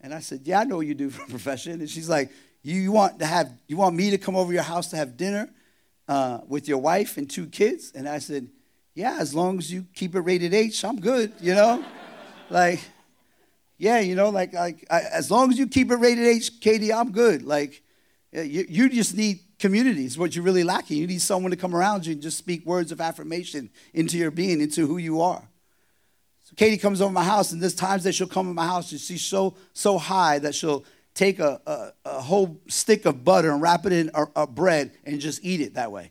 And 0.00 0.14
I 0.14 0.20
said, 0.20 0.42
Yeah, 0.44 0.60
I 0.60 0.64
know 0.64 0.76
what 0.76 0.86
you 0.86 0.94
do 0.94 1.10
for 1.10 1.22
a 1.22 1.26
profession. 1.26 1.80
And 1.80 1.90
she's 1.90 2.08
like, 2.08 2.30
You, 2.62 2.92
want 2.92 3.18
to 3.18 3.26
have 3.26 3.52
you 3.66 3.76
want 3.76 3.96
me 3.96 4.10
to 4.10 4.18
come 4.18 4.36
over 4.36 4.52
your 4.52 4.62
house 4.62 4.88
to 4.88 4.96
have 4.96 5.16
dinner 5.16 5.50
uh, 6.08 6.40
with 6.46 6.68
your 6.68 6.78
wife 6.78 7.16
and 7.16 7.28
two 7.28 7.46
kids? 7.46 7.92
And 7.94 8.08
I 8.08 8.18
said, 8.18 8.48
Yeah, 8.94 9.16
as 9.18 9.34
long 9.34 9.58
as 9.58 9.72
you 9.72 9.86
keep 9.94 10.14
it 10.14 10.20
rated 10.20 10.54
H, 10.54 10.84
I'm 10.84 11.00
good, 11.00 11.32
you 11.40 11.54
know? 11.54 11.84
like, 12.50 12.80
yeah, 13.76 13.98
you 13.98 14.14
know, 14.14 14.30
like, 14.30 14.52
like 14.52 14.86
I, 14.88 15.00
as 15.00 15.30
long 15.30 15.50
as 15.50 15.58
you 15.58 15.66
keep 15.66 15.90
it 15.90 15.96
rated 15.96 16.24
H, 16.24 16.60
Katie, 16.60 16.92
I'm 16.92 17.10
good. 17.10 17.42
Like, 17.42 17.82
you, 18.32 18.64
you 18.68 18.88
just 18.88 19.16
need 19.16 19.40
community 19.58 20.04
is 20.04 20.16
what 20.16 20.34
you're 20.34 20.44
really 20.44 20.64
lacking. 20.64 20.98
You 20.98 21.06
need 21.06 21.20
someone 21.20 21.50
to 21.50 21.56
come 21.56 21.74
around 21.74 22.06
you 22.06 22.12
and 22.12 22.22
just 22.22 22.38
speak 22.38 22.64
words 22.64 22.92
of 22.92 23.00
affirmation 23.00 23.70
into 23.92 24.16
your 24.16 24.30
being, 24.30 24.60
into 24.60 24.86
who 24.86 24.98
you 24.98 25.20
are. 25.20 25.48
Katie 26.56 26.76
comes 26.76 27.00
over 27.00 27.12
my 27.12 27.24
house, 27.24 27.52
and 27.52 27.62
there's 27.62 27.74
times 27.74 28.04
that 28.04 28.14
she'll 28.14 28.26
come 28.26 28.46
to 28.46 28.54
my 28.54 28.66
house 28.66 28.92
and 28.92 29.00
she's 29.00 29.22
so 29.22 29.54
so 29.72 29.98
high 29.98 30.38
that 30.40 30.54
she'll 30.54 30.84
take 31.14 31.38
a, 31.38 31.60
a, 31.66 31.92
a 32.06 32.20
whole 32.20 32.60
stick 32.68 33.04
of 33.04 33.24
butter 33.24 33.50
and 33.50 33.60
wrap 33.60 33.86
it 33.86 33.92
in 33.92 34.10
a, 34.14 34.24
a, 34.36 34.46
bread 34.46 34.92
and 35.04 35.20
just 35.20 35.44
eat 35.44 35.60
it 35.60 35.74
that 35.74 35.92
way. 35.92 36.10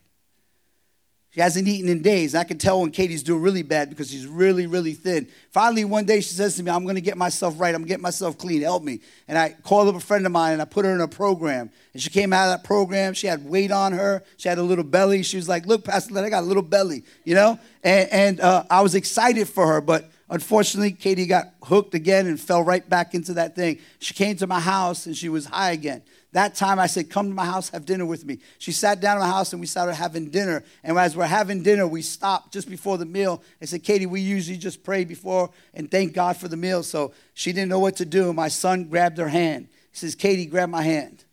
She 1.30 1.40
hasn't 1.40 1.66
eaten 1.66 1.88
in 1.88 2.02
days. 2.02 2.34
I 2.34 2.44
can 2.44 2.58
tell 2.58 2.82
when 2.82 2.90
Katie's 2.90 3.22
doing 3.22 3.40
really 3.40 3.62
bad 3.62 3.88
because 3.88 4.10
she's 4.10 4.26
really, 4.26 4.66
really 4.66 4.92
thin. 4.92 5.26
Finally, 5.50 5.86
one 5.86 6.04
day 6.04 6.20
she 6.20 6.34
says 6.34 6.56
to 6.56 6.62
me, 6.62 6.70
I'm 6.70 6.82
going 6.84 6.96
to 6.96 7.00
get 7.00 7.16
myself 7.16 7.58
right. 7.58 7.74
I'm 7.74 7.80
going 7.80 7.88
to 7.88 7.94
get 7.94 8.02
myself 8.02 8.36
clean. 8.36 8.60
Help 8.60 8.82
me. 8.82 9.00
And 9.28 9.38
I 9.38 9.56
called 9.62 9.88
up 9.88 9.94
a 9.94 10.00
friend 10.00 10.26
of 10.26 10.32
mine 10.32 10.52
and 10.52 10.60
I 10.60 10.66
put 10.66 10.84
her 10.84 10.94
in 10.94 11.00
a 11.00 11.08
program. 11.08 11.70
And 11.94 12.02
she 12.02 12.10
came 12.10 12.34
out 12.34 12.50
of 12.50 12.60
that 12.60 12.66
program. 12.66 13.14
She 13.14 13.28
had 13.28 13.48
weight 13.48 13.72
on 13.72 13.92
her. 13.92 14.22
She 14.36 14.50
had 14.50 14.58
a 14.58 14.62
little 14.62 14.84
belly. 14.84 15.22
She 15.22 15.38
was 15.38 15.48
like, 15.48 15.64
Look, 15.64 15.84
Pastor 15.84 16.12
Len, 16.12 16.24
I 16.24 16.28
got 16.28 16.42
a 16.42 16.46
little 16.46 16.62
belly, 16.62 17.02
you 17.24 17.34
know? 17.34 17.58
And, 17.82 18.12
and 18.12 18.40
uh, 18.40 18.64
I 18.68 18.82
was 18.82 18.94
excited 18.94 19.48
for 19.48 19.66
her, 19.66 19.80
but 19.80 20.11
Unfortunately, 20.32 20.92
Katie 20.92 21.26
got 21.26 21.52
hooked 21.62 21.94
again 21.94 22.26
and 22.26 22.40
fell 22.40 22.62
right 22.62 22.88
back 22.88 23.12
into 23.12 23.34
that 23.34 23.54
thing. 23.54 23.78
She 23.98 24.14
came 24.14 24.34
to 24.36 24.46
my 24.46 24.60
house 24.60 25.04
and 25.04 25.14
she 25.14 25.28
was 25.28 25.44
high 25.44 25.72
again. 25.72 26.02
That 26.32 26.54
time 26.54 26.78
I 26.78 26.86
said, 26.86 27.10
Come 27.10 27.28
to 27.28 27.34
my 27.34 27.44
house, 27.44 27.68
have 27.68 27.84
dinner 27.84 28.06
with 28.06 28.24
me. 28.24 28.38
She 28.56 28.72
sat 28.72 28.98
down 28.98 29.18
in 29.18 29.22
my 29.24 29.28
house 29.28 29.52
and 29.52 29.60
we 29.60 29.66
started 29.66 29.92
having 29.92 30.30
dinner. 30.30 30.64
And 30.82 30.96
as 30.96 31.14
we're 31.14 31.26
having 31.26 31.62
dinner, 31.62 31.86
we 31.86 32.00
stopped 32.00 32.50
just 32.50 32.70
before 32.70 32.96
the 32.96 33.04
meal 33.04 33.42
and 33.60 33.68
said, 33.68 33.82
Katie, 33.82 34.06
we 34.06 34.22
usually 34.22 34.56
just 34.56 34.82
pray 34.82 35.04
before 35.04 35.50
and 35.74 35.90
thank 35.90 36.14
God 36.14 36.38
for 36.38 36.48
the 36.48 36.56
meal. 36.56 36.82
So 36.82 37.12
she 37.34 37.52
didn't 37.52 37.68
know 37.68 37.80
what 37.80 37.96
to 37.96 38.06
do. 38.06 38.32
My 38.32 38.48
son 38.48 38.84
grabbed 38.84 39.18
her 39.18 39.28
hand. 39.28 39.68
He 39.90 39.98
says, 39.98 40.14
Katie, 40.14 40.46
grab 40.46 40.70
my 40.70 40.82
hand. 40.82 41.24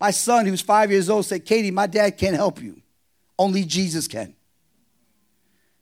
My 0.00 0.10
son, 0.10 0.46
who's 0.46 0.62
five 0.62 0.90
years 0.90 1.10
old, 1.10 1.26
said, 1.26 1.44
Katie, 1.44 1.70
my 1.70 1.86
dad 1.86 2.16
can't 2.16 2.34
help 2.34 2.62
you. 2.62 2.80
Only 3.38 3.64
Jesus 3.64 4.08
can. 4.08 4.34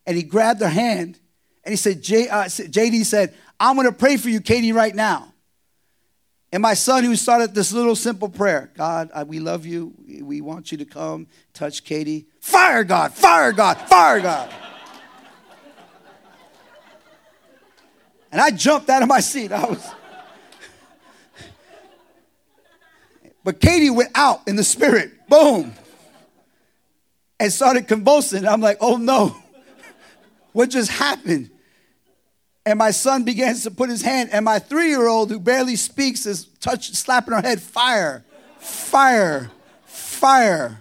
And 0.04 0.16
he 0.16 0.24
grabbed 0.24 0.60
her 0.62 0.68
hand 0.68 1.20
and 1.64 1.72
he 1.72 1.76
said, 1.76 2.02
J, 2.02 2.28
uh, 2.28 2.44
JD 2.44 3.04
said, 3.04 3.34
I'm 3.60 3.76
going 3.76 3.86
to 3.86 3.92
pray 3.92 4.16
for 4.16 4.28
you, 4.28 4.40
Katie, 4.40 4.72
right 4.72 4.94
now. 4.94 5.32
And 6.52 6.60
my 6.60 6.74
son, 6.74 7.04
who 7.04 7.16
started 7.16 7.54
this 7.54 7.72
little 7.72 7.96
simple 7.96 8.28
prayer 8.28 8.70
God, 8.76 9.10
we 9.26 9.40
love 9.40 9.64
you. 9.64 9.94
We 10.20 10.42
want 10.42 10.70
you 10.70 10.78
to 10.78 10.84
come 10.84 11.26
touch 11.54 11.82
Katie. 11.82 12.26
Fire 12.40 12.84
God, 12.84 13.14
fire 13.14 13.52
God, 13.52 13.78
fire 13.88 14.20
God. 14.20 14.52
and 18.30 18.40
I 18.40 18.50
jumped 18.50 18.90
out 18.90 19.02
of 19.02 19.08
my 19.08 19.20
seat. 19.20 19.52
I 19.52 19.64
was. 19.64 19.90
but 23.44 23.60
Katie 23.60 23.90
went 23.90 24.10
out 24.14 24.40
in 24.46 24.56
the 24.56 24.64
spirit, 24.64 25.12
boom, 25.28 25.72
and 27.40 27.50
started 27.50 27.88
convulsing. 27.88 28.46
I'm 28.46 28.60
like, 28.60 28.76
oh 28.80 28.96
no, 28.96 29.36
what 30.52 30.68
just 30.68 30.90
happened? 30.90 31.51
And 32.64 32.78
my 32.78 32.92
son 32.92 33.24
begins 33.24 33.64
to 33.64 33.70
put 33.72 33.90
his 33.90 34.02
hand, 34.02 34.30
and 34.32 34.44
my 34.44 34.60
three 34.60 34.88
year 34.88 35.08
old, 35.08 35.30
who 35.30 35.40
barely 35.40 35.76
speaks, 35.76 36.26
is 36.26 36.44
touch, 36.60 36.92
slapping 36.92 37.34
her 37.34 37.40
head, 37.40 37.60
fire, 37.60 38.24
fire, 38.58 39.50
fire. 39.84 40.80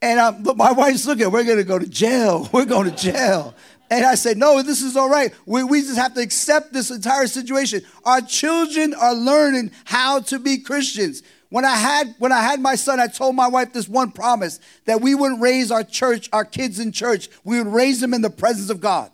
And 0.00 0.20
um, 0.20 0.56
my 0.56 0.70
wife's 0.70 1.06
looking, 1.06 1.30
we're 1.30 1.44
going 1.44 1.58
to 1.58 1.64
go 1.64 1.78
to 1.78 1.88
jail. 1.88 2.48
We're 2.52 2.66
going 2.66 2.88
to 2.88 2.96
jail. 2.96 3.54
And 3.90 4.04
I 4.04 4.14
said, 4.16 4.36
no, 4.36 4.62
this 4.62 4.82
is 4.82 4.96
all 4.96 5.08
right. 5.08 5.32
We, 5.46 5.64
we 5.64 5.80
just 5.80 5.96
have 5.96 6.14
to 6.14 6.20
accept 6.20 6.72
this 6.72 6.90
entire 6.90 7.26
situation. 7.26 7.82
Our 8.04 8.20
children 8.20 8.94
are 8.94 9.14
learning 9.14 9.70
how 9.84 10.20
to 10.20 10.38
be 10.38 10.58
Christians. 10.58 11.22
When 11.48 11.64
I 11.64 11.76
had 11.76 12.14
when 12.18 12.30
I 12.30 12.42
had 12.42 12.60
my 12.60 12.74
son, 12.74 13.00
I 13.00 13.06
told 13.06 13.34
my 13.34 13.48
wife 13.48 13.72
this 13.72 13.88
one 13.88 14.10
promise 14.10 14.60
that 14.84 15.00
we 15.00 15.14
wouldn't 15.14 15.40
raise 15.40 15.70
our 15.70 15.82
church, 15.82 16.28
our 16.30 16.44
kids 16.44 16.78
in 16.78 16.92
church. 16.92 17.30
We 17.42 17.56
would 17.56 17.72
raise 17.72 18.00
them 18.00 18.12
in 18.12 18.20
the 18.20 18.28
presence 18.28 18.68
of 18.68 18.80
God. 18.80 19.10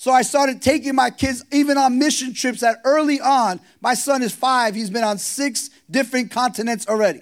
So 0.00 0.12
I 0.12 0.22
started 0.22 0.62
taking 0.62 0.94
my 0.94 1.10
kids 1.10 1.44
even 1.50 1.76
on 1.76 1.98
mission 1.98 2.32
trips 2.32 2.60
that 2.60 2.76
early 2.84 3.20
on. 3.20 3.58
My 3.80 3.94
son 3.94 4.22
is 4.22 4.32
five. 4.32 4.76
He's 4.76 4.90
been 4.90 5.02
on 5.02 5.18
six 5.18 5.70
different 5.90 6.30
continents 6.30 6.86
already, 6.86 7.20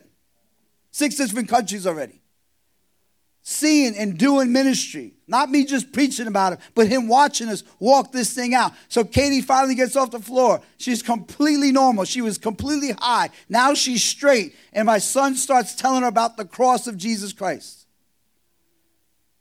six 0.91 1.15
different 1.15 1.49
countries 1.49 1.87
already. 1.87 2.21
Seeing 3.41 3.97
and 3.97 4.19
doing 4.19 4.53
ministry. 4.53 5.15
Not 5.27 5.51
me 5.51 5.65
just 5.65 5.91
preaching 5.91 6.27
about 6.27 6.53
it, 6.53 6.59
but 6.75 6.89
him 6.89 7.09
watching 7.09 7.49
us 7.49 7.65
walk 7.79 8.13
this 8.13 8.35
thing 8.35 8.53
out. 8.53 8.73
So 8.89 9.05
Katie 9.05 9.41
finally 9.41 9.75
gets 9.75 9.97
off 9.97 10.11
the 10.11 10.19
floor. 10.19 10.61
She's 10.77 11.03
completely 11.03 11.73
normal. 11.73 12.05
She 12.05 12.21
was 12.21 12.37
completely 12.37 12.93
high. 12.99 13.31
Now 13.49 13.73
she's 13.73 14.05
straight. 14.05 14.55
And 14.75 14.85
my 14.85 14.99
son 14.99 15.35
starts 15.35 15.75
telling 15.75 16.03
her 16.03 16.09
about 16.09 16.37
the 16.37 16.45
cross 16.45 16.87
of 16.87 16.99
Jesus 16.99 17.33
Christ. 17.33 17.86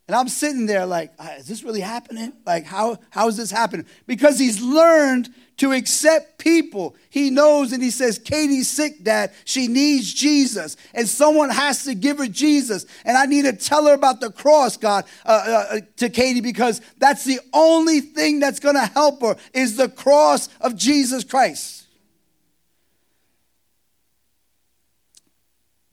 And 0.08 0.16
I'm 0.16 0.28
sitting 0.28 0.68
there 0.68 0.86
like, 0.86 1.12
ah, 1.18 1.34
is 1.34 1.48
this 1.48 1.64
really 1.64 1.82
happening? 1.82 2.32
Like, 2.46 2.66
how, 2.66 2.98
how 3.10 3.28
is 3.28 3.38
this 3.38 3.50
happening? 3.50 3.88
Because 4.06 4.38
he's 4.38 4.62
learned 4.62 5.34
to 5.58 5.72
accept 5.72 6.38
people. 6.38 6.96
He 7.10 7.32
knows 7.32 7.72
and 7.72 7.82
he 7.82 7.90
says, 7.90 8.20
Katie's 8.20 8.70
sick, 8.70 9.04
Dad. 9.04 9.32
She 9.46 9.68
needs 9.68 10.14
Jesus. 10.14 10.78
And 10.94 11.08
someone 11.08 11.50
has 11.50 11.86
to 11.86 11.96
give 11.96 12.20
her 12.20 12.28
Jesus. 12.28 12.86
And 13.04 13.18
I 13.18 13.26
need 13.26 13.46
to 13.46 13.54
tell 13.54 13.88
her 13.88 13.94
about 13.94 14.20
the 14.20 14.32
cross, 14.32 14.78
God, 14.78 15.06
uh, 15.26 15.30
uh, 15.72 15.76
uh 15.76 15.80
to 15.98 16.10
Katie, 16.10 16.42
because 16.42 16.82
that's 17.00 17.24
the 17.24 17.40
only 17.52 18.02
thing 18.02 18.40
that's 18.40 18.60
going 18.60 18.76
to 18.76 18.86
help 18.86 19.22
her 19.22 19.38
is 19.54 19.76
the 19.76 19.90
cross 19.90 20.50
of 20.62 20.76
Jesus 20.76 21.24
Christ. 21.24 21.88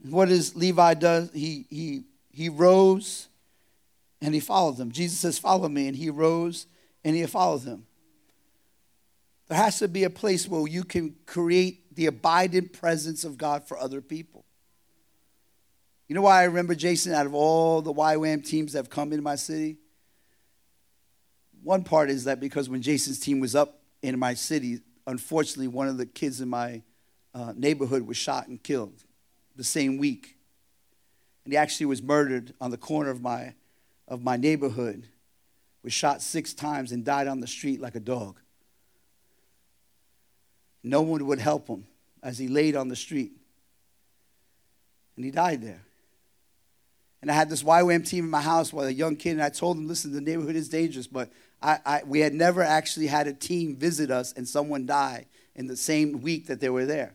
What 0.02 0.28
does 0.28 0.54
Levi 0.54 0.94
does? 0.94 1.30
He, 1.32 1.64
he, 1.70 2.02
he 2.30 2.50
rose 2.50 3.28
and 4.22 4.34
he 4.34 4.40
followed 4.40 4.76
them. 4.76 4.92
Jesus 4.92 5.18
says, 5.18 5.38
Follow 5.38 5.68
me. 5.68 5.88
And 5.88 5.96
he 5.96 6.08
rose 6.08 6.66
and 7.04 7.16
he 7.16 7.26
followed 7.26 7.62
them. 7.62 7.86
there 9.48 9.58
has 9.58 9.78
to 9.80 9.88
be 9.88 10.04
a 10.04 10.10
place 10.10 10.48
where 10.48 10.66
you 10.66 10.84
can 10.84 11.16
create 11.26 11.94
the 11.94 12.06
abiding 12.06 12.68
presence 12.68 13.24
of 13.24 13.36
God 13.36 13.66
for 13.66 13.76
other 13.76 14.00
people. 14.00 14.44
You 16.08 16.14
know 16.14 16.22
why 16.22 16.40
I 16.40 16.44
remember 16.44 16.74
Jason 16.74 17.12
out 17.12 17.26
of 17.26 17.34
all 17.34 17.82
the 17.82 17.92
YWAM 17.92 18.46
teams 18.46 18.72
that 18.72 18.78
have 18.78 18.90
come 18.90 19.12
into 19.12 19.22
my 19.22 19.34
city? 19.34 19.78
One 21.62 21.84
part 21.84 22.10
is 22.10 22.24
that 22.24 22.40
because 22.40 22.68
when 22.68 22.82
Jason's 22.82 23.18
team 23.18 23.40
was 23.40 23.54
up 23.54 23.80
in 24.02 24.18
my 24.18 24.34
city, 24.34 24.80
unfortunately, 25.06 25.68
one 25.68 25.88
of 25.88 25.96
the 25.96 26.06
kids 26.06 26.40
in 26.40 26.48
my 26.48 26.82
uh, 27.34 27.52
neighborhood 27.56 28.02
was 28.02 28.16
shot 28.16 28.48
and 28.48 28.62
killed 28.62 29.04
the 29.56 29.64
same 29.64 29.98
week. 29.98 30.36
And 31.44 31.52
he 31.52 31.56
actually 31.56 31.86
was 31.86 32.02
murdered 32.02 32.54
on 32.60 32.70
the 32.70 32.76
corner 32.76 33.10
of 33.10 33.22
my, 33.22 33.54
of 34.08 34.22
my 34.22 34.36
neighborhood, 34.36 35.08
was 35.82 35.92
shot 35.92 36.22
six 36.22 36.54
times 36.54 36.92
and 36.92 37.04
died 37.04 37.26
on 37.26 37.40
the 37.40 37.46
street 37.46 37.80
like 37.80 37.94
a 37.94 38.00
dog. 38.00 38.38
No 40.82 41.02
one 41.02 41.26
would 41.26 41.38
help 41.38 41.68
him 41.68 41.86
as 42.22 42.38
he 42.38 42.48
laid 42.48 42.76
on 42.76 42.88
the 42.88 42.96
street. 42.96 43.32
And 45.16 45.24
he 45.24 45.30
died 45.30 45.62
there. 45.62 45.82
And 47.20 47.30
I 47.30 47.34
had 47.34 47.48
this 47.48 47.62
YWAM 47.62 48.06
team 48.06 48.24
in 48.24 48.30
my 48.30 48.40
house 48.40 48.72
with 48.72 48.86
a 48.86 48.92
young 48.92 49.14
kid, 49.14 49.32
and 49.32 49.42
I 49.42 49.48
told 49.48 49.76
him, 49.76 49.86
listen, 49.86 50.12
the 50.12 50.20
neighborhood 50.20 50.56
is 50.56 50.68
dangerous, 50.68 51.06
but 51.06 51.30
I, 51.62 51.78
I, 51.86 52.02
we 52.04 52.18
had 52.18 52.34
never 52.34 52.62
actually 52.62 53.06
had 53.06 53.28
a 53.28 53.32
team 53.32 53.76
visit 53.76 54.10
us 54.10 54.32
and 54.32 54.48
someone 54.48 54.86
die 54.86 55.26
in 55.54 55.68
the 55.68 55.76
same 55.76 56.20
week 56.20 56.48
that 56.48 56.58
they 56.58 56.68
were 56.68 56.84
there. 56.84 57.14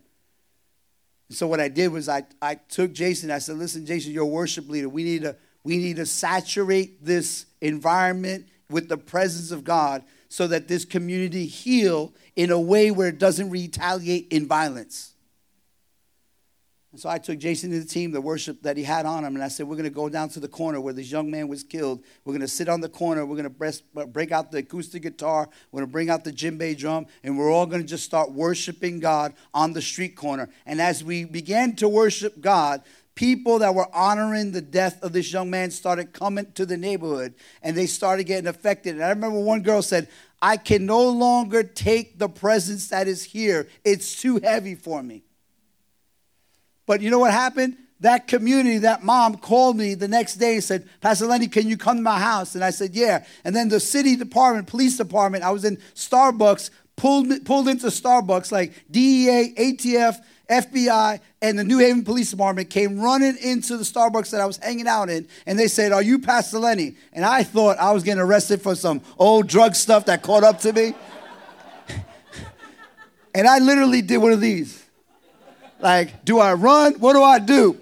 And 1.28 1.38
So 1.38 1.46
what 1.48 1.60
I 1.60 1.68
did 1.68 1.92
was 1.92 2.08
I, 2.08 2.24
I 2.42 2.56
took 2.56 2.94
Jason, 2.94 3.32
I 3.32 3.40
said, 3.40 3.58
listen, 3.58 3.86
Jason, 3.86 4.14
you're 4.14 4.24
a 4.24 4.28
worship 4.28 4.70
leader. 4.70 4.88
We 4.88 5.04
need 5.04 5.24
to, 5.24 5.36
we 5.68 5.76
need 5.76 5.98
to 5.98 6.06
saturate 6.06 7.04
this 7.04 7.46
environment 7.60 8.48
with 8.70 8.88
the 8.88 8.96
presence 8.96 9.52
of 9.52 9.66
God 9.66 10.02
so 10.30 10.48
that 10.48 10.70
this 10.70 10.86
community 10.86 11.46
heal 11.46 12.14
in 12.38 12.52
a 12.52 12.60
way 12.60 12.90
where 12.90 13.10
it 13.10 13.20
doesn't 13.20 13.50
retaliate 13.50 14.30
in 14.32 14.48
violence. 14.48 15.14
And 16.94 17.02
so 17.02 17.10
I 17.10 17.18
took 17.18 17.38
Jason 17.38 17.72
to 17.72 17.82
the 17.82 17.86
team, 17.86 18.12
the 18.12 18.22
worship 18.22 18.62
that 18.62 18.78
he 18.78 18.84
had 18.84 19.06
on 19.06 19.26
him, 19.26 19.36
and 19.36 19.44
I 19.44 19.50
said, 19.50 19.68
We're 19.68 19.76
going 19.76 19.84
to 19.84 19.90
go 19.90 20.08
down 20.08 20.30
to 20.30 20.40
the 20.40 20.48
corner 20.48 20.80
where 20.80 20.94
this 20.94 21.12
young 21.12 21.30
man 21.30 21.50
was 21.50 21.64
killed. 21.64 22.02
We're 22.24 22.32
going 22.32 22.40
to 22.40 22.48
sit 22.48 22.70
on 22.70 22.80
the 22.80 22.88
corner. 22.88 23.26
We're 23.26 23.36
going 23.36 23.54
to 23.54 24.08
break 24.08 24.32
out 24.32 24.54
the 24.54 24.60
acoustic 24.60 25.02
guitar. 25.02 25.50
We're 25.74 25.82
going 25.82 25.90
to 25.90 25.92
bring 25.92 26.10
out 26.10 26.24
the 26.24 26.32
djembe 26.32 26.78
drum, 26.78 27.08
and 27.26 27.38
we're 27.38 27.52
all 27.52 27.66
going 27.66 27.82
to 27.82 27.88
just 27.88 28.06
start 28.06 28.32
worshiping 28.32 29.02
God 29.02 29.34
on 29.54 29.74
the 29.74 29.82
street 29.82 30.16
corner. 30.16 30.48
And 30.66 30.80
as 30.80 31.04
we 31.04 31.26
began 31.26 31.76
to 31.76 31.90
worship 31.90 32.40
God, 32.40 32.84
people 33.18 33.60
that 33.60 33.74
were 33.74 33.94
honoring 33.94 34.52
the 34.52 34.62
death 34.62 35.02
of 35.04 35.12
this 35.12 35.34
young 35.34 35.50
man 35.50 35.72
started 35.72 36.14
coming 36.14 36.50
to 36.54 36.68
the 36.68 36.78
neighborhood 36.78 37.34
and 37.64 37.76
they 37.76 37.88
started 37.88 38.26
getting 38.26 38.48
affected. 38.48 38.94
And 38.94 39.04
I 39.04 39.10
remember 39.10 39.40
one 39.40 39.64
girl 39.64 39.82
said, 39.82 40.08
I 40.40 40.56
can 40.56 40.86
no 40.86 41.10
longer 41.10 41.64
take 41.64 42.20
the 42.20 42.30
presence 42.30 42.90
that 42.90 43.08
is 43.08 43.24
here. 43.24 43.68
It's 43.84 44.22
too 44.22 44.38
heavy 44.38 44.76
for 44.76 45.02
me. 45.02 45.24
But 46.86 47.02
you 47.02 47.10
know 47.10 47.18
what 47.18 47.32
happened? 47.32 47.78
That 48.02 48.28
community, 48.28 48.78
that 48.80 49.04
mom 49.04 49.38
called 49.38 49.78
me 49.78 49.96
the 49.96 50.08
next 50.08 50.36
day 50.36 50.54
and 50.54 50.64
said, 50.64 50.88
Pastor 51.02 51.26
Lenny, 51.26 51.48
can 51.48 51.68
you 51.68 51.76
come 51.76 51.98
to 51.98 52.04
my 52.04 52.20
house? 52.20 52.54
And 52.54 52.64
I 52.64 52.70
said, 52.70 52.96
Yeah. 52.96 53.26
And 53.44 53.56
then 53.56 53.70
the 53.70 53.80
city 53.80 54.16
department, 54.16 54.68
police 54.68 54.96
department, 54.96 55.44
I 55.44 55.50
was 55.50 55.66
in 55.66 55.78
Starbucks, 55.96 56.70
pulled, 56.96 57.46
pulled 57.46 57.68
into 57.68 57.88
Starbucks, 57.88 58.52
like 58.52 58.86
DEA, 58.92 59.56
ATF, 59.58 60.24
FBI, 60.50 61.20
and 61.42 61.60
the 61.60 61.64
New 61.64 61.80
Haven 61.80 62.04
Police 62.04 62.32
Department 62.32 62.70
came 62.70 63.00
running 63.00 63.38
into 63.38 63.78
the 63.78 63.84
Starbucks 63.84 64.32
that 64.32 64.42
I 64.42 64.46
was 64.46 64.58
hanging 64.58 64.88
out 64.88 65.10
in, 65.10 65.28
and 65.46 65.58
they 65.60 65.68
said, 65.68 65.92
Are 65.92 66.02
you 66.02 66.20
Pastor 66.20 66.60
Lenny? 66.60 66.96
And 67.14 67.26
I 67.26 67.44
thought 67.44 67.78
I 67.78 67.92
was 67.92 68.04
getting 68.04 68.22
arrested 68.22 68.62
for 68.62 68.76
some 68.76 69.02
old 69.18 69.48
drug 69.48 69.76
stuff 69.76 70.06
that 70.06 70.24
caught 70.24 70.44
up 70.44 70.60
to 70.62 70.74
me. 70.74 70.94
and 73.36 73.48
I 73.48 73.60
literally 73.60 74.02
did 74.02 74.18
one 74.18 74.32
of 74.32 74.42
these. 74.42 74.84
Like, 75.80 76.26
do 76.26 76.40
I 76.40 76.54
run? 76.54 76.94
What 76.96 77.14
do 77.14 77.24
I 77.24 77.40
do? 77.40 77.80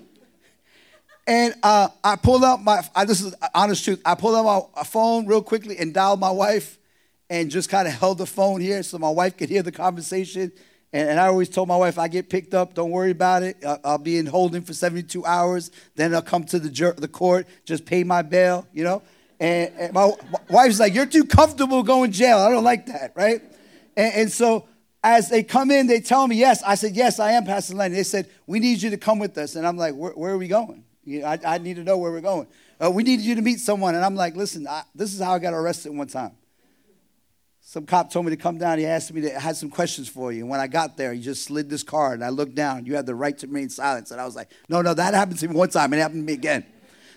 And 1.28 1.56
uh, 1.64 1.88
I 2.04 2.18
pulled 2.18 2.44
out 2.44 2.64
my, 2.64 2.82
I, 2.96 3.06
this 3.06 3.22
is 3.22 3.34
honest 3.54 3.84
truth, 3.84 4.02
I 4.06 4.16
pulled 4.16 4.36
out 4.36 4.70
my 4.76 4.84
phone 4.84 5.26
real 5.26 5.42
quickly 5.42 5.78
and 5.78 5.94
dialed 5.94 6.20
my 6.20 6.30
wife 6.30 6.78
and 7.30 7.50
just 7.50 7.70
kind 7.70 7.88
of 7.88 7.94
held 7.96 8.20
the 8.20 8.28
phone 8.28 8.62
here 8.62 8.84
so 8.84 9.00
my 9.00 9.10
wife 9.10 9.36
could 9.38 9.50
hear 9.50 9.64
the 9.64 9.72
conversation. 9.72 10.52
And, 10.96 11.10
and 11.10 11.20
I 11.20 11.28
always 11.28 11.50
told 11.50 11.68
my 11.68 11.76
wife, 11.76 12.00
I 12.00 12.08
get 12.08 12.30
picked 12.30 12.54
up, 12.54 12.74
don't 12.74 12.90
worry 12.90 13.12
about 13.12 13.44
it. 13.44 13.58
I'll, 13.68 13.80
I'll 13.84 13.98
be 13.98 14.18
in 14.18 14.26
holding 14.26 14.62
for 14.62 14.74
72 14.74 15.26
hours. 15.26 15.70
Then 15.96 16.16
I'll 16.16 16.22
come 16.22 16.46
to 16.46 16.58
the, 16.58 16.94
the 16.96 17.10
court, 17.10 17.48
just 17.66 17.86
pay 17.86 18.06
my 18.06 18.22
bail, 18.22 18.66
you 18.72 18.86
know? 18.86 19.04
And, 19.38 19.74
and 19.78 19.94
my, 19.94 20.14
wife's 20.50 20.80
like, 20.80 20.94
You're 20.94 21.06
too 21.06 21.26
comfortable 21.26 21.84
going 21.84 22.14
jail. 22.14 22.38
I 22.38 22.50
don't 22.50 22.64
like 22.64 22.86
that, 22.86 23.12
right? 23.14 23.42
And, 23.98 24.14
and 24.14 24.32
so 24.32 24.70
as 25.04 25.30
they 25.30 25.44
come 25.44 25.70
in, 25.70 25.88
they 25.88 26.00
tell 26.00 26.30
me, 26.30 26.38
yes. 26.38 26.64
I 26.64 26.76
said, 26.76 26.96
yes, 26.96 27.20
I 27.20 27.34
am 27.34 27.44
Pastor 27.44 27.76
Lenny. 27.76 27.96
They 27.96 28.04
said, 28.04 28.30
we 28.48 28.60
need 28.60 28.82
you 28.82 28.90
to 28.92 28.98
come 28.98 29.20
with 29.20 29.38
us. 29.38 29.58
And 29.58 29.68
I'm 29.68 29.76
like, 29.76 29.96
where, 29.96 30.14
where 30.14 30.32
are 30.32 30.38
we 30.38 30.48
going? 30.48 30.86
You 31.04 31.20
know, 31.20 31.28
I, 31.28 31.40
I, 31.46 31.58
need 31.60 31.76
to 31.76 31.84
know 31.84 31.98
where 31.98 32.12
we're 32.12 32.22
going. 32.22 32.48
Uh, 32.84 32.90
we 32.90 33.04
need 33.04 33.20
you 33.20 33.36
to 33.36 33.42
meet 33.42 33.60
someone. 33.60 33.96
And 33.96 34.04
I'm 34.04 34.16
like, 34.16 34.36
listen, 34.36 34.66
I, 34.66 34.84
this 34.96 35.14
is 35.14 35.20
how 35.20 35.34
I 35.34 35.40
got 35.40 35.54
arrested 35.54 35.96
one 35.96 36.08
time. 36.08 36.32
Some 37.76 37.86
cop 37.86 38.10
told 38.10 38.26
me 38.26 38.30
to 38.30 38.38
come 38.38 38.58
down. 38.58 38.80
He 38.80 38.86
asked 38.86 39.12
me 39.12 39.20
to 39.20 39.38
had 39.38 39.58
some 39.58 39.70
questions 39.70 40.08
for 40.08 40.32
you. 40.32 40.44
And 40.44 40.50
when 40.50 40.62
I 40.62 40.68
got 40.68 40.96
there, 40.96 41.12
he 41.12 41.20
just 41.20 41.44
slid 41.44 41.70
this 41.70 41.84
card. 41.84 42.14
And 42.14 42.24
I 42.24 42.30
looked 42.30 42.56
down. 42.56 42.86
You 42.86 42.96
had 42.96 43.06
the 43.06 43.14
right 43.14 43.38
to 43.40 43.48
remain 43.48 43.68
silent. 43.68 44.12
And 44.12 44.22
I 44.22 44.24
was 44.24 44.34
like, 44.34 44.50
no, 44.70 44.82
no, 44.82 44.94
that 44.94 45.14
happened 45.14 45.40
to 45.40 45.48
me 45.50 45.56
one 45.58 45.68
time. 45.68 45.92
It 45.92 45.98
happened 45.98 46.22
to 46.22 46.26
me 46.26 46.32
again. 46.32 46.66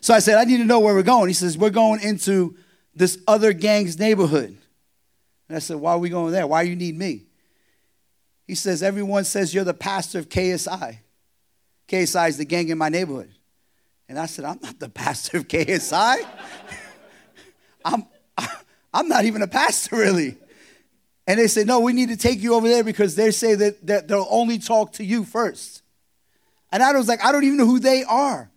So 0.00 0.12
I 0.12 0.18
said, 0.18 0.36
I 0.36 0.42
need 0.42 0.56
to 0.56 0.64
know 0.64 0.80
where 0.80 0.94
we're 0.94 1.04
going. 1.04 1.28
He 1.28 1.32
says, 1.32 1.56
we're 1.56 1.70
going 1.70 2.00
into 2.00 2.56
this 2.92 3.20
other 3.28 3.52
gang's 3.52 4.00
neighborhood. 4.00 4.58
And 5.48 5.56
I 5.56 5.60
said, 5.60 5.76
why 5.76 5.92
are 5.92 5.98
we 6.00 6.08
going 6.08 6.32
there? 6.32 6.44
Why 6.44 6.64
do 6.64 6.70
you 6.70 6.74
need 6.74 6.98
me? 6.98 7.26
He 8.48 8.56
says, 8.56 8.82
Everyone 8.82 9.22
says 9.22 9.54
you're 9.54 9.62
the 9.62 9.72
pastor 9.72 10.18
of 10.18 10.28
KSI. 10.28 10.98
KSI 11.86 12.30
is 12.30 12.36
the 12.36 12.44
gang 12.44 12.68
in 12.68 12.78
my 12.78 12.88
neighborhood. 12.88 13.30
And 14.08 14.18
I 14.18 14.26
said, 14.26 14.44
I'm 14.44 14.58
not 14.60 14.80
the 14.80 14.88
pastor 14.88 15.36
of 15.36 15.46
KSI. 15.46 16.26
I'm, 17.84 18.06
I'm 18.92 19.06
not 19.06 19.24
even 19.24 19.42
a 19.42 19.46
pastor, 19.46 19.94
really. 19.94 20.36
And 21.28 21.38
they 21.38 21.46
said, 21.46 21.66
No, 21.66 21.78
we 21.80 21.92
need 21.92 22.08
to 22.08 22.16
take 22.16 22.40
you 22.40 22.54
over 22.54 22.66
there 22.66 22.82
because 22.82 23.14
they 23.14 23.30
say 23.30 23.54
that, 23.54 23.86
that 23.86 24.08
they'll 24.08 24.26
only 24.30 24.58
talk 24.58 24.94
to 24.94 25.04
you 25.04 25.24
first. 25.24 25.82
And 26.72 26.82
I 26.82 26.90
was 26.92 27.06
like, 27.06 27.22
I 27.22 27.32
don't 27.32 27.44
even 27.44 27.58
know 27.58 27.66
who 27.66 27.78
they 27.78 28.02
are. 28.02 28.50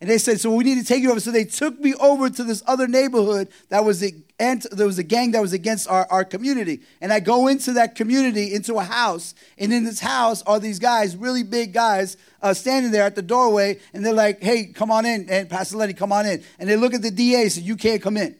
And 0.00 0.10
they 0.10 0.18
said, 0.18 0.40
so 0.40 0.54
we 0.54 0.64
need 0.64 0.78
to 0.78 0.84
take 0.84 1.02
you 1.02 1.10
over. 1.10 1.20
So 1.20 1.30
they 1.30 1.44
took 1.44 1.80
me 1.80 1.94
over 1.94 2.28
to 2.28 2.44
this 2.44 2.62
other 2.66 2.86
neighborhood 2.86 3.48
that 3.70 3.82
was 3.82 4.02
a, 4.02 4.12
there 4.38 4.86
was 4.86 4.98
a 4.98 5.02
gang 5.02 5.30
that 5.30 5.40
was 5.40 5.54
against 5.54 5.88
our, 5.88 6.06
our 6.10 6.22
community. 6.22 6.82
And 7.00 7.10
I 7.10 7.20
go 7.20 7.46
into 7.46 7.72
that 7.74 7.94
community, 7.94 8.52
into 8.52 8.74
a 8.74 8.84
house. 8.84 9.34
And 9.56 9.72
in 9.72 9.84
this 9.84 10.00
house 10.00 10.42
are 10.42 10.60
these 10.60 10.78
guys, 10.78 11.16
really 11.16 11.42
big 11.42 11.72
guys, 11.72 12.18
uh, 12.42 12.52
standing 12.52 12.92
there 12.92 13.04
at 13.04 13.14
the 13.14 13.22
doorway. 13.22 13.80
And 13.94 14.04
they're 14.04 14.12
like, 14.12 14.42
hey, 14.42 14.66
come 14.66 14.90
on 14.90 15.06
in. 15.06 15.30
And 15.30 15.48
Pastor 15.48 15.78
Lenny, 15.78 15.94
come 15.94 16.12
on 16.12 16.26
in. 16.26 16.44
And 16.58 16.68
they 16.68 16.76
look 16.76 16.92
at 16.92 17.00
the 17.00 17.10
DA 17.10 17.42
and 17.42 17.52
say, 17.52 17.62
you 17.62 17.76
can't 17.76 18.02
come 18.02 18.18
in. 18.18 18.36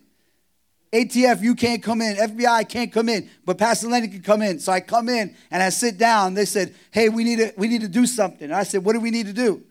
ATF, 0.92 1.42
you 1.42 1.54
can't 1.54 1.82
come 1.82 2.00
in. 2.00 2.16
FBI 2.16 2.68
can't 2.68 2.92
come 2.92 3.08
in, 3.08 3.28
but 3.44 3.58
Pastor 3.58 3.88
Lenny 3.88 4.08
can 4.08 4.22
come 4.22 4.40
in. 4.40 4.60
So 4.60 4.72
I 4.72 4.80
come 4.80 5.08
in 5.08 5.34
and 5.50 5.62
I 5.62 5.68
sit 5.68 5.98
down. 5.98 6.34
They 6.34 6.44
said, 6.44 6.74
"Hey, 6.90 7.08
we 7.08 7.24
need 7.24 7.38
to 7.38 7.52
we 7.56 7.68
need 7.68 7.82
to 7.82 7.88
do 7.88 8.06
something." 8.06 8.44
And 8.44 8.54
I 8.54 8.62
said, 8.62 8.84
"What 8.84 8.92
do 8.92 9.00
we 9.00 9.10
need 9.10 9.26
to 9.26 9.32
do?" 9.32 9.62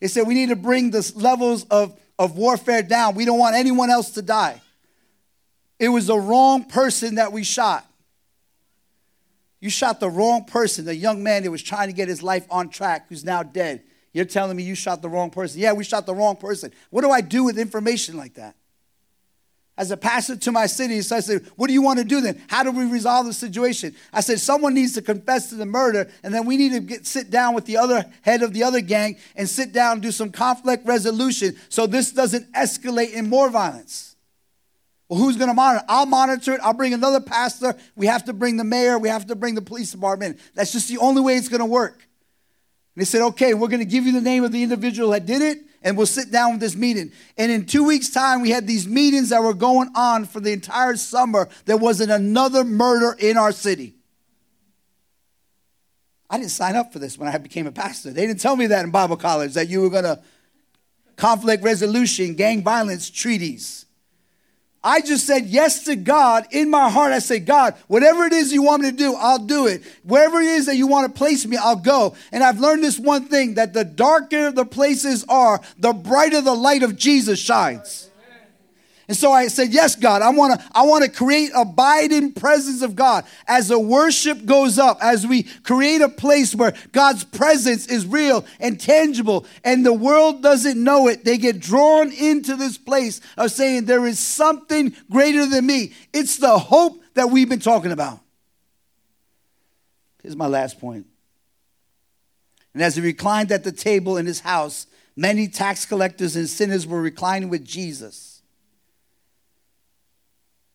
They 0.00 0.08
said 0.08 0.26
we 0.26 0.34
need 0.34 0.48
to 0.48 0.56
bring 0.56 0.90
the 0.90 1.12
levels 1.14 1.64
of, 1.64 1.98
of 2.18 2.36
warfare 2.36 2.82
down. 2.82 3.14
We 3.14 3.24
don't 3.24 3.38
want 3.38 3.54
anyone 3.54 3.90
else 3.90 4.10
to 4.12 4.22
die. 4.22 4.60
It 5.78 5.88
was 5.88 6.06
the 6.06 6.18
wrong 6.18 6.64
person 6.64 7.16
that 7.16 7.32
we 7.32 7.44
shot. 7.44 7.86
You 9.60 9.68
shot 9.68 10.00
the 10.00 10.08
wrong 10.08 10.44
person, 10.44 10.86
the 10.86 10.94
young 10.94 11.22
man 11.22 11.42
that 11.42 11.50
was 11.50 11.62
trying 11.62 11.88
to 11.88 11.92
get 11.92 12.08
his 12.08 12.22
life 12.22 12.46
on 12.50 12.70
track, 12.70 13.06
who's 13.08 13.24
now 13.24 13.42
dead. 13.42 13.82
You're 14.12 14.24
telling 14.24 14.56
me 14.56 14.62
you 14.62 14.74
shot 14.74 15.02
the 15.02 15.08
wrong 15.08 15.30
person. 15.30 15.60
Yeah, 15.60 15.74
we 15.74 15.84
shot 15.84 16.06
the 16.06 16.14
wrong 16.14 16.36
person. 16.36 16.72
What 16.88 17.02
do 17.02 17.10
I 17.10 17.20
do 17.20 17.44
with 17.44 17.58
information 17.58 18.16
like 18.16 18.34
that? 18.34 18.56
As 19.80 19.90
a 19.90 19.96
pastor 19.96 20.36
to 20.36 20.52
my 20.52 20.66
city. 20.66 21.00
So 21.00 21.16
I 21.16 21.20
said, 21.20 21.46
What 21.56 21.68
do 21.68 21.72
you 21.72 21.80
want 21.80 21.98
to 22.00 22.04
do 22.04 22.20
then? 22.20 22.40
How 22.48 22.62
do 22.62 22.70
we 22.70 22.84
resolve 22.84 23.24
the 23.24 23.32
situation? 23.32 23.96
I 24.12 24.20
said, 24.20 24.38
Someone 24.38 24.74
needs 24.74 24.92
to 24.92 25.02
confess 25.02 25.48
to 25.48 25.54
the 25.54 25.64
murder, 25.64 26.10
and 26.22 26.34
then 26.34 26.44
we 26.44 26.58
need 26.58 26.72
to 26.72 26.80
get, 26.80 27.06
sit 27.06 27.30
down 27.30 27.54
with 27.54 27.64
the 27.64 27.78
other 27.78 28.04
head 28.20 28.42
of 28.42 28.52
the 28.52 28.62
other 28.62 28.82
gang 28.82 29.16
and 29.36 29.48
sit 29.48 29.72
down 29.72 29.94
and 29.94 30.02
do 30.02 30.12
some 30.12 30.30
conflict 30.30 30.86
resolution 30.86 31.56
so 31.70 31.86
this 31.86 32.12
doesn't 32.12 32.52
escalate 32.52 33.14
in 33.14 33.30
more 33.30 33.48
violence. 33.48 34.16
Well, 35.08 35.18
who's 35.18 35.38
going 35.38 35.48
to 35.48 35.54
monitor? 35.54 35.84
I'll 35.88 36.04
monitor 36.04 36.52
it. 36.52 36.60
I'll 36.62 36.74
bring 36.74 36.92
another 36.92 37.20
pastor. 37.20 37.74
We 37.96 38.06
have 38.06 38.26
to 38.26 38.34
bring 38.34 38.58
the 38.58 38.64
mayor. 38.64 38.98
We 38.98 39.08
have 39.08 39.28
to 39.28 39.34
bring 39.34 39.54
the 39.54 39.62
police 39.62 39.90
department. 39.90 40.40
That's 40.54 40.72
just 40.72 40.88
the 40.88 40.98
only 40.98 41.22
way 41.22 41.36
it's 41.36 41.48
going 41.48 41.60
to 41.60 41.66
work. 41.66 42.06
And 42.94 43.00
they 43.00 43.06
said, 43.06 43.22
okay, 43.28 43.54
we're 43.54 43.68
going 43.68 43.80
to 43.80 43.86
give 43.86 44.04
you 44.04 44.12
the 44.12 44.20
name 44.20 44.44
of 44.44 44.52
the 44.52 44.62
individual 44.62 45.10
that 45.10 45.24
did 45.24 45.40
it, 45.40 45.58
and 45.82 45.96
we'll 45.96 46.06
sit 46.06 46.30
down 46.30 46.52
with 46.52 46.60
this 46.60 46.76
meeting. 46.76 47.12
And 47.36 47.50
in 47.50 47.66
two 47.66 47.84
weeks' 47.84 48.10
time, 48.10 48.42
we 48.42 48.50
had 48.50 48.66
these 48.66 48.86
meetings 48.86 49.30
that 49.30 49.42
were 49.42 49.54
going 49.54 49.90
on 49.94 50.24
for 50.24 50.40
the 50.40 50.52
entire 50.52 50.96
summer. 50.96 51.48
There 51.64 51.76
wasn't 51.76 52.10
another 52.10 52.64
murder 52.64 53.16
in 53.18 53.36
our 53.36 53.52
city. 53.52 53.94
I 56.28 56.38
didn't 56.38 56.52
sign 56.52 56.76
up 56.76 56.92
for 56.92 56.98
this 56.98 57.18
when 57.18 57.28
I 57.28 57.38
became 57.38 57.66
a 57.66 57.72
pastor. 57.72 58.12
They 58.12 58.26
didn't 58.26 58.40
tell 58.40 58.54
me 58.54 58.66
that 58.68 58.84
in 58.84 58.90
Bible 58.90 59.16
college 59.16 59.54
that 59.54 59.68
you 59.68 59.80
were 59.80 59.90
going 59.90 60.04
to 60.04 60.20
conflict 61.16 61.64
resolution, 61.64 62.34
gang 62.34 62.62
violence 62.62 63.10
treaties. 63.10 63.86
I 64.82 65.02
just 65.02 65.26
said 65.26 65.46
yes 65.46 65.84
to 65.84 65.96
God 65.96 66.46
in 66.50 66.70
my 66.70 66.88
heart. 66.88 67.12
I 67.12 67.18
said, 67.18 67.44
God, 67.44 67.74
whatever 67.86 68.24
it 68.24 68.32
is 68.32 68.52
you 68.52 68.62
want 68.62 68.82
me 68.82 68.90
to 68.90 68.96
do, 68.96 69.14
I'll 69.14 69.38
do 69.38 69.66
it. 69.66 69.82
Wherever 70.04 70.40
it 70.40 70.46
is 70.46 70.66
that 70.66 70.76
you 70.76 70.86
want 70.86 71.12
to 71.12 71.18
place 71.18 71.46
me, 71.46 71.56
I'll 71.58 71.76
go. 71.76 72.14
And 72.32 72.42
I've 72.42 72.60
learned 72.60 72.82
this 72.82 72.98
one 72.98 73.26
thing 73.26 73.54
that 73.54 73.74
the 73.74 73.84
darker 73.84 74.50
the 74.50 74.64
places 74.64 75.24
are, 75.28 75.60
the 75.78 75.92
brighter 75.92 76.40
the 76.40 76.54
light 76.54 76.82
of 76.82 76.96
Jesus 76.96 77.38
shines. 77.38 78.09
And 79.10 79.16
so 79.16 79.32
I 79.32 79.48
said, 79.48 79.72
Yes, 79.72 79.96
God, 79.96 80.22
I 80.22 80.28
want 80.28 80.60
to 80.60 80.66
I 80.70 80.84
want 80.84 81.02
to 81.02 81.10
create 81.10 81.50
abiding 81.52 82.32
presence 82.32 82.80
of 82.80 82.94
God. 82.94 83.24
As 83.48 83.66
the 83.66 83.76
worship 83.76 84.46
goes 84.46 84.78
up, 84.78 84.98
as 85.02 85.26
we 85.26 85.42
create 85.64 86.00
a 86.00 86.08
place 86.08 86.54
where 86.54 86.74
God's 86.92 87.24
presence 87.24 87.88
is 87.88 88.06
real 88.06 88.44
and 88.60 88.80
tangible, 88.80 89.46
and 89.64 89.84
the 89.84 89.92
world 89.92 90.44
doesn't 90.44 90.80
know 90.80 91.08
it, 91.08 91.24
they 91.24 91.38
get 91.38 91.58
drawn 91.58 92.12
into 92.12 92.54
this 92.54 92.78
place 92.78 93.20
of 93.36 93.50
saying, 93.50 93.86
There 93.86 94.06
is 94.06 94.20
something 94.20 94.94
greater 95.10 95.44
than 95.44 95.66
me. 95.66 95.92
It's 96.12 96.36
the 96.36 96.56
hope 96.56 97.02
that 97.14 97.30
we've 97.30 97.48
been 97.48 97.58
talking 97.58 97.90
about. 97.90 98.20
Here's 100.22 100.36
my 100.36 100.46
last 100.46 100.78
point. 100.78 101.08
And 102.74 102.80
as 102.80 102.94
he 102.94 103.02
reclined 103.02 103.50
at 103.50 103.64
the 103.64 103.72
table 103.72 104.18
in 104.18 104.26
his 104.26 104.38
house, 104.38 104.86
many 105.16 105.48
tax 105.48 105.84
collectors 105.84 106.36
and 106.36 106.48
sinners 106.48 106.86
were 106.86 107.02
reclining 107.02 107.48
with 107.48 107.64
Jesus 107.64 108.29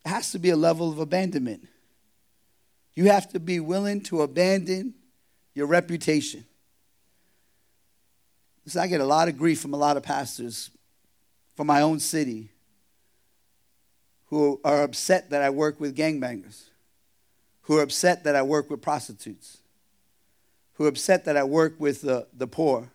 has 0.06 0.32
to 0.32 0.40
be 0.40 0.50
a 0.52 0.56
level 0.56 0.92
of 0.92 1.00
abandonment. 1.00 1.68
You 2.94 3.10
have 3.10 3.30
to 3.34 3.40
be 3.40 3.60
willing 3.60 4.02
to 4.04 4.22
abandon 4.22 4.94
your 5.54 5.68
reputation. 5.68 6.46
So 8.68 8.80
I 8.80 8.88
get 8.88 9.02
a 9.02 9.06
lot 9.06 9.28
of 9.28 9.38
grief 9.38 9.60
from 9.60 9.74
a 9.74 9.78
lot 9.78 9.98
of 9.98 10.04
pastors 10.04 10.72
from 11.56 11.68
my 11.68 11.82
own 11.82 12.00
city 12.00 12.50
who 14.28 14.60
are 14.64 14.84
upset 14.84 15.30
that 15.30 15.42
I 15.42 15.50
work 15.50 15.80
with 15.80 15.96
gangbangers, 15.96 16.64
who 17.64 17.78
are 17.78 17.84
upset 17.84 18.24
that 18.24 18.36
I 18.36 18.42
work 18.42 18.70
with 18.70 18.82
prostitutes, 18.82 19.60
who 20.74 20.86
are 20.86 20.90
upset 20.90 21.26
that 21.26 21.38
I 21.38 21.44
work 21.44 21.76
with 21.80 22.02
the, 22.02 22.28
the 22.34 22.48
poor. 22.48 22.90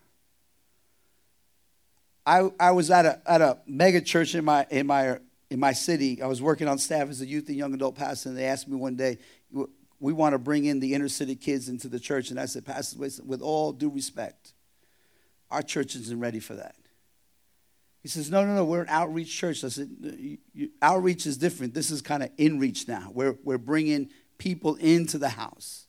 I, 2.26 2.50
I 2.58 2.72
was 2.72 2.90
at 2.90 3.06
a, 3.06 3.20
at 3.26 3.40
a 3.40 3.58
mega 3.66 4.00
church 4.00 4.34
in 4.34 4.44
my, 4.44 4.66
in 4.70 4.86
my 4.86 5.18
in 5.50 5.58
my 5.58 5.72
city, 5.72 6.22
I 6.22 6.26
was 6.26 6.40
working 6.40 6.68
on 6.68 6.78
staff 6.78 7.08
as 7.08 7.20
a 7.20 7.26
youth 7.26 7.48
and 7.48 7.56
young 7.56 7.74
adult 7.74 7.96
pastor, 7.96 8.28
and 8.28 8.38
they 8.38 8.46
asked 8.46 8.68
me 8.68 8.76
one 8.76 8.94
day, 8.94 9.18
we 9.98 10.12
want 10.12 10.32
to 10.32 10.38
bring 10.38 10.64
in 10.64 10.80
the 10.80 10.94
inner 10.94 11.08
city 11.08 11.34
kids 11.34 11.68
into 11.68 11.88
the 11.88 12.00
church. 12.00 12.30
And 12.30 12.40
I 12.40 12.46
said, 12.46 12.64
Pastor, 12.64 12.98
with 12.98 13.42
all 13.42 13.72
due 13.72 13.90
respect, 13.90 14.54
our 15.50 15.62
church 15.62 15.94
isn't 15.96 16.18
ready 16.18 16.40
for 16.40 16.54
that. 16.54 16.76
He 18.02 18.08
says, 18.08 18.30
No, 18.30 18.46
no, 18.46 18.54
no, 18.54 18.64
we're 18.64 18.82
an 18.82 18.88
outreach 18.88 19.36
church. 19.36 19.62
I 19.62 19.68
said, 19.68 19.90
Outreach 20.80 21.26
is 21.26 21.36
different. 21.36 21.74
This 21.74 21.90
is 21.90 22.00
kind 22.00 22.22
of 22.22 22.34
inreach 22.36 22.88
now. 22.88 23.10
We're, 23.12 23.36
we're 23.44 23.58
bringing 23.58 24.08
people 24.38 24.76
into 24.76 25.18
the 25.18 25.28
house. 25.28 25.86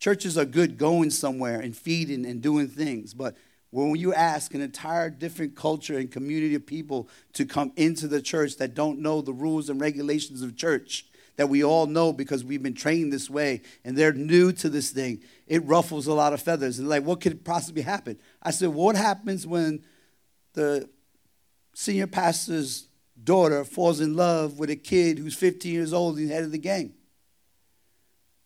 Churches 0.00 0.36
are 0.36 0.44
good 0.44 0.76
going 0.76 1.10
somewhere 1.10 1.60
and 1.60 1.76
feeding 1.76 2.26
and 2.26 2.42
doing 2.42 2.66
things, 2.66 3.14
but 3.14 3.36
when 3.84 3.96
you 3.96 4.14
ask 4.14 4.54
an 4.54 4.60
entire 4.60 5.10
different 5.10 5.54
culture 5.54 5.98
and 5.98 6.10
community 6.10 6.54
of 6.54 6.64
people 6.64 7.08
to 7.34 7.44
come 7.44 7.72
into 7.76 8.08
the 8.08 8.22
church 8.22 8.56
that 8.56 8.74
don't 8.74 9.00
know 9.00 9.20
the 9.20 9.32
rules 9.32 9.68
and 9.68 9.80
regulations 9.80 10.40
of 10.40 10.56
church, 10.56 11.06
that 11.36 11.48
we 11.48 11.62
all 11.62 11.86
know 11.86 12.12
because 12.12 12.42
we've 12.42 12.62
been 12.62 12.74
trained 12.74 13.12
this 13.12 13.28
way 13.28 13.60
and 13.84 13.96
they're 13.96 14.12
new 14.12 14.50
to 14.52 14.70
this 14.70 14.90
thing, 14.90 15.22
it 15.46 15.62
ruffles 15.64 16.06
a 16.06 16.14
lot 16.14 16.32
of 16.32 16.40
feathers. 16.40 16.78
And 16.78 16.88
like, 16.88 17.04
what 17.04 17.20
could 17.20 17.44
possibly 17.44 17.82
happen? 17.82 18.18
I 18.42 18.50
said, 18.50 18.70
what 18.70 18.96
happens 18.96 19.46
when 19.46 19.84
the 20.54 20.88
senior 21.74 22.06
pastor's 22.06 22.88
daughter 23.22 23.64
falls 23.64 24.00
in 24.00 24.16
love 24.16 24.58
with 24.58 24.70
a 24.70 24.76
kid 24.76 25.18
who's 25.18 25.34
15 25.34 25.70
years 25.70 25.92
old 25.92 26.16
and 26.16 26.30
head 26.30 26.44
of 26.44 26.52
the 26.52 26.58
gang? 26.58 26.94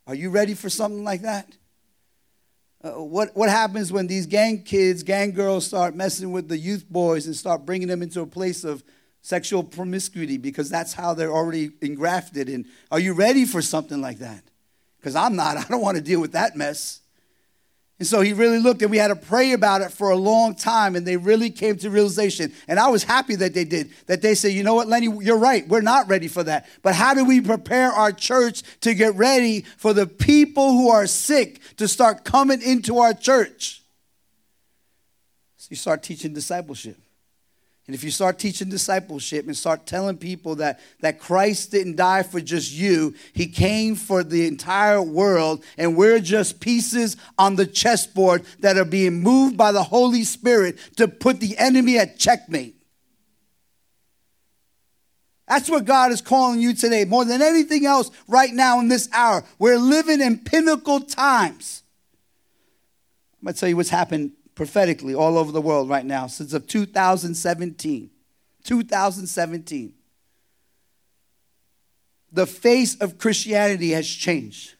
Are 0.08 0.14
you 0.14 0.30
ready 0.30 0.54
for 0.54 0.68
something 0.68 1.04
like 1.04 1.22
that? 1.22 1.56
Uh, 2.82 2.92
what, 2.92 3.36
what 3.36 3.50
happens 3.50 3.92
when 3.92 4.06
these 4.06 4.26
gang 4.26 4.62
kids, 4.62 5.02
gang 5.02 5.32
girls 5.32 5.66
start 5.66 5.94
messing 5.94 6.32
with 6.32 6.48
the 6.48 6.56
youth 6.56 6.88
boys 6.88 7.26
and 7.26 7.36
start 7.36 7.66
bringing 7.66 7.88
them 7.88 8.00
into 8.02 8.22
a 8.22 8.26
place 8.26 8.64
of 8.64 8.82
sexual 9.20 9.62
promiscuity 9.62 10.38
because 10.38 10.70
that's 10.70 10.94
how 10.94 11.12
they're 11.12 11.32
already 11.32 11.72
engrafted? 11.82 12.48
And 12.48 12.64
are 12.90 12.98
you 12.98 13.12
ready 13.12 13.44
for 13.44 13.60
something 13.60 14.00
like 14.00 14.18
that? 14.20 14.42
Because 14.98 15.14
I'm 15.14 15.36
not. 15.36 15.56
I 15.58 15.64
don't 15.64 15.82
want 15.82 15.98
to 15.98 16.02
deal 16.02 16.20
with 16.20 16.32
that 16.32 16.56
mess. 16.56 16.99
And 18.00 18.06
so 18.06 18.22
he 18.22 18.32
really 18.32 18.58
looked, 18.58 18.80
and 18.80 18.90
we 18.90 18.96
had 18.96 19.08
to 19.08 19.14
pray 19.14 19.52
about 19.52 19.82
it 19.82 19.92
for 19.92 20.08
a 20.08 20.16
long 20.16 20.54
time, 20.54 20.96
and 20.96 21.06
they 21.06 21.18
really 21.18 21.50
came 21.50 21.76
to 21.76 21.90
realization. 21.90 22.50
And 22.66 22.80
I 22.80 22.88
was 22.88 23.04
happy 23.04 23.36
that 23.36 23.52
they 23.52 23.64
did, 23.64 23.90
that 24.06 24.22
they 24.22 24.34
said, 24.34 24.52
you 24.52 24.62
know 24.62 24.72
what, 24.74 24.88
Lenny, 24.88 25.08
you're 25.20 25.36
right. 25.36 25.68
We're 25.68 25.82
not 25.82 26.08
ready 26.08 26.26
for 26.26 26.42
that. 26.44 26.66
But 26.80 26.94
how 26.94 27.12
do 27.12 27.26
we 27.26 27.42
prepare 27.42 27.92
our 27.92 28.10
church 28.10 28.62
to 28.80 28.94
get 28.94 29.16
ready 29.16 29.66
for 29.76 29.92
the 29.92 30.06
people 30.06 30.72
who 30.72 30.88
are 30.88 31.06
sick 31.06 31.60
to 31.76 31.86
start 31.86 32.24
coming 32.24 32.62
into 32.62 33.00
our 33.00 33.12
church? 33.12 33.82
So 35.58 35.66
you 35.68 35.76
start 35.76 36.02
teaching 36.02 36.32
discipleship. 36.32 36.96
And 37.90 37.94
if 37.96 38.04
you 38.04 38.12
start 38.12 38.38
teaching 38.38 38.68
discipleship 38.68 39.46
and 39.46 39.56
start 39.56 39.84
telling 39.84 40.16
people 40.16 40.54
that, 40.54 40.78
that 41.00 41.18
Christ 41.18 41.72
didn't 41.72 41.96
die 41.96 42.22
for 42.22 42.40
just 42.40 42.70
you, 42.70 43.16
He 43.32 43.48
came 43.48 43.96
for 43.96 44.22
the 44.22 44.46
entire 44.46 45.02
world, 45.02 45.64
and 45.76 45.96
we're 45.96 46.20
just 46.20 46.60
pieces 46.60 47.16
on 47.36 47.56
the 47.56 47.66
chessboard 47.66 48.44
that 48.60 48.78
are 48.78 48.84
being 48.84 49.24
moved 49.24 49.56
by 49.56 49.72
the 49.72 49.82
Holy 49.82 50.22
Spirit 50.22 50.78
to 50.98 51.08
put 51.08 51.40
the 51.40 51.58
enemy 51.58 51.98
at 51.98 52.16
checkmate. 52.16 52.76
That's 55.48 55.68
what 55.68 55.84
God 55.84 56.12
is 56.12 56.20
calling 56.20 56.60
you 56.60 56.74
today, 56.74 57.04
more 57.04 57.24
than 57.24 57.42
anything 57.42 57.86
else 57.86 58.12
right 58.28 58.54
now 58.54 58.78
in 58.78 58.86
this 58.86 59.08
hour. 59.12 59.42
We're 59.58 59.78
living 59.78 60.20
in 60.20 60.38
pinnacle 60.38 61.00
times. 61.00 61.82
I'm 63.40 63.46
going 63.46 63.54
to 63.54 63.58
tell 63.58 63.68
you 63.68 63.76
what's 63.76 63.88
happened 63.88 64.30
prophetically 64.60 65.14
all 65.14 65.38
over 65.38 65.50
the 65.52 65.60
world 65.62 65.88
right 65.88 66.04
now 66.04 66.26
since 66.26 66.52
of 66.52 66.66
2017. 66.66 68.10
2017. 68.62 69.94
The 72.30 72.46
face 72.46 72.94
of 73.00 73.16
Christianity 73.16 73.92
has 73.92 74.06
changed. 74.06 74.74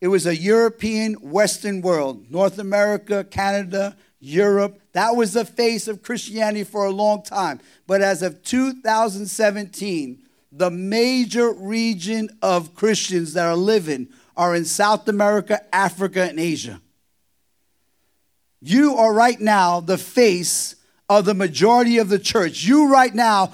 It 0.00 0.08
was 0.08 0.26
a 0.26 0.34
European 0.34 1.14
Western 1.14 1.80
world, 1.80 2.28
North 2.28 2.58
America, 2.58 3.22
Canada, 3.22 3.96
Europe. 4.18 4.80
That 4.94 5.14
was 5.14 5.34
the 5.34 5.44
face 5.44 5.86
of 5.86 6.02
Christianity 6.02 6.64
for 6.64 6.86
a 6.86 6.90
long 6.90 7.22
time. 7.22 7.60
But 7.86 8.02
as 8.02 8.20
of 8.20 8.42
2017, 8.42 10.18
the 10.50 10.72
major 10.72 11.52
region 11.52 12.30
of 12.42 12.74
Christians 12.74 13.34
that 13.34 13.46
are 13.46 13.54
living 13.54 14.08
are 14.36 14.56
in 14.56 14.64
South 14.64 15.06
America, 15.06 15.60
Africa, 15.72 16.24
and 16.24 16.40
Asia. 16.40 16.80
You 18.66 18.96
are 18.96 19.12
right 19.12 19.38
now 19.38 19.80
the 19.80 19.98
face 19.98 20.76
of 21.06 21.26
the 21.26 21.34
majority 21.34 21.98
of 21.98 22.08
the 22.08 22.18
church. 22.18 22.64
You 22.64 22.90
right 22.90 23.14
now 23.14 23.52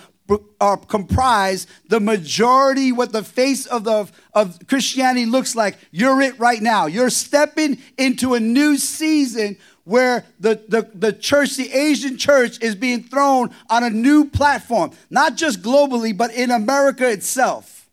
are 0.60 0.76
comprise 0.76 1.66
the 1.88 1.98
majority 1.98 2.92
what 2.92 3.10
the 3.10 3.24
face 3.24 3.66
of 3.66 3.82
the 3.82 4.08
of 4.32 4.58
Christianity 4.68 5.26
looks 5.26 5.56
like. 5.56 5.76
You're 5.90 6.20
it 6.20 6.38
right 6.38 6.62
now. 6.62 6.86
You're 6.86 7.10
stepping 7.10 7.78
into 7.98 8.34
a 8.34 8.40
new 8.40 8.76
season 8.76 9.56
where 9.82 10.24
the, 10.38 10.62
the, 10.68 10.88
the 10.94 11.12
church, 11.12 11.56
the 11.56 11.72
Asian 11.72 12.16
church, 12.16 12.62
is 12.62 12.76
being 12.76 13.02
thrown 13.02 13.50
on 13.68 13.82
a 13.82 13.90
new 13.90 14.26
platform, 14.26 14.92
not 15.10 15.34
just 15.34 15.60
globally, 15.60 16.16
but 16.16 16.32
in 16.32 16.52
America 16.52 17.10
itself. 17.10 17.90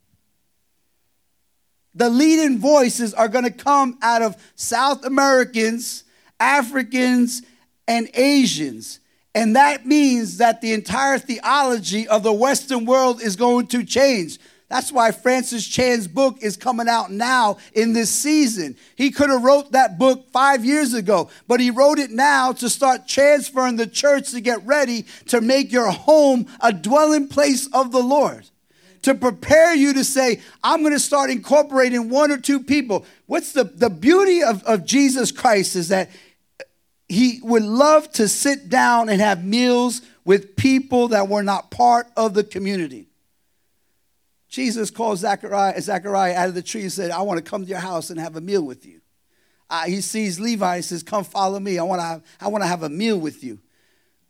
The 1.96 2.12
leading 2.12 2.60
voices 2.60 3.16
are 3.16 3.28
going 3.28 3.46
to 3.46 3.52
come 3.52 3.98
out 4.04 4.22
of 4.22 4.36
South 4.56 5.04
Americans 5.04 6.04
Africans, 6.40 7.42
and 7.88 8.10
Asians. 8.14 9.00
And 9.34 9.56
that 9.56 9.86
means 9.86 10.38
that 10.38 10.62
the 10.62 10.74
entire 10.74 11.20
theology 11.20 12.08
of 12.08 12.24
the 12.24 12.34
Western 12.34 12.86
world 12.86 13.22
is 13.22 13.36
going 13.36 13.68
to 13.68 13.84
change. 13.84 14.40
That's 14.70 14.92
why 14.92 15.12
Francis 15.12 15.66
Chan's 15.66 16.08
book 16.08 16.40
is 16.42 16.58
coming 16.58 16.90
out 16.90 17.10
now 17.10 17.58
in 17.74 17.94
this 17.94 18.10
season. 18.10 18.76
He 18.98 19.12
could 19.12 19.30
have 19.30 19.44
wrote 19.44 19.72
that 19.72 19.98
book 19.98 20.30
5 20.32 20.66
years 20.66 20.94
ago, 20.94 21.30
but 21.48 21.62
he 21.62 21.72
wrote 21.72 22.00
it 22.00 22.12
now 22.12 22.52
to 22.54 22.70
start 22.70 23.08
transferring 23.08 23.78
the 23.78 23.88
church 23.88 24.32
to 24.32 24.42
get 24.42 24.66
ready 24.66 25.06
to 25.28 25.40
make 25.40 25.72
your 25.72 25.90
home 25.90 26.48
a 26.60 26.74
dwelling 26.74 27.30
place 27.30 27.68
of 27.72 27.92
the 27.92 28.04
Lord. 28.04 28.50
To 29.04 29.16
prepare 29.16 29.74
you 29.74 29.94
to 29.94 30.04
say, 30.04 30.42
I'm 30.62 30.82
going 30.82 30.92
to 30.92 31.00
start 31.00 31.30
incorporating 31.30 32.10
one 32.10 32.30
or 32.30 32.38
two 32.38 32.60
people. 32.60 33.06
What's 33.26 33.54
the, 33.54 33.64
the 33.64 33.90
beauty 33.90 34.44
of, 34.44 34.64
of 34.64 34.84
Jesus 34.84 35.32
Christ 35.32 35.78
is 35.78 35.88
that 35.90 36.10
he 37.10 37.40
would 37.42 37.64
love 37.64 38.12
to 38.14 38.28
sit 38.28 38.70
down 38.70 39.10
and 39.10 39.22
have 39.22 39.44
meals 39.44 40.02
with 40.26 40.56
people 40.56 41.10
that 41.10 41.30
were 41.30 41.44
not 41.44 41.72
part 41.72 42.08
of 42.18 42.34
the 42.34 42.44
community. 42.44 43.08
Jesus 44.50 44.92
called 44.92 45.18
Zechariah, 45.18 45.82
Zechariah 45.82 46.36
out 46.36 46.50
of 46.50 46.56
the 46.56 46.62
tree 46.62 46.82
and 46.82 46.92
said, 46.92 47.12
I 47.12 47.22
want 47.22 47.44
to 47.44 47.50
come 47.50 47.64
to 47.64 47.70
your 47.70 47.80
house 47.80 48.10
and 48.10 48.20
have 48.20 48.36
a 48.36 48.42
meal 48.42 48.62
with 48.62 48.86
you. 48.86 49.02
Uh, 49.70 49.86
he 49.86 50.02
sees 50.02 50.40
Levi 50.40 50.76
and 50.76 50.86
says, 50.86 51.04
Come 51.04 51.24
follow 51.24 51.60
me. 51.60 51.78
I 51.78 51.84
want, 51.84 52.02
to 52.02 52.22
I 52.44 52.48
want 52.48 52.64
to 52.64 52.68
have 52.68 52.84
a 52.84 52.90
meal 52.90 53.18
with 53.18 53.44
you. 53.44 53.60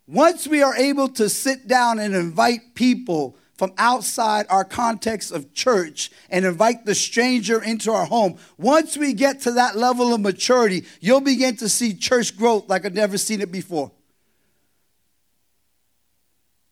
Once 0.06 0.46
we 0.46 0.62
are 0.62 0.74
able 0.74 1.08
to 1.08 1.28
sit 1.28 1.68
down 1.68 1.98
and 1.98 2.14
invite 2.14 2.74
people 2.74 3.36
from 3.58 3.72
outside 3.76 4.46
our 4.48 4.64
context 4.64 5.32
of 5.32 5.52
church 5.52 6.12
and 6.30 6.46
invite 6.46 6.86
the 6.86 6.94
stranger 6.94 7.62
into 7.62 7.90
our 7.90 8.06
home. 8.06 8.38
Once 8.56 8.96
we 8.96 9.12
get 9.12 9.40
to 9.40 9.50
that 9.50 9.76
level 9.76 10.14
of 10.14 10.20
maturity, 10.20 10.86
you'll 11.00 11.20
begin 11.20 11.56
to 11.56 11.68
see 11.68 11.92
church 11.92 12.36
growth 12.38 12.68
like 12.68 12.86
I've 12.86 12.94
never 12.94 13.18
seen 13.18 13.40
it 13.40 13.50
before. 13.50 13.90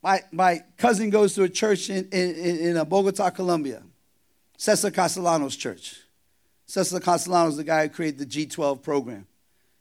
My, 0.01 0.23
my 0.31 0.63
cousin 0.77 1.11
goes 1.11 1.35
to 1.35 1.43
a 1.43 1.49
church 1.49 1.91
in, 1.91 2.09
in, 2.13 2.37
in 2.37 2.77
uh, 2.77 2.85
Bogota, 2.85 3.31
Colombia, 3.31 3.83
Cesar 4.57 4.93
Castellanos 4.93 5.57
Church. 5.57 5.97
Cesar 6.67 7.01
Castellanos 7.01 7.55
is 7.55 7.57
the 7.57 7.65
guy 7.65 7.83
who 7.83 7.89
created 7.89 8.21
the 8.21 8.47
G12 8.47 8.81
program. 8.83 9.27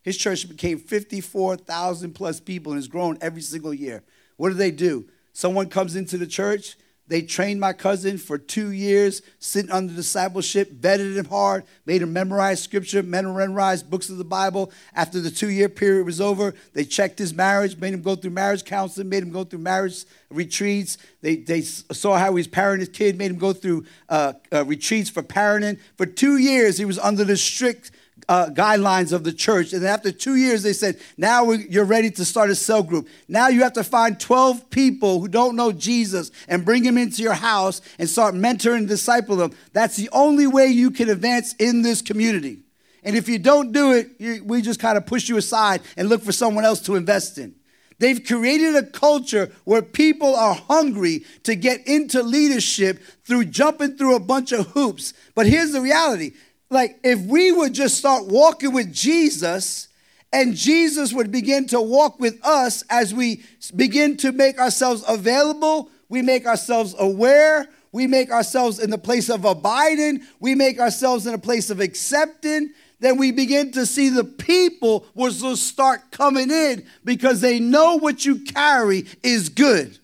His 0.02 0.18
church 0.18 0.50
became 0.50 0.80
54,000 0.80 2.14
plus 2.14 2.40
people 2.40 2.72
and 2.72 2.80
has 2.80 2.88
grown 2.88 3.20
every 3.22 3.42
single 3.42 3.74
year. 3.74 4.04
What 4.38 4.50
do 4.50 4.56
they 4.56 4.72
do? 4.72 5.06
Someone 5.34 5.70
comes 5.70 5.96
into 5.96 6.18
the 6.18 6.26
church, 6.26 6.76
they 7.08 7.22
trained 7.22 7.60
my 7.60 7.72
cousin 7.72 8.18
for 8.18 8.38
two 8.38 8.72
years, 8.72 9.22
sitting 9.38 9.70
under 9.70 9.94
discipleship, 9.94 10.72
vetted 10.72 11.16
him 11.16 11.26
hard, 11.26 11.64
made 11.86 12.02
him 12.02 12.14
memorize 12.14 12.64
scripture, 12.64 13.04
memorize 13.04 13.84
books 13.84 14.10
of 14.10 14.18
the 14.18 14.24
Bible. 14.24 14.72
After 14.94 15.20
the 15.22 15.30
two 15.30 15.50
year 15.50 15.70
period 15.70 16.06
was 16.06 16.20
over, 16.20 16.56
they 16.74 16.84
checked 16.84 17.20
his 17.20 17.32
marriage, 17.32 17.78
made 17.78 17.94
him 17.94 18.02
go 18.02 18.16
through 18.16 18.32
marriage 18.32 18.64
counseling, 18.64 19.10
made 19.10 19.22
him 19.22 19.30
go 19.30 19.44
through 19.44 19.60
marriage 19.60 20.06
retreats. 20.32 20.98
They, 21.22 21.36
they 21.36 21.62
saw 21.62 22.18
how 22.18 22.30
he 22.30 22.36
was 22.36 22.48
parenting 22.48 22.80
his 22.80 22.90
kid, 22.90 23.18
made 23.18 23.30
him 23.30 23.38
go 23.38 23.54
through 23.54 23.86
uh, 24.10 24.34
uh, 24.52 24.66
retreats 24.66 25.10
for 25.12 25.22
parenting. 25.22 25.80
For 25.98 26.08
two 26.08 26.38
years, 26.38 26.80
he 26.80 26.86
was 26.86 26.98
under 26.98 27.24
the 27.24 27.38
strict 27.38 27.92
uh, 28.28 28.48
guidelines 28.50 29.14
of 29.14 29.24
the 29.24 29.32
church. 29.32 29.74
And 29.74 29.86
after 29.86 30.12
two 30.12 30.36
years, 30.36 30.64
they 30.64 30.74
said, 30.74 31.00
now 31.18 31.52
you're 31.52 31.86
ready 31.86 32.10
to 32.12 32.26
start 32.26 32.50
a 32.50 32.56
cell 32.56 32.84
group. 32.84 33.08
Now 33.28 33.50
you 33.50 33.64
have 33.64 33.74
to 33.74 33.84
find 33.84 34.20
12 34.20 34.70
people 34.70 35.20
who 35.20 35.28
don't 35.28 35.56
know 35.56 35.72
Jesus 35.72 36.32
and 36.48 36.66
bring 36.66 36.84
them 36.84 36.98
into 36.98 37.22
your 37.22 37.34
house 37.34 37.82
and 38.00 38.10
start 38.10 38.36
mentoring 38.36 38.80
and 38.80 38.88
disciple 38.88 39.36
them. 39.36 39.52
That's 39.74 39.96
the 39.96 40.10
only 40.12 40.48
way 40.48 40.68
you 40.68 40.92
can 40.92 41.10
advance 41.10 41.54
in 41.56 41.82
this 41.82 42.02
community. 42.02 42.60
And 43.04 43.16
if 43.16 43.30
you 43.30 43.38
don't 43.38 43.72
do 43.72 43.92
it, 43.94 44.10
you, 44.18 44.44
we 44.44 44.62
just 44.62 44.80
kind 44.80 44.98
of 44.98 45.06
push 45.06 45.30
you 45.30 45.38
aside 45.38 45.82
and 45.96 46.10
look 46.10 46.24
for 46.24 46.32
someone 46.32 46.66
else 46.66 46.82
to 46.82 46.96
invest 46.96 47.38
in. 47.38 47.54
They've 48.00 48.22
created 48.22 48.76
a 48.76 48.84
culture 48.84 49.52
where 49.64 49.82
people 49.82 50.36
are 50.36 50.54
hungry 50.54 51.24
to 51.44 51.56
get 51.56 51.88
into 51.88 52.24
leadership 52.24 53.00
through 53.24 53.46
jumping 53.46 53.98
through 53.98 54.16
a 54.16 54.20
bunch 54.20 54.52
of 54.52 54.68
hoops. 54.68 55.14
But 55.34 55.48
here's 55.48 55.72
the 55.72 55.82
reality 55.82 56.34
like 56.76 57.00
if 57.04 57.20
we 57.22 57.52
would 57.52 57.74
just 57.74 57.98
start 57.98 58.26
walking 58.26 58.74
with 58.74 58.94
Jesus 58.94 59.88
and 60.32 60.54
Jesus 60.54 61.14
would 61.14 61.32
begin 61.32 61.66
to 61.68 61.82
walk 61.82 62.20
with 62.20 62.38
us 62.46 62.84
as 62.90 63.14
we 63.14 63.44
begin 63.76 64.18
to 64.18 64.34
make 64.34 64.60
ourselves 64.60 65.04
available, 65.08 65.90
we 66.10 66.22
make 66.22 66.46
ourselves 66.46 66.94
aware, 67.00 67.70
we 67.94 68.08
make 68.08 68.30
ourselves 68.30 68.80
in 68.80 68.90
the 68.90 68.98
place 68.98 69.30
of 69.30 69.46
abiding, 69.46 70.22
we 70.42 70.54
make 70.54 70.78
ourselves 70.78 71.26
in 71.26 71.34
a 71.34 71.40
place 71.40 71.70
of 71.70 71.80
accepting, 71.80 72.72
then 73.00 73.18
we 73.18 73.32
begin 73.32 73.72
to 73.72 73.86
see 73.86 74.10
the 74.10 74.26
people 74.26 75.06
will 75.16 75.32
start 75.56 76.12
coming 76.12 76.52
in 76.52 76.86
because 77.06 77.40
they 77.40 77.60
know 77.60 77.96
what 77.96 78.26
you 78.26 78.44
carry 78.44 79.06
is 79.24 79.48
good. 79.48 79.98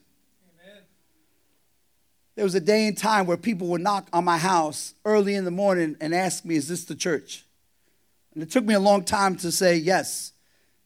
There 2.41 2.45
was 2.47 2.55
a 2.55 2.59
day 2.59 2.87
and 2.87 2.97
time 2.97 3.27
where 3.27 3.37
people 3.37 3.67
would 3.67 3.81
knock 3.81 4.07
on 4.11 4.25
my 4.25 4.39
house 4.39 4.95
early 5.05 5.35
in 5.35 5.45
the 5.45 5.51
morning 5.51 5.95
and 6.01 6.11
ask 6.11 6.43
me, 6.43 6.55
Is 6.55 6.67
this 6.67 6.85
the 6.85 6.95
church? 6.95 7.45
And 8.33 8.41
it 8.41 8.49
took 8.49 8.65
me 8.65 8.73
a 8.73 8.79
long 8.79 9.03
time 9.03 9.35
to 9.35 9.51
say 9.51 9.75
yes, 9.75 10.33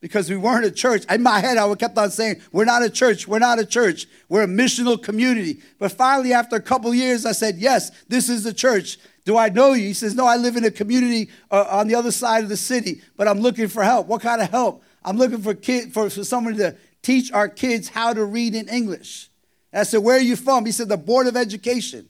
because 0.02 0.30
we 0.30 0.36
weren't 0.36 0.66
a 0.66 0.70
church. 0.70 1.06
In 1.10 1.24
my 1.24 1.40
head, 1.40 1.58
I 1.58 1.74
kept 1.76 1.98
on 1.98 2.12
saying, 2.12 2.42
We're 2.52 2.66
not 2.66 2.84
a 2.84 2.90
church, 2.90 3.26
we're 3.26 3.40
not 3.40 3.58
a 3.58 3.66
church, 3.66 4.06
we're 4.28 4.44
a 4.44 4.48
missional 4.48 5.02
community. 5.02 5.62
But 5.80 5.94
finally, 5.94 6.34
after 6.34 6.58
a 6.58 6.62
couple 6.62 6.94
years, 6.94 7.26
I 7.26 7.32
said, 7.32 7.56
Yes, 7.56 7.90
this 8.10 8.28
is 8.28 8.44
the 8.44 8.54
church. 8.54 8.98
Do 9.24 9.38
I 9.38 9.48
know 9.48 9.72
you? 9.72 9.88
He 9.88 9.94
says, 9.94 10.14
No, 10.14 10.26
I 10.26 10.36
live 10.36 10.58
in 10.58 10.66
a 10.66 10.72
community 10.72 11.30
uh, 11.50 11.68
on 11.70 11.88
the 11.88 11.96
other 11.96 12.12
side 12.12 12.44
of 12.44 12.50
the 12.50 12.58
city, 12.58 13.02
but 13.16 13.30
I'm 13.30 13.40
looking 13.40 13.70
for 13.70 13.82
help. 13.82 14.08
What 14.08 14.20
kind 14.22 14.42
of 14.42 14.50
help? 14.50 14.84
I'm 15.06 15.16
looking 15.16 15.42
for 15.42 15.54
kid 15.54 15.94
for, 15.94 16.10
for 16.10 16.26
someone 16.26 16.58
to 16.58 16.76
teach 17.02 17.32
our 17.32 17.48
kids 17.48 17.88
how 17.88 18.12
to 18.12 18.26
read 18.26 18.56
in 18.56 18.68
English. 18.68 19.30
I 19.76 19.84
said, 19.84 19.98
Where 19.98 20.18
are 20.18 20.22
you 20.22 20.36
from? 20.36 20.66
He 20.66 20.72
said, 20.72 20.90
The 20.90 20.98
Board 20.98 21.28
of 21.28 21.36
Education. 21.36 22.08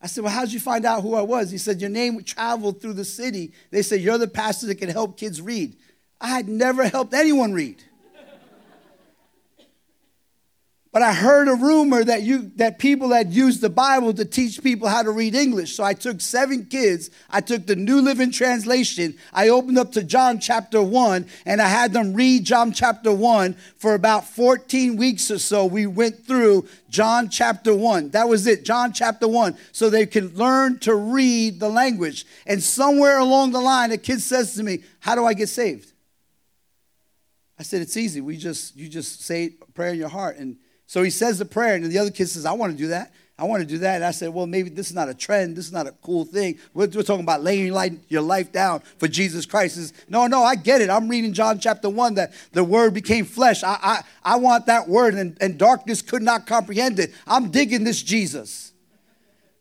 I 0.00 0.06
said, 0.06 0.24
Well, 0.24 0.32
how'd 0.32 0.50
you 0.50 0.60
find 0.60 0.84
out 0.84 1.02
who 1.02 1.14
I 1.14 1.22
was? 1.22 1.50
He 1.50 1.58
said, 1.58 1.80
Your 1.80 1.90
name 1.90 2.22
traveled 2.24 2.80
through 2.80 2.94
the 2.94 3.04
city. 3.04 3.52
They 3.70 3.82
said, 3.82 4.00
You're 4.00 4.18
the 4.18 4.28
pastor 4.28 4.66
that 4.66 4.76
can 4.76 4.88
help 4.88 5.16
kids 5.16 5.40
read. 5.40 5.76
I 6.20 6.28
had 6.28 6.48
never 6.48 6.84
helped 6.84 7.14
anyone 7.14 7.52
read. 7.52 7.82
But 10.92 11.00
I 11.00 11.14
heard 11.14 11.48
a 11.48 11.54
rumor 11.54 12.04
that 12.04 12.20
you 12.20 12.52
that 12.56 12.78
people 12.78 13.12
had 13.12 13.32
used 13.32 13.62
the 13.62 13.70
Bible 13.70 14.12
to 14.12 14.26
teach 14.26 14.62
people 14.62 14.88
how 14.88 15.02
to 15.02 15.10
read 15.10 15.34
English. 15.34 15.74
So 15.74 15.82
I 15.82 15.94
took 15.94 16.20
seven 16.20 16.66
kids. 16.66 17.08
I 17.30 17.40
took 17.40 17.66
the 17.66 17.76
New 17.76 18.02
Living 18.02 18.30
Translation. 18.30 19.16
I 19.32 19.48
opened 19.48 19.78
up 19.78 19.92
to 19.92 20.02
John 20.02 20.38
chapter 20.38 20.82
1 20.82 21.26
and 21.46 21.62
I 21.62 21.68
had 21.68 21.94
them 21.94 22.12
read 22.12 22.44
John 22.44 22.72
chapter 22.72 23.10
1 23.10 23.54
for 23.78 23.94
about 23.94 24.28
14 24.28 24.96
weeks 24.96 25.30
or 25.30 25.38
so. 25.38 25.64
We 25.64 25.86
went 25.86 26.26
through 26.26 26.68
John 26.90 27.30
chapter 27.30 27.74
1. 27.74 28.10
That 28.10 28.28
was 28.28 28.46
it, 28.46 28.62
John 28.62 28.92
chapter 28.92 29.26
1. 29.26 29.56
So 29.72 29.88
they 29.88 30.04
could 30.04 30.36
learn 30.36 30.78
to 30.80 30.94
read 30.94 31.58
the 31.58 31.70
language. 31.70 32.26
And 32.46 32.62
somewhere 32.62 33.16
along 33.16 33.52
the 33.52 33.60
line, 33.62 33.92
a 33.92 33.96
kid 33.96 34.20
says 34.20 34.56
to 34.56 34.62
me, 34.62 34.80
How 35.00 35.14
do 35.14 35.24
I 35.24 35.32
get 35.32 35.48
saved? 35.48 35.90
I 37.58 37.62
said, 37.62 37.80
It's 37.80 37.96
easy. 37.96 38.20
We 38.20 38.36
just 38.36 38.76
you 38.76 38.90
just 38.90 39.22
say 39.22 39.54
prayer 39.72 39.94
in 39.94 39.98
your 39.98 40.10
heart 40.10 40.36
and 40.36 40.58
so 40.92 41.02
he 41.02 41.08
says 41.08 41.38
the 41.38 41.46
prayer, 41.46 41.74
and 41.74 41.82
the 41.86 41.96
other 41.96 42.10
kid 42.10 42.28
says, 42.28 42.44
I 42.44 42.52
want 42.52 42.72
to 42.72 42.76
do 42.76 42.88
that. 42.88 43.14
I 43.38 43.44
want 43.44 43.62
to 43.62 43.66
do 43.66 43.78
that. 43.78 43.94
And 43.94 44.04
I 44.04 44.10
said, 44.10 44.28
well, 44.28 44.46
maybe 44.46 44.68
this 44.68 44.90
is 44.90 44.94
not 44.94 45.08
a 45.08 45.14
trend. 45.14 45.56
This 45.56 45.64
is 45.64 45.72
not 45.72 45.86
a 45.86 45.92
cool 46.02 46.26
thing. 46.26 46.58
We're, 46.74 46.86
we're 46.86 47.02
talking 47.02 47.22
about 47.22 47.42
laying 47.42 47.72
your 48.10 48.20
life, 48.20 48.52
down 48.52 48.80
for 48.98 49.08
Jesus 49.08 49.46
Christ. 49.46 49.76
Says, 49.76 49.94
no, 50.10 50.26
no, 50.26 50.44
I 50.44 50.54
get 50.54 50.82
it. 50.82 50.90
I'm 50.90 51.08
reading 51.08 51.32
John 51.32 51.58
chapter 51.58 51.88
1 51.88 52.16
that 52.16 52.34
the 52.52 52.62
word 52.62 52.92
became 52.92 53.24
flesh. 53.24 53.64
I, 53.64 53.78
I, 53.82 54.02
I 54.22 54.36
want 54.36 54.66
that 54.66 54.86
word, 54.86 55.14
and, 55.14 55.34
and 55.40 55.56
darkness 55.56 56.02
could 56.02 56.20
not 56.20 56.46
comprehend 56.46 56.98
it. 56.98 57.14
I'm 57.26 57.50
digging 57.50 57.84
this 57.84 58.02
Jesus. 58.02 58.71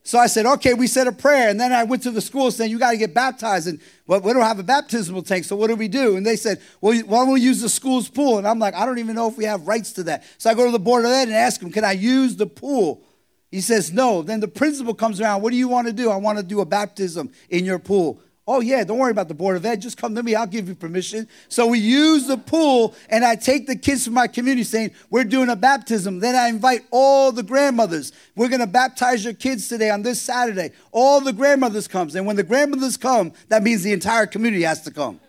So 0.04 0.18
I 0.18 0.28
said, 0.28 0.46
okay, 0.46 0.74
we 0.74 0.88
said 0.88 1.08
a 1.08 1.12
prayer. 1.12 1.50
And 1.50 1.60
then 1.60 1.72
I 1.72 1.84
went 1.84 2.04
to 2.04 2.12
the 2.12 2.22
school 2.22 2.50
saying, 2.50 2.72
you 2.72 2.80
got 2.80 2.92
to 2.92 2.98
get 2.98 3.14
baptized. 3.14 3.68
And 3.68 3.80
well, 4.08 4.20
we 4.20 4.34
don't 4.34 4.42
have 4.42 4.58
a 4.58 4.64
baptismal 4.64 5.22
tank, 5.22 5.46
so 5.46 5.56
what 5.56 5.68
do 5.68 5.76
we 5.76 5.88
do? 5.88 6.18
And 6.18 6.26
they 6.26 6.36
said, 6.36 6.60
well, 6.82 6.98
why 7.02 7.20
don't 7.20 7.34
we 7.34 7.42
use 7.42 7.62
the 7.62 7.70
school's 7.70 8.10
pool? 8.10 8.38
And 8.38 8.48
I'm 8.48 8.60
like, 8.60 8.74
I 8.74 8.86
don't 8.86 8.98
even 8.98 9.16
know 9.16 9.28
if 9.28 9.38
we 9.38 9.46
have 9.46 9.68
rights 9.68 9.94
to 9.94 10.04
that. 10.04 10.24
So 10.38 10.50
I 10.50 10.54
go 10.54 10.66
to 10.66 10.72
the 10.72 10.80
board 10.80 11.06
of 11.06 11.12
ed 11.12 11.28
and 11.28 11.38
ask 11.38 11.62
him, 11.62 11.72
can 11.72 11.86
I 11.86 11.92
use 11.92 12.36
the 12.36 12.48
pool? 12.48 13.04
He 13.52 13.62
says, 13.62 13.92
no. 13.92 14.22
Then 14.22 14.40
the 14.40 14.48
principal 14.48 14.94
comes 14.94 15.22
around, 15.22 15.42
what 15.44 15.52
do 15.52 15.58
you 15.58 15.68
want 15.68 15.88
to 15.88 15.94
do? 15.94 16.10
I 16.10 16.16
want 16.16 16.40
to 16.40 16.44
do 16.44 16.62
a 16.62 16.66
baptism 16.66 17.32
in 17.50 17.64
your 17.64 17.80
pool. 17.80 18.20
Oh, 18.48 18.60
yeah, 18.60 18.84
don't 18.84 18.98
worry 18.98 19.12
about 19.12 19.28
the 19.28 19.36
Board 19.36 19.56
of 19.56 19.66
Ed. 19.66 19.82
Just 19.82 19.98
come 19.98 20.16
to 20.16 20.24
me. 20.24 20.34
I'll 20.34 20.48
give 20.48 20.68
you 20.68 20.74
permission. 20.74 21.28
So 21.48 21.68
we 21.68 21.78
use 21.78 22.26
the 22.26 22.38
pool, 22.38 22.96
and 23.08 23.24
I 23.24 23.36
take 23.36 23.68
the 23.68 23.76
kids 23.76 24.06
from 24.06 24.16
my 24.16 24.28
community 24.28 24.64
saying, 24.64 24.92
We're 25.12 25.26
doing 25.26 25.50
a 25.50 25.56
baptism. 25.56 26.20
Then 26.20 26.36
I 26.36 26.48
invite 26.50 26.82
all 26.90 27.32
the 27.32 27.44
grandmothers. 27.44 28.12
We're 28.36 28.50
going 28.50 28.62
to 28.62 28.68
baptize 28.68 29.24
your 29.24 29.36
kids 29.36 29.68
today 29.68 29.92
on 29.92 30.02
this 30.02 30.20
Saturday. 30.20 30.72
All 30.92 31.22
the 31.22 31.34
grandmothers 31.34 31.88
comes. 31.88 32.16
And 32.16 32.26
when 32.26 32.36
the 32.36 32.44
grandmothers 32.44 32.98
come, 32.98 33.32
that 33.50 33.62
means 33.62 33.84
the 33.84 33.94
entire 33.94 34.26
community 34.26 34.64
has 34.64 34.82
to 34.84 34.92
come. 34.92 35.20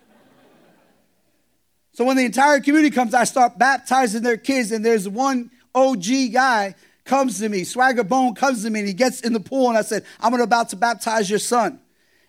So 1.93 2.03
when 2.03 2.17
the 2.17 2.25
entire 2.25 2.59
community 2.59 2.89
comes, 2.89 3.13
I 3.13 3.25
start 3.25 3.59
baptizing 3.59 4.23
their 4.23 4.37
kids, 4.37 4.71
and 4.71 4.83
there's 4.83 5.07
one 5.07 5.51
OG 5.75 6.05
guy 6.33 6.73
comes 7.05 7.39
to 7.39 7.49
me, 7.49 7.63
Swagger 7.63 8.03
Bone 8.03 8.33
comes 8.33 8.63
to 8.63 8.69
me, 8.71 8.79
and 8.79 8.87
he 8.87 8.93
gets 8.93 9.21
in 9.21 9.33
the 9.33 9.39
pool, 9.39 9.69
and 9.69 9.77
I 9.77 9.81
said, 9.81 10.03
I'm 10.19 10.33
about 10.33 10.69
to 10.69 10.75
baptize 10.75 11.29
your 11.29 11.39
son. 11.39 11.79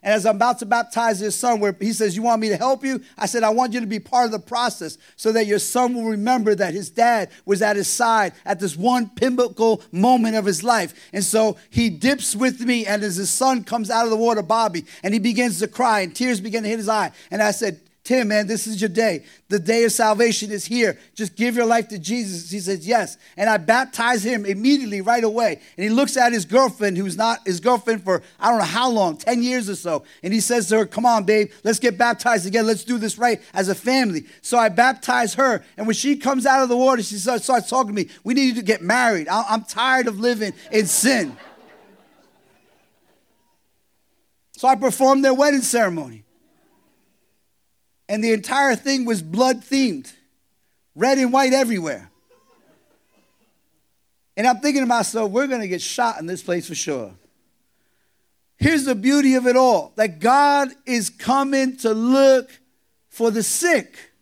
And 0.04 0.12
as 0.12 0.26
I'm 0.26 0.36
about 0.36 0.58
to 0.58 0.66
baptize 0.66 1.18
his 1.18 1.34
son, 1.34 1.60
where 1.60 1.74
he 1.80 1.94
says, 1.94 2.14
You 2.14 2.22
want 2.22 2.42
me 2.42 2.50
to 2.50 2.58
help 2.58 2.84
you? 2.84 3.00
I 3.16 3.24
said, 3.24 3.42
I 3.42 3.48
want 3.48 3.72
you 3.72 3.80
to 3.80 3.86
be 3.86 3.98
part 3.98 4.26
of 4.26 4.32
the 4.32 4.38
process 4.38 4.98
so 5.16 5.32
that 5.32 5.46
your 5.46 5.58
son 5.58 5.94
will 5.94 6.04
remember 6.04 6.54
that 6.54 6.74
his 6.74 6.90
dad 6.90 7.30
was 7.46 7.62
at 7.62 7.76
his 7.76 7.88
side 7.88 8.34
at 8.44 8.60
this 8.60 8.76
one 8.76 9.08
pivotal 9.08 9.82
moment 9.90 10.36
of 10.36 10.44
his 10.44 10.62
life. 10.62 11.08
And 11.14 11.24
so 11.24 11.56
he 11.70 11.88
dips 11.88 12.36
with 12.36 12.60
me, 12.60 12.84
and 12.84 13.02
as 13.02 13.16
his 13.16 13.30
son 13.30 13.64
comes 13.64 13.90
out 13.90 14.04
of 14.04 14.10
the 14.10 14.16
water, 14.16 14.42
Bobby, 14.42 14.84
and 15.02 15.14
he 15.14 15.20
begins 15.20 15.58
to 15.60 15.68
cry, 15.68 16.00
and 16.00 16.14
tears 16.14 16.38
begin 16.38 16.64
to 16.64 16.68
hit 16.68 16.78
his 16.78 16.88
eye. 16.88 17.10
And 17.30 17.42
I 17.42 17.52
said, 17.52 17.80
Tim, 18.04 18.28
man, 18.28 18.46
this 18.46 18.66
is 18.66 18.82
your 18.82 18.90
day. 18.90 19.24
The 19.48 19.58
day 19.58 19.84
of 19.84 19.92
salvation 19.92 20.52
is 20.52 20.66
here. 20.66 20.98
Just 21.14 21.36
give 21.36 21.56
your 21.56 21.64
life 21.64 21.88
to 21.88 21.98
Jesus. 21.98 22.50
He 22.50 22.60
says, 22.60 22.86
Yes. 22.86 23.16
And 23.34 23.48
I 23.48 23.56
baptize 23.56 24.22
him 24.22 24.44
immediately, 24.44 25.00
right 25.00 25.24
away. 25.24 25.58
And 25.78 25.84
he 25.84 25.88
looks 25.88 26.18
at 26.18 26.30
his 26.30 26.44
girlfriend, 26.44 26.98
who's 26.98 27.16
not 27.16 27.40
his 27.46 27.60
girlfriend 27.60 28.04
for 28.04 28.22
I 28.38 28.50
don't 28.50 28.58
know 28.58 28.64
how 28.64 28.90
long, 28.90 29.16
10 29.16 29.42
years 29.42 29.70
or 29.70 29.74
so. 29.74 30.04
And 30.22 30.34
he 30.34 30.40
says 30.40 30.68
to 30.68 30.80
her, 30.80 30.86
Come 30.86 31.06
on, 31.06 31.24
babe, 31.24 31.50
let's 31.64 31.78
get 31.78 31.96
baptized 31.96 32.46
again. 32.46 32.66
Let's 32.66 32.84
do 32.84 32.98
this 32.98 33.16
right 33.16 33.40
as 33.54 33.70
a 33.70 33.74
family. 33.74 34.26
So 34.42 34.58
I 34.58 34.68
baptize 34.68 35.32
her. 35.34 35.64
And 35.78 35.86
when 35.86 35.94
she 35.94 36.16
comes 36.16 36.44
out 36.44 36.62
of 36.62 36.68
the 36.68 36.76
water, 36.76 37.02
she 37.02 37.16
starts, 37.16 37.46
talking 37.46 37.88
to 37.88 37.94
me. 37.94 38.10
We 38.22 38.34
need 38.34 38.56
to 38.56 38.62
get 38.62 38.82
married. 38.82 39.28
I'm 39.30 39.64
tired 39.64 40.08
of 40.08 40.20
living 40.20 40.52
in 40.70 40.86
sin. 40.86 41.38
So 44.52 44.68
I 44.68 44.74
performed 44.74 45.24
their 45.24 45.32
wedding 45.32 45.62
ceremony 45.62 46.23
and 48.08 48.22
the 48.22 48.32
entire 48.32 48.76
thing 48.76 49.04
was 49.04 49.22
blood 49.22 49.62
themed, 49.62 50.12
red 50.94 51.18
and 51.18 51.32
white 51.32 51.52
everywhere. 51.52 52.10
And 54.36 54.46
I'm 54.46 54.58
thinking 54.58 54.82
to 54.82 54.86
myself, 54.86 55.30
we're 55.30 55.46
going 55.46 55.60
to 55.60 55.68
get 55.68 55.80
shot 55.80 56.18
in 56.18 56.26
this 56.26 56.42
place 56.42 56.66
for 56.66 56.74
sure. 56.74 57.14
Here's 58.56 58.84
the 58.84 58.94
beauty 58.94 59.34
of 59.34 59.46
it 59.46 59.56
all 59.56 59.92
that 59.96 60.20
God 60.20 60.68
is 60.86 61.10
coming 61.10 61.76
to 61.78 61.92
look 61.92 62.50
for 63.08 63.30
the 63.30 63.42
sick. 63.42 64.12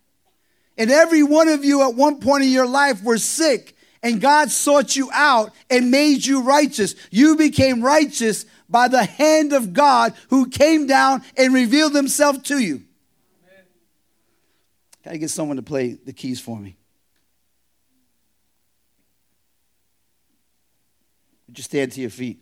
And 0.77 0.91
every 0.91 1.23
one 1.23 1.47
of 1.47 1.63
you 1.63 1.87
at 1.87 1.95
one 1.95 2.19
point 2.19 2.43
in 2.43 2.49
your 2.49 2.67
life 2.67 3.03
were 3.03 3.17
sick, 3.17 3.75
and 4.01 4.19
God 4.19 4.49
sought 4.51 4.95
you 4.95 5.09
out 5.13 5.51
and 5.69 5.91
made 5.91 6.25
you 6.25 6.41
righteous. 6.41 6.95
You 7.11 7.35
became 7.35 7.81
righteous 7.81 8.45
by 8.69 8.87
the 8.87 9.03
hand 9.03 9.53
of 9.53 9.73
God 9.73 10.13
who 10.29 10.49
came 10.49 10.87
down 10.87 11.23
and 11.37 11.53
revealed 11.53 11.95
himself 11.95 12.41
to 12.43 12.57
you. 12.57 12.83
Got 15.03 15.11
to 15.11 15.17
get 15.17 15.29
someone 15.29 15.57
to 15.57 15.63
play 15.63 15.93
the 15.93 16.13
keys 16.13 16.39
for 16.39 16.57
me. 16.57 16.77
Just 21.51 21.69
stand 21.69 21.91
to 21.91 22.01
your 22.01 22.09
feet. 22.09 22.41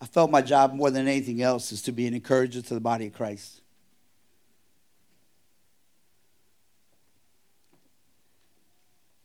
I 0.00 0.06
felt 0.06 0.30
my 0.30 0.42
job 0.42 0.74
more 0.74 0.90
than 0.90 1.08
anything 1.08 1.42
else 1.42 1.72
is 1.72 1.82
to 1.82 1.92
be 1.92 2.06
an 2.06 2.14
encourager 2.14 2.62
to 2.62 2.74
the 2.74 2.80
body 2.80 3.06
of 3.06 3.14
Christ. 3.14 3.62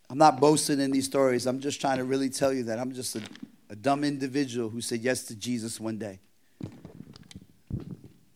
I'm 0.09 0.17
not 0.17 0.39
boasting 0.39 0.79
in 0.79 0.91
these 0.91 1.05
stories. 1.05 1.45
I'm 1.45 1.59
just 1.59 1.79
trying 1.79 1.97
to 1.97 2.03
really 2.03 2.29
tell 2.29 2.51
you 2.51 2.63
that 2.63 2.79
I'm 2.79 2.91
just 2.93 3.15
a, 3.15 3.21
a 3.71 3.75
dumb 3.75 4.03
individual 4.03 4.69
who 4.69 4.81
said 4.81 4.99
yes 4.99 5.23
to 5.23 5.35
Jesus 5.35 5.79
one 5.79 5.97
day. 5.97 6.19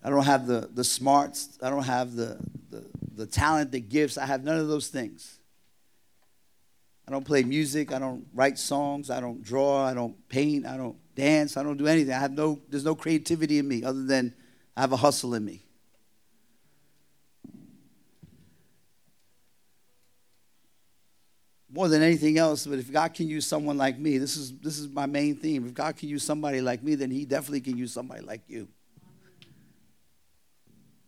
I 0.02 0.10
don't 0.10 0.24
have 0.24 0.48
the, 0.48 0.70
the 0.74 0.86
smarts. 0.86 1.60
I 1.62 1.70
don't 1.70 1.84
have 1.84 2.16
the, 2.16 2.40
the, 2.70 2.86
the 3.16 3.26
talent, 3.26 3.74
the 3.74 3.82
gifts. 3.82 4.18
I 4.18 4.26
have 4.26 4.46
none 4.46 4.58
of 4.58 4.70
those 4.70 4.88
things. 4.88 5.40
I 7.06 7.12
don't 7.12 7.26
play 7.26 7.44
music. 7.44 7.92
I 7.92 8.00
don't 8.00 8.26
write 8.34 8.58
songs. 8.58 9.10
I 9.10 9.20
don't 9.20 9.44
draw. 9.44 9.86
I 9.86 9.94
don't 9.94 10.16
paint. 10.30 10.66
I 10.66 10.78
don't 10.78 10.96
dance. 11.16 11.58
I 11.58 11.64
don't 11.64 11.76
do 11.76 11.88
anything. 11.88 12.14
I 12.14 12.20
have 12.20 12.32
no, 12.32 12.62
there's 12.70 12.86
no 12.86 12.96
creativity 12.96 13.60
in 13.60 13.68
me 13.68 13.84
other 13.84 14.06
than 14.06 14.34
I 14.78 14.82
have 14.82 14.94
a 14.94 14.98
hustle 14.98 15.34
in 15.34 15.44
me. 15.44 15.64
More 21.76 21.90
than 21.90 22.02
anything 22.02 22.38
else, 22.38 22.66
but 22.66 22.80
if 22.80 22.90
God 22.90 23.14
can 23.14 23.28
use 23.28 23.46
someone 23.46 23.78
like 23.78 24.00
me, 24.00 24.18
this 24.18 24.38
is, 24.38 24.54
this 24.60 24.80
is 24.80 24.88
my 24.88 25.06
main 25.06 25.36
theme. 25.36 25.66
If 25.66 25.74
God 25.74 25.98
can 25.98 26.08
use 26.08 26.24
somebody 26.24 26.62
like 26.62 26.82
me, 26.82 26.96
then 26.96 27.12
He 27.12 27.26
definitely 27.26 27.60
can 27.60 27.76
use 27.76 27.92
somebody 27.92 28.22
like 28.22 28.44
you. 28.48 28.70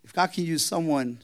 If 0.03 0.11
God 0.11 0.33
can 0.33 0.43
use 0.43 0.65
someone 0.65 1.19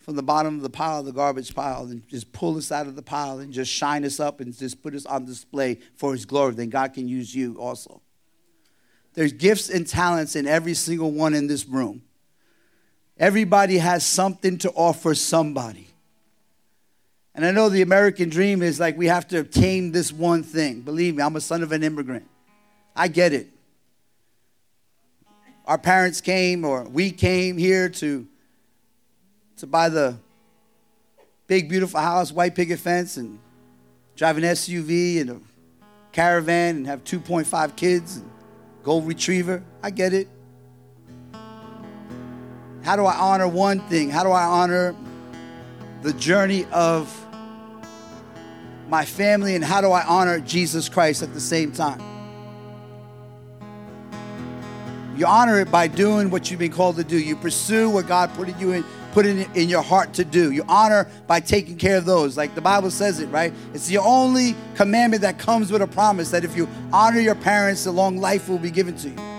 from 0.00 0.16
the 0.16 0.24
bottom 0.24 0.56
of 0.56 0.62
the 0.62 0.70
pile, 0.70 1.04
the 1.04 1.12
garbage 1.12 1.54
pile, 1.54 1.84
and 1.84 2.04
just 2.08 2.32
pull 2.32 2.56
us 2.56 2.72
out 2.72 2.88
of 2.88 2.96
the 2.96 3.02
pile 3.02 3.38
and 3.38 3.52
just 3.52 3.70
shine 3.70 4.04
us 4.04 4.18
up 4.18 4.40
and 4.40 4.52
just 4.58 4.82
put 4.82 4.92
us 4.92 5.06
on 5.06 5.24
display 5.24 5.78
for 5.94 6.10
His 6.10 6.24
glory, 6.26 6.54
then 6.54 6.70
God 6.70 6.94
can 6.94 7.06
use 7.06 7.32
you 7.32 7.60
also. 7.60 8.02
There's 9.12 9.32
gifts 9.32 9.70
and 9.70 9.86
talents 9.86 10.34
in 10.34 10.48
every 10.48 10.74
single 10.74 11.12
one 11.12 11.32
in 11.32 11.46
this 11.46 11.64
room. 11.64 12.02
Everybody 13.16 13.78
has 13.78 14.04
something 14.04 14.58
to 14.58 14.72
offer 14.72 15.14
somebody. 15.14 15.93
And 17.34 17.44
I 17.44 17.50
know 17.50 17.68
the 17.68 17.82
American 17.82 18.28
dream 18.28 18.62
is 18.62 18.78
like 18.78 18.96
we 18.96 19.06
have 19.06 19.26
to 19.28 19.40
obtain 19.40 19.90
this 19.90 20.12
one 20.12 20.42
thing. 20.42 20.82
Believe 20.82 21.16
me, 21.16 21.22
I'm 21.22 21.34
a 21.34 21.40
son 21.40 21.62
of 21.62 21.72
an 21.72 21.82
immigrant. 21.82 22.28
I 22.94 23.08
get 23.08 23.32
it. 23.32 23.48
Our 25.66 25.78
parents 25.78 26.20
came, 26.20 26.64
or 26.64 26.84
we 26.84 27.10
came 27.10 27.56
here 27.56 27.88
to 27.88 28.26
to 29.56 29.66
buy 29.66 29.88
the 29.88 30.16
big, 31.46 31.68
beautiful 31.68 32.00
house, 32.00 32.32
white 32.32 32.54
picket 32.54 32.78
fence, 32.78 33.16
and 33.16 33.38
drive 34.16 34.36
an 34.36 34.44
SUV 34.44 35.20
and 35.20 35.30
a 35.30 35.40
caravan 36.12 36.76
and 36.76 36.86
have 36.86 37.02
2.5 37.04 37.76
kids 37.76 38.18
and 38.18 38.30
gold 38.82 39.06
retriever. 39.06 39.62
I 39.82 39.90
get 39.90 40.12
it. 40.12 40.28
How 42.82 42.96
do 42.96 43.06
I 43.06 43.14
honor 43.16 43.48
one 43.48 43.80
thing? 43.88 44.10
How 44.10 44.22
do 44.22 44.30
I 44.30 44.44
honor 44.44 44.94
the 46.02 46.12
journey 46.12 46.66
of 46.66 47.23
my 48.88 49.04
family 49.04 49.54
and 49.54 49.64
how 49.64 49.80
do 49.80 49.90
I 49.90 50.04
honor 50.04 50.40
Jesus 50.40 50.88
Christ 50.88 51.22
at 51.22 51.32
the 51.34 51.40
same 51.40 51.72
time? 51.72 52.00
You 55.16 55.26
honor 55.26 55.60
it 55.60 55.70
by 55.70 55.86
doing 55.86 56.30
what 56.30 56.50
you've 56.50 56.58
been 56.58 56.72
called 56.72 56.96
to 56.96 57.04
do. 57.04 57.16
You 57.18 57.36
pursue 57.36 57.88
what 57.88 58.08
God 58.08 58.34
put 58.34 58.48
in 58.48 58.58
you 58.58 58.72
in, 58.72 58.84
put 59.12 59.26
in, 59.26 59.48
in 59.54 59.68
your 59.68 59.82
heart 59.82 60.14
to 60.14 60.24
do. 60.24 60.50
You 60.50 60.64
honor 60.68 61.08
by 61.28 61.38
taking 61.38 61.76
care 61.76 61.96
of 61.96 62.04
those. 62.04 62.36
Like 62.36 62.56
the 62.56 62.60
Bible 62.60 62.90
says 62.90 63.20
it, 63.20 63.26
right? 63.26 63.52
It's 63.72 63.86
the 63.86 63.98
only 63.98 64.56
commandment 64.74 65.22
that 65.22 65.38
comes 65.38 65.70
with 65.70 65.82
a 65.82 65.86
promise 65.86 66.30
that 66.32 66.44
if 66.44 66.56
you 66.56 66.68
honor 66.92 67.20
your 67.20 67.36
parents, 67.36 67.86
a 67.86 67.92
long 67.92 68.18
life 68.18 68.48
will 68.48 68.58
be 68.58 68.72
given 68.72 68.96
to 68.98 69.10
you. 69.10 69.33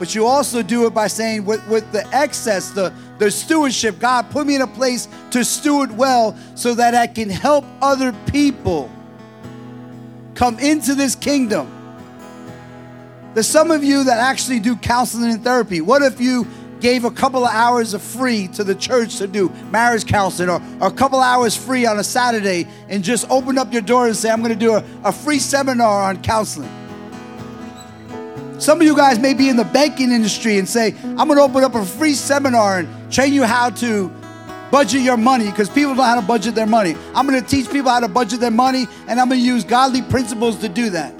But 0.00 0.14
you 0.14 0.26
also 0.26 0.62
do 0.62 0.86
it 0.86 0.94
by 0.94 1.08
saying, 1.08 1.44
with, 1.44 1.64
with 1.68 1.92
the 1.92 2.06
excess, 2.08 2.70
the, 2.70 2.90
the 3.18 3.30
stewardship, 3.30 3.98
God 3.98 4.30
put 4.30 4.46
me 4.46 4.54
in 4.54 4.62
a 4.62 4.66
place 4.66 5.06
to 5.30 5.44
steward 5.44 5.94
well 5.94 6.34
so 6.54 6.72
that 6.72 6.94
I 6.94 7.06
can 7.06 7.28
help 7.28 7.66
other 7.82 8.14
people 8.32 8.90
come 10.34 10.58
into 10.58 10.94
this 10.94 11.14
kingdom. 11.14 11.70
There's 13.34 13.46
some 13.46 13.70
of 13.70 13.84
you 13.84 14.04
that 14.04 14.18
actually 14.18 14.58
do 14.60 14.74
counseling 14.74 15.32
and 15.32 15.44
therapy. 15.44 15.82
What 15.82 16.00
if 16.00 16.18
you 16.18 16.46
gave 16.80 17.04
a 17.04 17.10
couple 17.10 17.44
of 17.44 17.52
hours 17.52 17.92
of 17.92 18.00
free 18.00 18.48
to 18.48 18.64
the 18.64 18.74
church 18.74 19.18
to 19.18 19.26
do 19.26 19.50
marriage 19.70 20.06
counseling 20.06 20.48
or, 20.48 20.62
or 20.80 20.88
a 20.88 20.92
couple 20.92 21.20
hours 21.20 21.54
free 21.54 21.84
on 21.84 21.98
a 21.98 22.04
Saturday 22.04 22.66
and 22.88 23.04
just 23.04 23.28
open 23.28 23.58
up 23.58 23.70
your 23.70 23.82
door 23.82 24.06
and 24.06 24.16
say, 24.16 24.30
I'm 24.30 24.40
going 24.40 24.48
to 24.48 24.58
do 24.58 24.72
a, 24.76 24.84
a 25.04 25.12
free 25.12 25.38
seminar 25.38 26.04
on 26.04 26.22
counseling? 26.22 26.79
Some 28.60 28.78
of 28.78 28.86
you 28.86 28.94
guys 28.94 29.18
may 29.18 29.32
be 29.32 29.48
in 29.48 29.56
the 29.56 29.64
banking 29.64 30.12
industry 30.12 30.58
and 30.58 30.68
say, 30.68 30.94
I'm 31.02 31.28
going 31.28 31.36
to 31.36 31.42
open 31.42 31.64
up 31.64 31.74
a 31.74 31.82
free 31.82 32.12
seminar 32.12 32.80
and 32.80 33.10
train 33.10 33.32
you 33.32 33.44
how 33.44 33.70
to 33.70 34.12
budget 34.70 35.00
your 35.00 35.16
money 35.16 35.46
because 35.46 35.70
people 35.70 35.92
don't 35.92 35.96
know 35.96 36.02
how 36.02 36.20
to 36.20 36.26
budget 36.26 36.54
their 36.54 36.66
money. 36.66 36.94
I'm 37.14 37.26
going 37.26 37.42
to 37.42 37.48
teach 37.48 37.70
people 37.70 37.90
how 37.90 38.00
to 38.00 38.08
budget 38.08 38.38
their 38.38 38.50
money 38.50 38.86
and 39.08 39.18
I'm 39.18 39.30
going 39.30 39.40
to 39.40 39.46
use 39.46 39.64
godly 39.64 40.02
principles 40.02 40.58
to 40.58 40.68
do 40.68 40.90
that. 40.90 41.14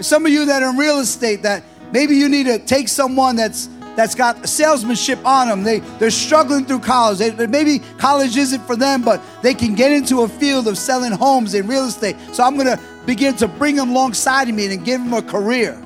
Some 0.00 0.26
of 0.26 0.32
you 0.32 0.44
that 0.46 0.60
are 0.60 0.70
in 0.70 0.76
real 0.76 0.98
estate 0.98 1.42
that 1.42 1.62
maybe 1.92 2.16
you 2.16 2.28
need 2.28 2.46
to 2.46 2.58
take 2.58 2.88
someone 2.88 3.36
that's 3.36 3.68
that's 3.94 4.16
got 4.16 4.48
salesmanship 4.48 5.24
on 5.24 5.46
them. 5.46 5.62
They 5.62 5.78
they're 6.00 6.10
struggling 6.10 6.64
through 6.64 6.80
college. 6.80 7.18
They, 7.18 7.46
maybe 7.46 7.78
college 7.96 8.36
isn't 8.36 8.66
for 8.66 8.74
them, 8.74 9.02
but 9.02 9.22
they 9.42 9.54
can 9.54 9.76
get 9.76 9.92
into 9.92 10.22
a 10.22 10.28
field 10.28 10.66
of 10.66 10.78
selling 10.78 11.12
homes 11.12 11.54
in 11.54 11.68
real 11.68 11.86
estate. 11.86 12.16
So 12.32 12.42
I'm 12.42 12.54
going 12.54 12.66
to 12.66 12.80
begin 13.06 13.36
to 13.36 13.46
bring 13.46 13.76
them 13.76 13.90
alongside 13.90 14.48
of 14.48 14.56
me 14.56 14.66
and 14.72 14.84
give 14.84 15.00
them 15.00 15.12
a 15.12 15.22
career. 15.22 15.80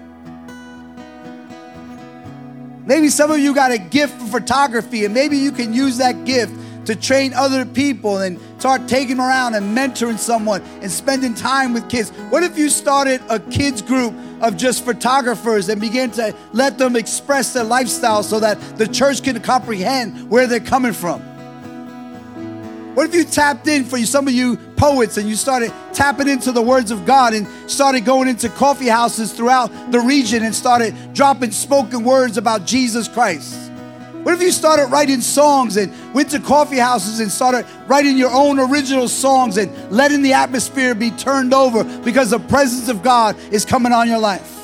Maybe 2.85 3.11
some 3.11 3.31
of 3.31 3.39
you 3.39 3.55
got 3.55 3.71
a 3.71 3.79
gift 3.79 4.21
for 4.21 4.41
photography, 4.41 5.05
and 5.05 5.15
maybe 5.15 5.37
you 5.37 5.53
can 5.53 5.73
use 5.73 5.99
that 5.99 6.25
gift 6.25 6.53
to 6.87 6.97
train 6.97 7.33
other 7.33 7.65
people 7.65 8.19
and 8.19 8.41
start 8.59 8.89
taking 8.89 9.21
around 9.21 9.55
and 9.55 9.77
mentoring 9.77 10.19
someone 10.19 10.63
and 10.81 10.91
spending 10.91 11.33
time 11.35 11.73
with 11.75 11.89
kids. 11.89 12.11
What 12.31 12.43
if 12.43 12.59
you 12.59 12.69
started 12.69 13.23
a 13.29 13.39
kids 13.39 13.83
group 13.83 14.15
of 14.41 14.57
just 14.57 14.85
photographers 14.85 15.69
and 15.69 15.81
began 15.81 16.11
to 16.13 16.35
let 16.53 16.79
them 16.79 16.97
express 16.97 17.53
their 17.53 17.63
lifestyle 17.63 18.25
so 18.25 18.41
that 18.41 18.61
the 18.79 18.89
church 18.89 19.23
can 19.23 19.41
comprehend 19.41 20.29
where 20.29 20.49
they're 20.49 20.59
coming 20.59 20.93
from? 20.93 21.23
What 22.95 23.09
if 23.09 23.15
you 23.15 23.25
tapped 23.25 23.69
in 23.69 23.85
for 23.85 23.99
some 24.01 24.29
of 24.29 24.35
you 24.35 24.59
poets 24.77 25.17
and 25.17 25.27
you 25.27 25.35
started 25.35 25.73
tapping 25.95 26.29
into 26.29 26.53
the 26.53 26.61
words 26.61 26.91
of 26.91 27.07
God 27.07 27.33
and 27.33 27.47
started 27.71 28.05
going 28.05 28.29
into 28.29 28.51
coffee 28.51 28.89
houses 28.89 29.33
throughout 29.33 29.69
the 29.91 30.01
region 30.01 30.45
and 30.45 30.55
started 30.55 30.95
dropping 31.15 31.53
spoken 31.53 32.05
words 32.05 32.37
about 32.37 32.67
Jesus 32.67 33.09
Christ? 33.09 33.59
What 34.25 34.35
if 34.35 34.43
you 34.43 34.53
started 34.53 34.87
writing 34.87 35.23
songs 35.23 35.79
and 35.79 35.91
went 36.15 36.31
to 36.31 36.39
coffee 36.39 36.77
houses 36.77 37.21
and 37.21 37.31
started 37.31 37.67
writing 37.89 38.19
your 38.19 38.31
own 38.31 38.61
original 38.61 39.09
songs 39.09 39.57
and 39.57 39.73
letting 39.91 40.21
the 40.21 40.35
atmosphere 40.35 40.95
be 40.95 41.11
turned 41.13 41.55
over 41.55 41.85
because 42.03 42.31
the 42.31 42.39
presence 42.39 42.89
of 42.89 43.03
God 43.03 43.37
is 43.51 43.65
coming 43.65 43.93
on 43.93 44.07
your 44.07 44.19
life? 44.19 44.62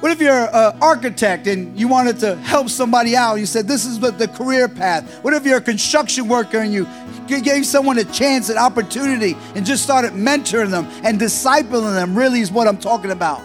What 0.00 0.12
if 0.12 0.20
you're 0.20 0.54
an 0.54 0.78
architect 0.82 1.46
and 1.46 1.78
you 1.78 1.88
wanted 1.88 2.18
to 2.18 2.36
help 2.36 2.68
somebody 2.68 3.16
out? 3.16 3.36
You 3.36 3.46
said, 3.46 3.66
This 3.66 3.86
is 3.86 3.98
the 3.98 4.28
career 4.28 4.68
path. 4.68 5.24
What 5.24 5.32
if 5.32 5.46
you're 5.46 5.56
a 5.56 5.62
construction 5.62 6.28
worker 6.28 6.58
and 6.58 6.72
you 6.72 6.86
gave 7.26 7.64
someone 7.64 7.98
a 7.98 8.04
chance, 8.04 8.50
an 8.50 8.58
opportunity, 8.58 9.36
and 9.54 9.64
just 9.64 9.82
started 9.82 10.12
mentoring 10.12 10.70
them 10.70 10.86
and 11.02 11.18
discipling 11.18 11.94
them? 11.94 12.16
Really, 12.16 12.40
is 12.40 12.52
what 12.52 12.68
I'm 12.68 12.76
talking 12.76 13.10
about. 13.10 13.40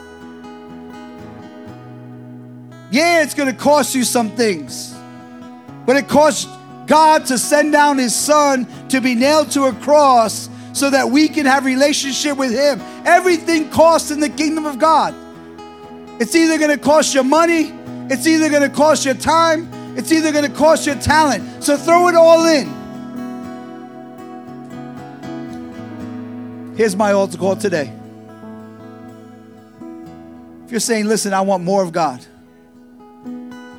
Yeah, 2.91 3.23
it's 3.23 3.33
going 3.33 3.49
to 3.49 3.57
cost 3.57 3.95
you 3.95 4.03
some 4.03 4.31
things, 4.31 4.93
but 5.85 5.95
it 5.95 6.09
costs 6.09 6.45
God 6.85 7.25
to 7.27 7.37
send 7.37 7.71
down 7.71 7.97
His 7.97 8.13
Son 8.13 8.67
to 8.89 8.99
be 8.99 9.15
nailed 9.15 9.51
to 9.51 9.63
a 9.63 9.73
cross 9.73 10.49
so 10.73 10.89
that 10.89 11.09
we 11.09 11.29
can 11.29 11.45
have 11.45 11.63
relationship 11.63 12.37
with 12.37 12.51
Him. 12.51 12.81
Everything 13.05 13.69
costs 13.69 14.11
in 14.11 14.19
the 14.19 14.27
kingdom 14.27 14.65
of 14.65 14.77
God. 14.77 15.15
It's 16.21 16.35
either 16.35 16.59
going 16.59 16.69
to 16.69 16.77
cost 16.77 17.15
you 17.15 17.23
money, 17.23 17.73
It's 18.11 18.27
either 18.27 18.47
going 18.47 18.61
to 18.61 18.69
cost 18.69 19.07
you 19.07 19.15
time, 19.15 19.67
it's 19.97 20.11
either 20.11 20.31
going 20.31 20.43
to 20.43 20.55
cost 20.55 20.85
you 20.85 20.93
talent. 20.93 21.63
So 21.63 21.75
throw 21.77 22.09
it 22.09 22.15
all 22.15 22.45
in. 22.45 22.67
Here's 26.77 26.95
my 26.95 27.13
altar 27.13 27.39
call 27.39 27.55
today. 27.55 27.91
If 30.65 30.69
you're 30.69 30.79
saying, 30.79 31.05
listen, 31.07 31.33
I 31.33 31.41
want 31.41 31.63
more 31.63 31.81
of 31.81 31.91
God, 31.91 32.23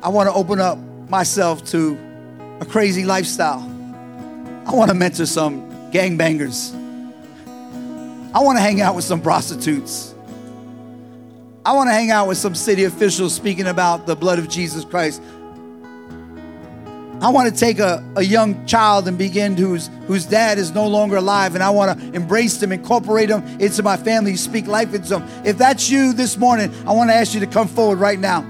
I 0.03 0.09
want 0.09 0.27
to 0.27 0.33
open 0.33 0.59
up 0.59 0.77
myself 1.07 1.63
to 1.67 1.97
a 2.59 2.65
crazy 2.65 3.05
lifestyle. 3.05 3.61
I 4.65 4.73
want 4.73 4.89
to 4.89 4.95
mentor 4.95 5.27
some 5.27 5.61
gangbangers. 5.91 6.73
I 8.35 8.39
want 8.41 8.57
to 8.57 8.61
hang 8.61 8.81
out 8.81 8.95
with 8.95 9.05
some 9.05 9.21
prostitutes. 9.21 10.12
I 11.65 11.71
want 11.71 11.87
to 11.87 11.93
hang 11.93 12.11
out 12.11 12.27
with 12.27 12.37
some 12.37 12.55
city 12.55 12.83
officials 12.83 13.33
speaking 13.33 13.67
about 13.67 14.05
the 14.05 14.17
blood 14.17 14.37
of 14.37 14.49
Jesus 14.49 14.83
Christ. 14.83 15.21
I 17.21 17.29
want 17.29 17.53
to 17.53 17.57
take 17.57 17.79
a, 17.79 18.03
a 18.17 18.21
young 18.21 18.65
child 18.65 19.07
and 19.07 19.17
begin 19.17 19.55
whose 19.55 19.89
whose 20.07 20.25
dad 20.25 20.57
is 20.57 20.71
no 20.71 20.85
longer 20.85 21.15
alive, 21.15 21.55
and 21.55 21.63
I 21.63 21.69
want 21.69 21.97
to 21.97 22.13
embrace 22.13 22.57
them, 22.57 22.73
incorporate 22.73 23.29
them 23.29 23.45
into 23.61 23.81
my 23.81 23.95
family, 23.95 24.35
speak 24.35 24.67
life 24.67 24.93
into 24.93 25.07
them. 25.07 25.45
If 25.45 25.57
that's 25.57 25.89
you 25.89 26.11
this 26.11 26.35
morning, 26.37 26.69
I 26.85 26.91
want 26.91 27.09
to 27.11 27.13
ask 27.13 27.33
you 27.33 27.39
to 27.39 27.47
come 27.47 27.69
forward 27.69 27.99
right 27.99 28.19
now. 28.19 28.41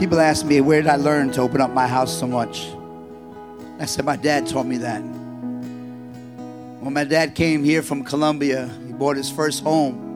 People 0.00 0.18
ask 0.18 0.46
me, 0.46 0.62
where 0.62 0.80
did 0.80 0.88
I 0.88 0.96
learn 0.96 1.30
to 1.32 1.42
open 1.42 1.60
up 1.60 1.72
my 1.72 1.86
house 1.86 2.18
so 2.18 2.26
much? 2.26 2.70
I 3.78 3.84
said, 3.84 4.06
my 4.06 4.16
dad 4.16 4.46
taught 4.46 4.64
me 4.64 4.78
that. 4.78 5.00
When 6.80 6.94
my 6.94 7.04
dad 7.04 7.34
came 7.34 7.62
here 7.62 7.82
from 7.82 8.02
Colombia, 8.02 8.70
he 8.86 8.94
bought 8.94 9.18
his 9.18 9.30
first 9.30 9.62
home. 9.62 10.06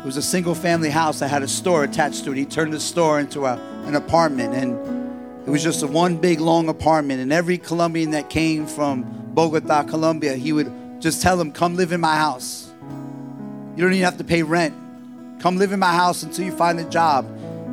It 0.00 0.04
was 0.04 0.16
a 0.16 0.22
single 0.22 0.56
family 0.56 0.90
house 0.90 1.20
that 1.20 1.28
had 1.28 1.44
a 1.44 1.48
store 1.48 1.84
attached 1.84 2.24
to 2.24 2.32
it. 2.32 2.38
He 2.38 2.44
turned 2.44 2.72
the 2.72 2.80
store 2.80 3.20
into 3.20 3.46
a, 3.46 3.54
an 3.86 3.94
apartment, 3.94 4.52
and 4.52 5.46
it 5.46 5.50
was 5.52 5.62
just 5.62 5.84
a 5.84 5.86
one 5.86 6.16
big 6.16 6.40
long 6.40 6.68
apartment. 6.68 7.20
And 7.20 7.32
every 7.32 7.56
Colombian 7.56 8.10
that 8.10 8.28
came 8.28 8.66
from 8.66 9.04
Bogota, 9.32 9.84
Colombia, 9.84 10.34
he 10.34 10.52
would 10.52 10.72
just 11.00 11.22
tell 11.22 11.36
them, 11.36 11.52
Come 11.52 11.76
live 11.76 11.92
in 11.92 12.00
my 12.00 12.16
house. 12.16 12.68
You 13.76 13.84
don't 13.84 13.92
even 13.92 14.04
have 14.04 14.18
to 14.18 14.24
pay 14.24 14.42
rent. 14.42 14.74
Come 15.38 15.56
live 15.56 15.70
in 15.70 15.78
my 15.78 15.92
house 15.92 16.24
until 16.24 16.44
you 16.44 16.50
find 16.50 16.80
a 16.80 16.90
job. 16.90 17.31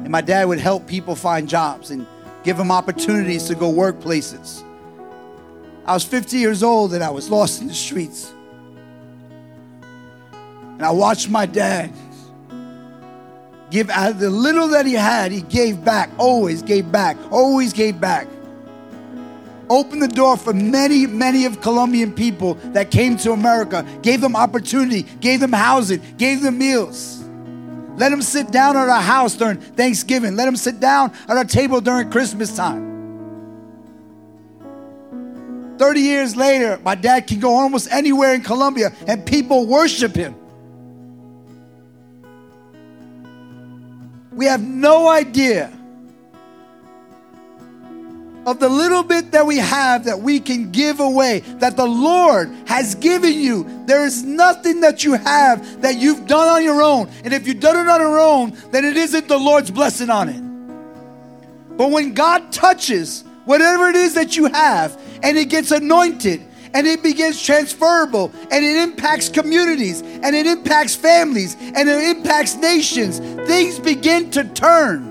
And 0.10 0.14
my 0.14 0.22
dad 0.22 0.48
would 0.48 0.58
help 0.58 0.88
people 0.88 1.14
find 1.14 1.48
jobs 1.48 1.92
and 1.92 2.08
give 2.44 2.58
them 2.58 2.72
opportunities 2.72 3.44
to 3.44 3.54
go 3.54 3.70
work 3.70 4.00
places. 4.00 4.64
I 5.86 5.94
was 5.94 6.04
50 6.04 6.36
years 6.36 6.64
old 6.64 6.96
and 6.96 7.04
I 7.04 7.12
was 7.12 7.30
lost 7.30 7.62
in 7.62 7.68
the 7.68 7.76
streets. 7.76 8.34
And 10.64 10.82
I 10.82 10.90
watched 10.90 11.30
my 11.30 11.46
dad 11.46 11.94
give 13.70 13.92
out 13.92 14.10
of 14.10 14.20
the 14.20 14.32
little 14.32 14.70
that 14.70 14.88
he 14.88 14.94
had, 14.94 15.32
he 15.32 15.42
gave 15.44 15.86
back, 15.86 16.10
always 16.18 16.64
gave 16.64 16.92
back, 16.92 17.16
always 17.32 17.72
gave 17.72 18.02
back. 18.02 18.28
Opened 19.70 20.02
the 20.02 20.08
door 20.08 20.38
for 20.38 20.54
many, 20.54 21.06
many 21.06 21.46
of 21.46 21.62
Colombian 21.62 22.14
people 22.14 22.56
that 22.74 22.90
came 22.90 23.16
to 23.18 23.32
America, 23.32 23.86
gave 24.02 24.22
them 24.22 24.36
opportunity, 24.36 25.04
gave 25.22 25.40
them 25.40 25.54
housing, 25.54 26.02
gave 26.18 26.42
them 26.42 26.58
meals. 26.58 27.19
Let 28.00 28.12
them 28.12 28.22
sit 28.22 28.50
down 28.50 28.78
at 28.78 28.88
our 28.88 29.02
house 29.02 29.36
during 29.36 29.58
Thanksgiving. 29.58 30.38
Let 30.38 30.46
them 30.46 30.56
sit 30.56 30.80
down 30.80 31.12
at 31.28 31.36
our 31.36 31.44
table 31.44 31.82
during 31.82 32.10
Christmas 32.10 32.56
time. 32.56 32.88
30 35.78 36.00
years 36.00 36.34
later, 36.34 36.80
my 36.82 36.96
dad 36.96 37.28
can 37.28 37.42
go 37.42 37.54
almost 37.56 37.92
anywhere 37.92 38.34
in 38.34 38.42
Colombia 38.42 38.94
and 39.06 39.26
people 39.26 39.68
worship 39.68 40.16
him. 40.16 40.34
We 44.32 44.46
have 44.46 44.62
no 44.62 45.10
idea 45.10 45.70
of 48.50 48.60
the 48.60 48.70
little 48.70 49.04
bit 49.04 49.32
that 49.32 49.46
we 49.46 49.58
have 49.58 50.06
that 50.06 50.20
we 50.20 50.40
can 50.40 50.72
give 50.72 51.00
away, 51.00 51.40
that 51.60 51.78
the 51.78 51.86
Lord 51.86 52.50
has 52.66 52.96
given 52.96 53.34
you. 53.34 53.84
There 53.86 54.06
is 54.06 54.24
nothing 54.24 54.82
that 54.82 55.04
you 55.04 55.14
have 55.14 55.82
that 55.82 55.98
you've 55.98 56.26
done 56.26 56.48
on 56.48 56.64
your 56.64 56.82
own. 56.82 57.10
And 57.24 57.34
if 57.34 57.48
you've 57.48 57.60
done 57.60 57.78
it 57.78 57.90
on 57.90 58.02
your 58.02 58.20
own, 58.20 58.58
then 58.72 58.86
it 58.86 58.98
isn't 58.98 59.28
the 59.28 59.38
Lord's 59.38 59.72
blessing 59.72 60.10
on 60.10 60.30
it. 60.30 61.78
But 61.78 61.92
when 61.92 62.14
God 62.14 62.52
touches 62.52 63.24
whatever 63.46 63.88
it 63.90 63.96
is 63.96 64.16
that 64.16 64.36
you 64.36 64.48
have 64.48 65.00
and 65.22 65.38
it 65.38 65.50
gets 65.50 65.72
anointed, 65.72 66.46
and 66.74 66.86
it 66.86 67.02
begins 67.02 67.42
transferable 67.42 68.32
and 68.52 68.64
it 68.64 68.76
impacts 68.76 69.28
communities 69.28 70.02
and 70.02 70.36
it 70.36 70.46
impacts 70.46 70.96
families 70.96 71.56
and 71.60 71.90
it 71.90 72.16
impacts 72.16 72.56
nations. 72.58 73.18
Things 73.48 73.80
begin 73.80 74.30
to 74.32 74.44
turn. 74.44 75.09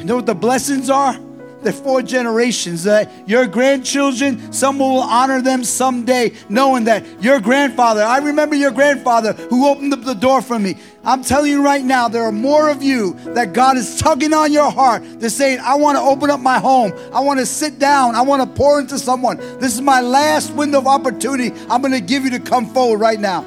You 0.00 0.06
know 0.06 0.16
what 0.16 0.24
the 0.24 0.34
blessings 0.34 0.88
are? 0.88 1.14
They're 1.62 1.74
four 1.74 2.00
generations. 2.00 2.86
Uh, 2.86 3.04
your 3.26 3.46
grandchildren, 3.46 4.50
someone 4.50 4.92
will 4.92 5.02
honor 5.02 5.42
them 5.42 5.62
someday, 5.62 6.32
knowing 6.48 6.84
that 6.84 7.04
your 7.22 7.38
grandfather, 7.38 8.02
I 8.02 8.16
remember 8.16 8.54
your 8.56 8.70
grandfather 8.70 9.34
who 9.34 9.68
opened 9.68 9.92
up 9.92 10.02
the 10.02 10.14
door 10.14 10.40
for 10.40 10.58
me. 10.58 10.76
I'm 11.04 11.22
telling 11.22 11.50
you 11.50 11.62
right 11.62 11.84
now, 11.84 12.08
there 12.08 12.22
are 12.22 12.32
more 12.32 12.70
of 12.70 12.82
you 12.82 13.12
that 13.34 13.52
God 13.52 13.76
is 13.76 13.98
tugging 13.98 14.32
on 14.32 14.54
your 14.54 14.70
heart 14.70 15.02
to 15.20 15.28
say, 15.28 15.58
I 15.58 15.74
want 15.74 15.98
to 15.98 16.02
open 16.02 16.30
up 16.30 16.40
my 16.40 16.58
home. 16.58 16.94
I 17.12 17.20
want 17.20 17.38
to 17.40 17.44
sit 17.44 17.78
down. 17.78 18.14
I 18.14 18.22
want 18.22 18.40
to 18.40 18.48
pour 18.48 18.80
into 18.80 18.98
someone. 18.98 19.36
This 19.58 19.74
is 19.74 19.82
my 19.82 20.00
last 20.00 20.54
window 20.54 20.78
of 20.78 20.86
opportunity. 20.86 21.52
I'm 21.68 21.82
going 21.82 21.92
to 21.92 22.00
give 22.00 22.24
you 22.24 22.30
to 22.30 22.40
come 22.40 22.64
forward 22.72 23.00
right 23.00 23.20
now. 23.20 23.44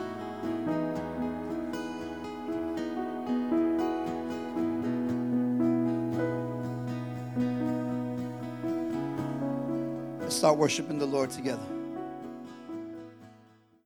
Start 10.44 10.58
worshiping 10.58 11.00
the 11.00 11.06
Lord 11.06 11.32
together. 11.32 11.83